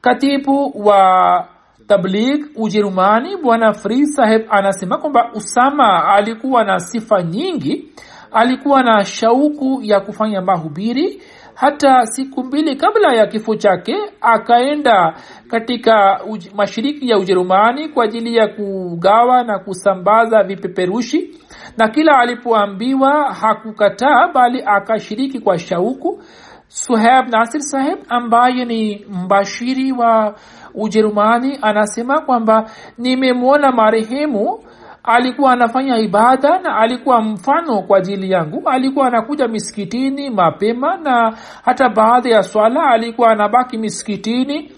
Katibu 0.00 0.72
wa 0.88 1.44
tabligh 1.86 2.44
ujerumani 2.56 3.36
bwana 3.36 3.72
fri 3.72 4.06
saheb 4.06 4.42
anasema 4.50 4.98
kwamba 4.98 5.30
usama 5.34 6.04
alikuwa 6.08 6.64
na 6.64 6.78
sifa 6.78 7.22
nyingi 7.22 7.88
alikuwa 8.32 8.82
na 8.82 9.04
shauku 9.04 9.78
ya 9.82 10.00
kufanya 10.00 10.40
mahubiri. 10.42 11.22
Hata 11.54 12.06
siku 12.06 12.44
mbili 12.44 12.76
kabla 12.76 13.12
ya 13.14 13.26
kifo 13.26 13.56
chake 13.56 13.96
akaenda 14.20 15.14
katika 15.48 16.20
uj, 16.24 16.46
mashiriki 16.54 17.08
ya 17.08 17.18
ujerumani 17.18 17.88
kwa 17.88 18.04
ajili 18.04 18.36
ya 18.36 18.48
kugawa 18.48 19.44
na 19.44 19.58
kusambaza 19.58 20.42
vipeperushi. 20.42 21.30
Na 21.78 21.88
kila 21.88 22.18
alipoambiwa 22.18 23.32
hakukataa 23.34 24.28
bali 24.34 24.62
akashiriki 24.66 25.40
kwa 25.40 25.58
shauku. 25.58 26.22
Suheb 26.68 27.28
nasir 27.28 27.60
saheb 27.60 27.98
ambaye 28.08 28.64
ni 28.64 29.06
mbashiri 29.08 29.92
wa 29.92 30.34
ujerumani 30.74 31.58
anasema 31.62 32.20
kwamba 32.20 32.70
nimemwona 32.98 33.72
marehemu 33.72 34.58
alikuwa 35.04 35.52
anafanya 35.52 35.98
ibada 35.98 36.58
na 36.58 36.76
alikuwa 36.76 37.20
mfano 37.20 37.82
kwa 37.82 37.98
ajili 37.98 38.30
yangu. 38.30 38.62
Alikuwa 38.68 39.06
anakuja 39.06 39.48
misikitini 39.48 40.30
mapema 40.30 40.96
na 40.96 41.36
hata 41.64 41.88
baadhi 41.88 42.30
ya 42.30 42.42
swala 42.42 42.82
alikuwa 42.90 43.30
anabaki 43.30 43.78
misikitini 43.78 44.72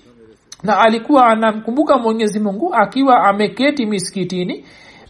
na 0.62 0.78
alikuwa 0.80 1.26
anamkumbuka 1.26 1.98
mwenyezi 1.98 2.40
mungu 2.40 2.74
akiwa 2.74 3.24
ameketi 3.24 3.86
misikitini. 3.86 4.64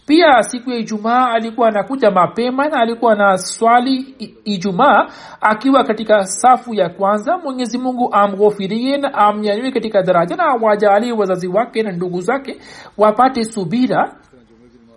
Pia 0.06 0.42
siku 0.42 0.70
ya 0.70 0.76
ijumaa 0.78 1.30
alikuwa 1.30 1.68
anakuja 1.68 2.10
mapema 2.10 2.68
na 2.68 2.80
alikuwa 2.80 3.14
na 3.14 3.38
swali 3.38 3.96
ijumaa 4.44 5.06
akiwa 5.40 5.84
katika 5.84 6.24
safu 6.26 6.74
ya 6.74 6.88
kwanza. 6.88 7.38
Mwenyezi 7.38 7.78
mungu 7.78 8.08
amghofirie 8.14 8.96
na 8.98 9.14
amnyanyue 9.14 9.70
katika 9.70 10.02
daraja 10.02 10.36
na 10.36 10.44
wajalie 10.54 11.12
wazazi 11.12 11.48
wake 11.48 11.82
na 11.82 11.92
ndugu 11.92 12.20
zake 12.20 12.58
wapate 12.98 13.44
subira 13.44 14.12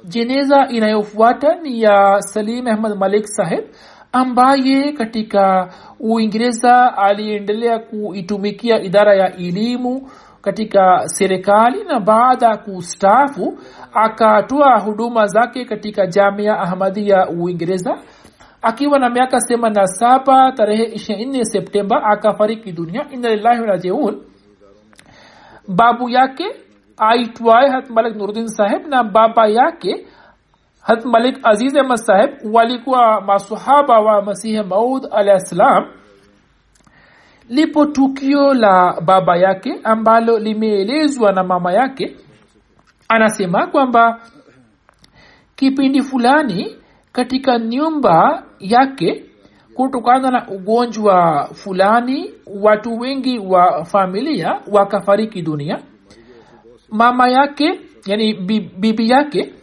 jeneza 0.08 0.68
inayofuata 0.70 1.56
ni 1.56 1.82
ya 1.82 2.22
salim 2.22 2.68
ahmad 2.68 2.98
malik 2.98 3.26
saheb 3.26 3.66
ambaye 4.12 4.92
katika 4.94 5.70
uingereza 6.00 6.98
aliendelea 6.98 7.80
kuitumikia 7.80 8.82
idara 8.82 9.16
ya 9.16 9.36
elimu 9.36 10.10
katika 10.42 11.02
serikali 11.06 11.84
na 11.84 12.00
baada 12.00 12.46
ya 12.48 12.58
kustafu 12.58 13.58
akatoa 13.94 14.80
huduma 14.80 15.28
zake 15.28 15.66
katika 15.66 16.08
jamia 16.08 16.54
ya 16.96 17.30
uingereza. 17.30 17.98
Akiwa 18.62 19.00
na 19.00 19.10
miaka 19.10 19.40
themani 19.40 19.76
na 19.76 19.88
saba 19.88 20.52
tarehe 20.52 20.84
ishirini 20.84 21.46
septemba 21.46 22.04
akafariki 22.04 22.72
dunia. 22.72 23.06
Inna 23.12 23.30
lillahi 23.30 23.62
rajiun. 23.64 24.22
Babu 25.68 26.10
yake 26.10 26.46
aitwaye 26.98 27.70
hat 27.70 27.90
malik 27.90 28.48
saheb 28.48 28.88
na 28.88 29.04
baba 29.04 29.48
yake 29.48 30.08
hat 30.82 31.06
malik 31.06 31.40
aziz 31.44 31.76
ahmad 31.76 31.98
saheb 31.98 32.32
walikuwa 32.54 33.22
masahaba 33.22 34.00
wa 34.00 34.22
masihi 34.22 34.64
maud 34.64 35.08
alah 35.12 35.40
ssalam 35.40 35.86
lipo 37.50 37.86
tukio 37.86 38.54
la 38.54 39.02
baba 39.02 39.38
yake 39.38 39.80
ambalo 39.84 40.40
limeelezwa 40.40 41.32
na 41.32 41.44
mama 41.44 41.74
yake 41.74 42.16
anasema 43.08 43.68
kwamba 43.68 44.22
kipindi 45.56 46.02
fulani 46.02 46.76
katika 47.12 47.60
nyumba 47.60 48.44
yake 48.60 49.26
kutokana 49.74 50.32
na 50.32 50.48
ugonjwa 50.48 51.48
fulani 51.54 52.34
watu 52.62 53.00
wengi 53.00 53.40
wa 53.40 53.86
familia 53.86 54.62
wakafariki 54.72 55.42
dunia 55.42 55.80
mama 56.90 57.30
yake 57.30 57.80
yani 58.06 58.34
bibi 58.80 59.10
yake 59.10 59.54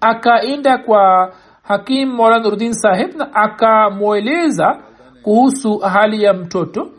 akaenda 0.00 0.78
kwa 0.78 1.32
hakim 1.62 2.08
mola 2.12 2.38
nurdin 2.38 2.72
saheb 2.72 3.16
na 3.16 3.34
akamweleza 3.34 4.78
kuhusu 5.22 5.78
hali 5.78 6.22
ya 6.22 6.34
mtoto. 6.34 6.90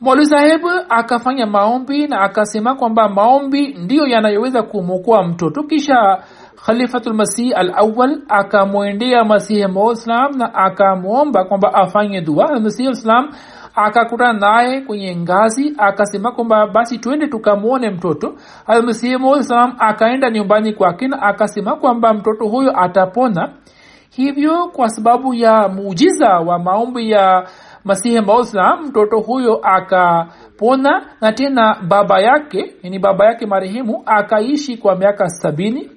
Moli 0.00 0.26
saheb 0.26 0.60
akafanya 0.88 1.46
maombi 1.46 2.06
na 2.06 2.20
akasema 2.20 2.74
kwamba 2.74 3.08
maombi 3.08 3.68
ndiyo 3.68 4.06
yanayoweza 4.06 4.62
kumwokoa 4.62 5.22
mtoto. 5.22 5.62
Kisha 5.62 6.22
khalifatulmasih 6.64 7.52
al 7.56 7.72
awal 7.76 8.22
akamwendea 8.28 9.24
masihi 9.24 9.66
maislam 9.66 10.36
na 10.38 10.54
akamwomba 10.54 11.44
kwamba 11.44 11.74
afanye 11.74 12.20
dua. 12.20 12.60
Masihi 12.60 12.88
islam 12.90 13.28
akakutana 13.74 14.32
naye 14.32 14.80
kwenye 14.80 15.16
ngazi 15.16 15.74
akasema 15.78 16.32
kwamba 16.32 16.66
basi 16.66 16.98
twende 16.98 17.26
tukamwone 17.26 17.90
mtoto. 17.90 18.34
Almasihimuislam 18.66 19.74
akaenda 19.78 20.30
nyumbani 20.30 20.72
kwake 20.72 21.08
na 21.08 21.22
akasema 21.22 21.76
kwamba 21.76 22.14
mtoto 22.14 22.44
huyo 22.48 22.80
atapona. 22.80 23.50
Hivyo 24.10 24.68
kwa 24.68 24.88
sababu 24.88 25.34
ya 25.34 25.68
muujiza 25.68 26.28
wa 26.28 26.58
maombi 26.58 27.10
ya 27.10 27.46
masihi 27.84 28.20
mauslam 28.20 28.84
mtoto 28.86 29.20
huyo 29.20 29.60
akapona. 29.62 31.06
Na 31.20 31.32
tena 31.32 31.76
baba 31.88 32.20
yake 32.20 32.74
ni 32.82 32.98
baba 32.98 33.26
yake 33.26 33.46
marehemu 33.46 34.02
akaishi 34.06 34.76
kwa 34.76 34.96
miaka 34.96 35.28
sabini 35.28 35.90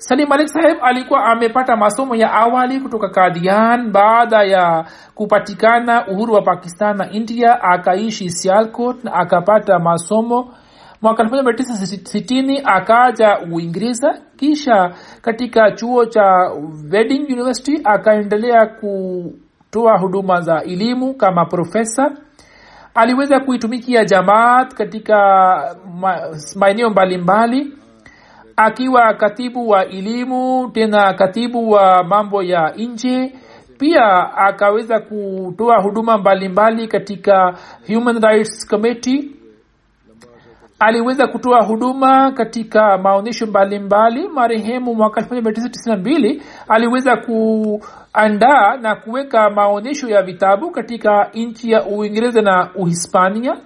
salim 0.00 0.28
malik 0.28 0.48
saheb 0.48 0.78
alikuwa 0.82 1.24
amepata 1.24 1.76
masomo 1.76 2.14
ya 2.16 2.32
awali 2.32 2.80
kutoka 2.80 3.08
kadian 3.08 3.92
baada 3.92 4.42
ya 4.42 4.84
kupatikana 5.14 6.06
uhuru 6.08 6.34
wa 6.34 6.42
pakistan 6.42 6.96
na 6.96 7.10
india 7.10 7.62
akaishi 7.62 8.30
sialcot 8.30 9.04
na 9.04 9.12
akapata 9.14 9.78
masomo. 9.78 10.54
Mwaka 11.02 11.22
1960 11.22 12.62
akaja 12.64 13.38
uingereza 13.52 14.18
kisha 14.36 14.90
katika 15.22 15.70
chuo 15.72 16.06
cha 16.06 16.50
wedding 16.92 17.32
university 17.32 17.80
akaendelea 17.84 18.66
kutoa 18.66 19.98
huduma 19.98 20.40
za 20.40 20.62
elimu 20.62 21.14
kama 21.14 21.44
profesa. 21.44 22.10
Aliweza 22.94 23.40
kuitumikia 23.40 24.04
jamaat 24.04 24.74
katika 24.74 25.26
maeneo 26.56 26.90
mbalimbali 26.90 27.79
akiwa 28.64 29.14
katibu 29.14 29.68
wa 29.68 29.86
elimu 29.88 30.70
tena 30.74 31.14
katibu 31.14 31.70
wa 31.70 32.04
mambo 32.04 32.42
ya 32.42 32.72
nje 32.76 33.32
pia 33.78 34.36
akaweza 34.36 35.00
kutoa 35.00 35.82
huduma 35.82 36.18
mbalimbali 36.18 36.48
mbali 36.48 36.88
katika 36.88 37.54
human 37.94 38.20
rights 38.22 38.68
committee. 38.70 39.30
Aliweza 40.78 41.26
kutoa 41.26 41.62
huduma 41.64 42.32
katika 42.32 42.98
maonyesho 42.98 43.46
mbalimbali. 43.46 44.28
Marehemu 44.28 44.94
mwaka 44.94 45.20
1992 45.20 46.40
aliweza 46.68 47.16
kuandaa 47.16 48.76
na 48.76 48.94
kuweka 48.94 49.50
maonyesho 49.50 50.08
ya 50.08 50.22
vitabu 50.22 50.70
katika 50.70 51.30
nchi 51.34 51.70
ya 51.70 51.84
uingereza 51.86 52.42
na 52.42 52.70
uhispania 52.74 53.56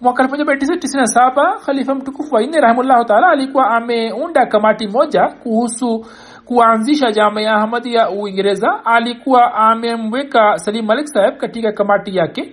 mwaka 0.00 0.22
1997 0.22 1.58
khalifa 1.66 1.94
mtukufu 1.94 2.34
wa 2.34 2.42
nne 2.42 2.60
rahimullahu 2.60 3.04
taala 3.04 3.28
alikuwa 3.28 3.70
ameunda 3.70 4.46
kamati 4.46 4.88
moja 4.88 5.28
kuhusu 5.42 6.06
kuanzisha 6.44 7.12
jama 7.12 7.40
ya 7.42 7.54
ahmadi 7.54 7.94
ya 7.94 8.10
uingereza. 8.10 8.84
Alikuwa 8.84 9.54
amemweka 9.54 10.58
salim 10.58 10.86
malik 10.86 11.06
saheb 11.06 11.36
katika 11.36 11.72
kamati 11.72 12.16
yake. 12.16 12.52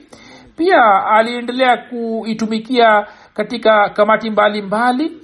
Pia 0.58 1.06
aliendelea 1.06 1.78
kuitumikia 1.78 3.06
katika 3.34 3.90
kamati 3.90 4.30
mbalimbali 4.30 5.06
mbali 5.06 5.22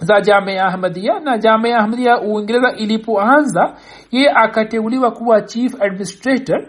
za 0.00 0.20
jame 0.20 0.60
ahmadia 0.60 1.20
na 1.20 1.38
jamea 1.38 1.78
ahmadia 1.78 2.20
uingereza 2.20 2.72
ilipoanza 2.76 3.74
ye 4.10 4.30
akateuliwa 4.30 5.10
kuwa 5.10 5.40
chief 5.42 5.82
administrator 5.82 6.66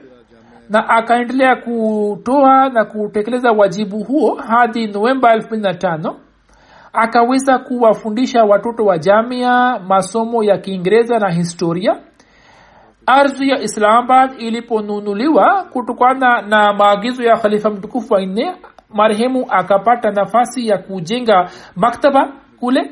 na 0.70 0.89
akaendelea 0.89 1.55
kutoa 1.55 2.70
na 2.70 2.86
kutekeleza 2.86 3.51
wajibu 3.51 4.03
huo 4.03 4.36
hadi 4.36 4.88
novemba 4.88 5.36
25 5.36 6.13
akaweza 6.93 7.59
kuwafundisha 7.59 8.43
watoto 8.43 8.86
wa 8.86 8.97
jamia 8.97 9.80
masomo 9.80 10.43
ya 10.43 10.57
kiingereza 10.57 11.20
na 11.20 11.30
historia. 11.32 11.97
Ardhi 13.05 13.49
ya 13.49 13.59
islamabad 13.61 14.32
iliponunuliwa 14.41 15.63
kutokana 15.63 16.41
na 16.41 16.74
maagizo 16.74 17.24
ya 17.24 17.38
khalifa 17.38 17.70
mtukufu 17.70 18.13
wa 18.13 18.26
nne 18.26 18.55
marehemu 18.89 19.45
akapata 19.49 20.11
nafasi 20.11 20.68
ya 20.68 20.78
kujenga 20.78 21.49
maktaba 21.76 22.32
kule 22.59 22.91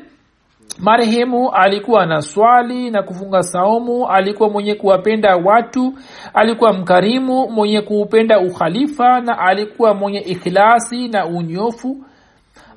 marehemu 0.78 1.50
alikuwa 1.50 2.06
na 2.06 2.22
swali 2.22 2.90
na 2.90 3.02
kufunga 3.02 3.42
saumu 3.42 4.08
alikuwa 4.08 4.50
mwenye 4.50 4.74
kuwapenda 4.74 5.36
watu 5.36 5.94
alikuwa 6.34 6.72
mkarimu 6.72 7.48
mwenye 7.50 7.80
kuupenda 7.80 8.40
ukhalifa 8.40 9.20
na 9.20 9.38
alikuwa 9.38 9.94
mwenye 9.94 10.18
ikhilasi 10.20 11.08
na 11.08 11.26
unyofu. 11.26 11.96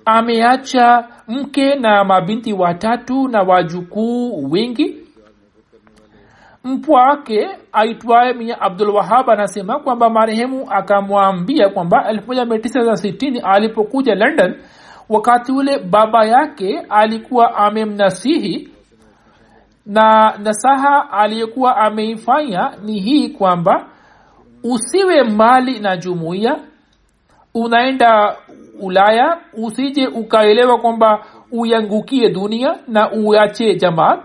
Ameacha 0.05 1.07
mke 1.27 1.75
na 1.75 2.03
mabinti 2.03 2.53
watatu 2.53 3.27
na 3.27 3.41
wajukuu 3.41 4.51
wengi. 4.51 4.95
Mpwa 6.63 7.01
wake 7.03 7.49
aitwaye 7.73 8.55
abdul 8.59 8.89
wahab 8.89 9.29
anasema 9.29 9.79
kwamba 9.79 10.09
marehemu 10.09 10.65
akamwambia 10.71 11.69
kwamba 11.69 12.11
1960 12.11 13.41
alipokuja 13.43 14.15
london 14.15 14.55
wakati 15.10 15.51
ule 15.51 15.80
baba 15.80 16.26
yake 16.26 16.80
alikuwa 16.89 17.55
amemnasihi 17.55 18.70
na 19.86 20.38
nasaha 20.38 21.12
aliyekuwa 21.12 21.78
ameifanya 21.78 22.72
ni 22.86 22.99
hii 22.99 23.30
kwamba 23.30 23.88
usiwe 24.64 25.24
mali 25.24 25.80
na 25.80 25.97
jumuiya 25.97 26.60
unaenda 27.53 28.36
ulaya 28.82 29.38
usije 29.53 30.07
ukaelewa 30.07 30.78
kwamba 30.80 31.26
uyangukie 31.51 32.30
dunia 32.30 32.78
na 32.88 33.12
uache 33.12 33.76
jamaat 33.76 34.20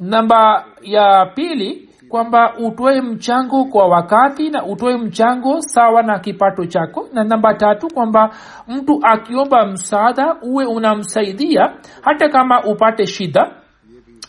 namba 0.00 0.64
ya 0.82 1.26
pili 1.34 1.87
kwamba 2.08 2.54
utoe 2.58 3.00
mchango 3.00 3.64
kwa 3.64 3.86
wakati 3.88 4.50
na 4.50 4.64
utoe 4.64 4.96
mchango 4.96 5.60
sawa 5.60 6.02
na 6.02 6.18
kipato 6.18 6.66
chako. 6.66 7.08
Na 7.12 7.24
namba 7.24 7.54
tatu 7.54 7.88
kwamba 7.94 8.30
mtu 8.68 9.00
akiomba 9.02 9.66
msaada 9.66 10.36
uwe 10.42 10.64
unamsaidia 10.66 11.72
hata 12.02 12.28
kama 12.28 12.64
upate 12.64 13.06
shida. 13.06 13.50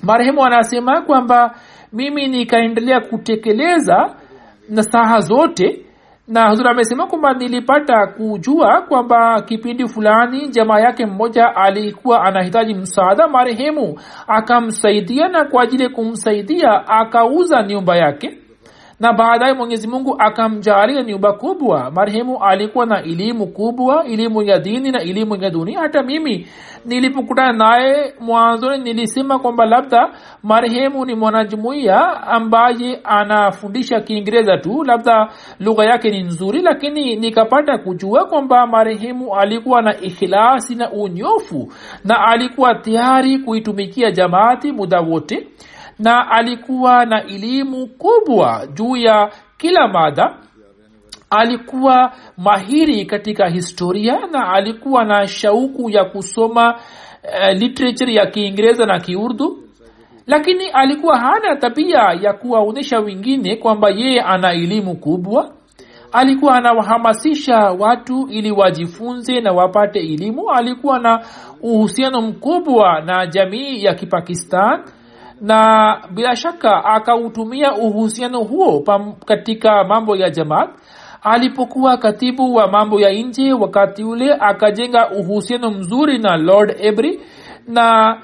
Marehemu 0.03 0.45
anasema 0.45 1.01
kwamba 1.01 1.55
mimi 1.93 2.27
nikaendelea 2.27 3.01
kutekeleza 3.01 4.15
nasaha 4.69 5.19
zote 5.19 5.85
na 6.29 6.49
huzur 6.49 6.67
amesema 6.67 7.07
kwamba 7.07 7.33
nilipata 7.33 8.07
kujua 8.07 8.81
kwamba 8.81 9.41
kipindi 9.41 9.87
fulani 9.87 10.47
jamaa 10.47 10.79
yake 10.79 11.05
mmoja 11.05 11.55
alikuwa 11.55 12.23
anahitaji 12.23 12.73
msaada 12.73 13.27
marehemu 13.27 13.99
akamsaidia 14.27 15.27
na 15.27 15.45
kwa 15.45 15.63
ajili 15.63 15.83
ya 15.83 15.89
kumsaidia 15.89 16.87
akauza 16.87 17.63
nyumba 17.63 17.95
yake 17.97 18.37
na 18.99 19.13
baadaye 19.13 19.53
mwenyezi 19.53 19.87
mungu 19.87 20.15
akamjaalia 20.19 21.03
nyumba 21.03 21.33
kubwa. 21.33 21.91
Marehemu 21.91 22.43
alikuwa 22.43 22.85
na 22.85 23.03
elimu 23.03 23.47
kubwa 23.47 24.05
elimu 24.05 24.41
ya 24.41 24.59
dini 24.59 24.91
na 24.91 25.01
elimu 25.01 25.35
ya 25.43 25.49
dunia. 25.49 25.79
Hata 25.79 26.03
mimi 26.03 26.47
nilipokutana 26.85 27.53
naye 27.53 28.13
mwanzoni 28.19 28.83
nilisema 28.83 29.39
kwamba 29.39 29.65
labda 29.65 30.09
marehemu 30.43 31.05
ni 31.05 31.15
mwanajumuiya 31.15 32.23
ambaye 32.27 32.99
anafundisha 33.03 33.99
kiingereza 34.01 34.57
tu. 34.57 34.83
Labda 34.83 35.27
lugha 35.59 35.85
yake 35.85 36.09
ni 36.09 36.21
nzuri 36.23 36.61
lakini 36.61 37.15
nikapata 37.15 37.77
kujua 37.77 38.25
kwamba 38.25 38.67
marehemu 38.67 39.35
alikuwa 39.35 39.81
na 39.81 40.01
ikhilasi 40.01 40.75
na 40.75 40.91
unyofu 40.91 41.73
na 42.05 42.25
alikuwa 42.27 42.75
tayari 42.75 43.39
kuitumikia 43.39 44.11
jamaati 44.11 44.71
muda 44.71 44.99
wote 45.01 45.47
na 45.99 46.31
alikuwa 46.31 47.05
na 47.05 47.23
elimu 47.23 47.87
kubwa 47.87 48.67
juu 48.73 48.95
ya 48.95 49.31
kila 49.57 49.87
mada. 49.87 50.35
Alikuwa 51.29 52.11
mahiri 52.37 53.05
katika 53.05 53.47
historia 53.49 54.19
na 54.31 54.49
alikuwa 54.53 55.03
na 55.05 55.27
shauku 55.27 55.89
ya 55.89 56.05
kusoma 56.05 56.73
uh, 56.75 57.53
literature 57.57 58.13
ya 58.13 58.25
kiingereza 58.25 58.85
na 58.85 58.99
kiurdu. 58.99 59.63
Lakini 60.27 60.67
alikuwa 60.69 61.19
hana 61.19 61.55
tabia 61.55 61.99
ya 62.21 62.33
kuwaonyesha 62.33 62.99
wengine 62.99 63.55
kwamba 63.55 63.89
yeye 63.89 64.21
ana 64.21 64.51
elimu 64.53 64.95
kubwa. 64.95 65.51
Alikuwa 66.11 66.55
anawahamasisha 66.55 67.57
watu 67.57 68.27
ili 68.29 68.51
wajifunze 68.51 69.41
na 69.41 69.51
wapate 69.51 69.99
elimu 69.99 70.49
alikuwa 70.51 70.99
na 70.99 71.25
uhusiano 71.61 72.21
mkubwa 72.21 73.01
na 73.01 73.27
jamii 73.27 73.83
ya 73.83 73.93
kipakistan 73.93 74.83
na 75.41 75.97
bila 76.11 76.35
shaka 76.35 76.85
akautumia 76.85 77.73
uhusiano 77.75 78.39
huo 78.43 78.79
pam, 78.79 79.13
katika 79.25 79.83
mambo 79.83 80.15
ya 80.15 80.29
jamaat. 80.29 80.69
Alipokuwa 81.23 81.97
katibu 81.97 82.55
wa 82.55 82.67
mambo 82.67 82.99
ya 82.99 83.13
nje 83.13 83.53
wakati 83.53 84.03
ule 84.03 84.33
akajenga 84.33 85.09
uhusiano 85.11 85.71
mzuri 85.71 86.17
na 86.17 86.37
lord 86.37 86.75
ebry 86.79 87.19
na 87.67 88.17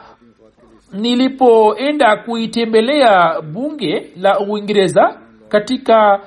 nilipoenda 0.94 2.16
kuitembelea 2.16 3.42
bunge 3.42 4.12
la 4.18 4.40
uingereza 4.40 5.20
katika 5.50 6.20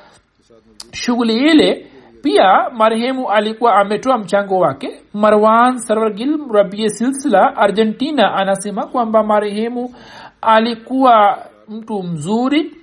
shughuli 0.93 1.35
ile 1.35 1.87
pia 2.23 2.71
marehemu 2.71 3.31
alikuwa 3.31 3.75
ametoa 3.75 4.19
mchango 4.19 4.59
wake. 4.59 5.01
Marwan 5.15 5.79
sarwargil 5.79 6.39
rabie 6.53 6.89
silsila 6.89 7.57
argentina 7.57 8.35
anasema 8.35 8.87
kwamba 8.87 9.23
marehemu 9.23 9.95
alikuwa 10.41 11.39
mtu 11.69 12.03
mzuri. 12.03 12.75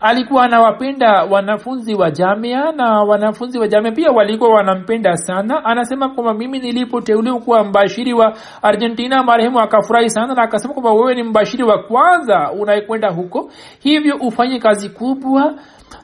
Alikuwa 0.00 0.44
anawapenda 0.44 1.24
wanafunzi 1.24 1.94
wa 1.94 2.10
jamia 2.10 2.72
na 2.72 3.02
wanafunzi 3.02 3.58
wa 3.58 3.68
jamia 3.68 3.92
pia 3.92 4.10
walikuwa 4.10 4.50
wanampenda 4.50 5.16
sana. 5.16 5.64
Anasema 5.64 6.08
kwamba 6.08 6.34
mimi 6.34 6.58
nilipoteuliwa 6.58 7.38
kuwa 7.40 7.64
mbashiri 7.64 8.12
wa 8.12 8.36
argentina 8.62 9.22
marehemu 9.22 9.60
akafurahi 9.60 10.10
sana 10.10 10.34
na 10.34 10.42
akasema 10.42 10.74
kwamba 10.74 10.92
wewe 10.92 11.14
ni 11.14 11.22
mbashiri 11.22 11.62
wa 11.64 11.78
kwanza 11.82 12.50
unayekwenda 12.52 13.10
huko. 13.10 13.50
Hivyo 13.80 14.16
ufanye 14.16 14.58
kazi 14.58 14.88
kubwa 14.88 15.54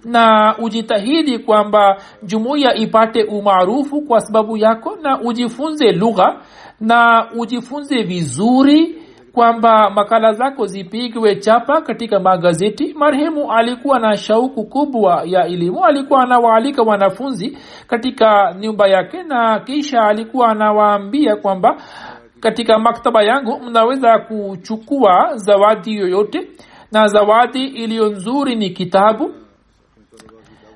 na 0.05 0.55
ujitahidi 0.59 1.39
kwamba 1.39 1.97
jumuiya 2.23 2.75
ipate 2.75 3.23
umaarufu 3.25 4.01
kwa 4.01 4.21
sababu 4.21 4.57
yako 4.57 4.97
na 5.03 5.21
ujifunze 5.21 5.93
lugha 5.93 6.37
na 6.81 7.27
ujifunze 7.39 8.03
vizuri 8.03 9.00
kwamba 9.35 9.91
makala 9.91 10.33
zako 10.33 10.67
zipigwe 10.67 11.37
chapa 11.37 11.81
katika 11.81 12.21
magazeti. 12.21 12.95
Marehemu 12.95 13.53
alikuwa 13.53 13.99
na 13.99 14.17
shauku 14.17 14.65
kubwa 14.65 15.23
ya 15.27 15.47
elimu. 15.47 15.85
Alikuwa 15.85 16.23
anawaalika 16.23 16.83
wanafunzi 16.83 17.59
katika 17.87 18.55
nyumba 18.61 18.89
yake 18.89 19.23
na 19.23 19.61
kisha 19.61 20.03
alikuwa 20.03 20.49
anawaambia 20.49 21.37
kwamba 21.37 21.77
katika 22.41 22.79
maktaba 22.79 23.23
yangu 23.23 23.61
mnaweza 23.61 24.19
kuchukua 24.19 25.33
zawadi 25.37 25.97
yoyote 25.97 26.49
na 26.93 27.07
zawadi 27.09 27.65
iliyo 27.65 28.07
nzuri 28.09 28.57
ni 28.57 28.71
kitabu. 28.71 29.35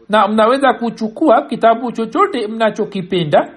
Na 0.09 0.29
mnaweza 0.29 0.73
kuchukua 0.75 1.43
kitabu 1.43 1.93
chochote 1.93 2.47
mnachokipenda. 2.47 3.51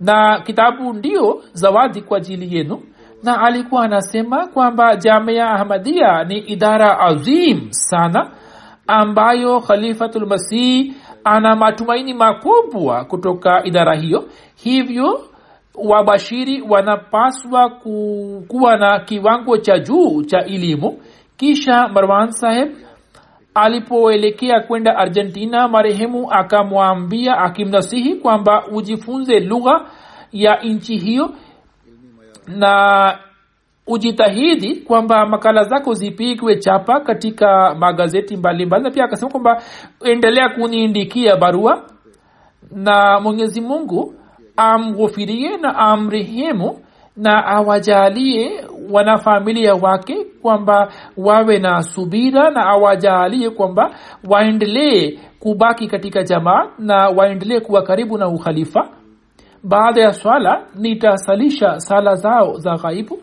Na 0.00 0.40
kitabu 0.40 0.92
ndio 0.92 1.42
zawadi 1.52 2.02
kwa 2.02 2.16
ajili 2.18 2.56
yenu 2.56 2.82
na 3.22 3.40
alikuwa 3.40 3.84
anasema 3.84 4.46
kwamba 4.46 4.96
jamia 4.96 5.46
ahmadia 5.50 6.24
ni 6.24 6.38
idara 6.38 7.00
azim 7.00 7.66
sana 7.70 8.30
ambayo 8.86 9.60
khalifatulmasih 9.60 10.92
ana 11.24 11.56
matumaini 11.56 12.14
makubwa 12.14 13.04
kutoka 13.04 13.64
idara 13.64 13.94
hiyo. 13.96 14.24
Hivyo 14.56 15.20
wabashiri 15.74 16.62
wanapaswa 16.68 17.70
kuwa 18.48 18.76
na 18.76 19.00
kiwango 19.00 19.58
cha 19.58 19.78
juu 19.78 20.22
cha 20.22 20.44
elimu. 20.44 20.98
Kisha 21.36 21.88
marwan 21.88 22.30
saheb 22.30 22.68
alipoelekea 23.54 24.60
kwenda 24.60 24.96
argentina 24.96 25.68
marehemu 25.68 26.32
akamwambia 26.32 27.38
akimnasihi 27.38 28.14
kwamba 28.14 28.66
ujifunze 28.72 29.40
lugha 29.40 29.86
ya 30.32 30.56
nchi 30.62 30.96
hiyo 30.96 31.30
na 32.56 33.18
ujitahidi 33.86 34.76
kwamba 34.76 35.26
makala 35.26 35.64
zako 35.64 35.94
zipigwe 35.94 36.56
chapa 36.56 37.00
katika 37.00 37.74
magazeti 37.74 38.36
mbalimbali. 38.36 38.84
Na 38.84 38.90
pia 38.90 39.04
akasema 39.04 39.30
kwamba 39.30 39.62
endelea 40.04 40.48
kuniindikia 40.48 41.36
barua 41.36 41.82
na 42.70 43.20
mwenyezi 43.20 43.60
mungu 43.60 44.14
amghufirie 44.56 45.56
na 45.56 45.76
amrehemu 45.76 46.78
na 47.16 47.46
awajalie 47.46 48.64
wanafamilia 48.90 49.74
wake 49.74 50.24
kwamba 50.42 50.92
wawe 51.16 51.58
na 51.58 51.82
subira 51.82 52.50
na 52.50 52.66
awajalie 52.66 53.50
kwamba 53.50 53.90
waendelee 54.28 55.18
kubaki 55.40 55.86
katika 55.88 56.22
jamaa 56.22 56.66
na 56.78 57.08
waendelee 57.08 57.60
kuwa 57.60 57.82
karibu 57.82 58.18
na 58.18 58.28
ukhalifa 58.28 58.88
بعد 59.64 59.98
ya 59.98 60.12
swala 60.12 60.68
nitasalisha 60.74 61.80
sala 61.80 62.14
zao 62.16 62.58
za 62.58 62.76
ghaibu 62.76 63.16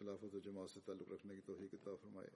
خلافت 0.00 0.34
و 0.34 0.38
جماعت 0.44 0.70
سے 0.70 0.80
تعلق 0.86 1.12
رکھنے 1.12 1.34
کی 1.34 1.40
توفیق 1.46 1.74
عطا 1.74 1.94
فرمائے 2.02 2.28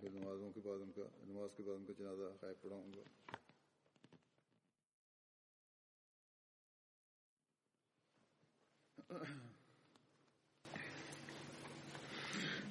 پھر 0.00 0.10
نمازوں 0.10 0.50
کے 0.54 0.60
بعد 0.64 0.80
ان 0.82 0.90
کا 0.96 1.06
نماز 1.26 1.50
کے 1.56 1.62
بعد 1.62 1.74
ان 1.74 1.84
کا 1.84 1.92
جنازہ 1.98 2.30
غائب 2.42 2.62
پڑھاؤں 2.62 2.92
گا 2.96 3.04
Ugh. 9.08 9.55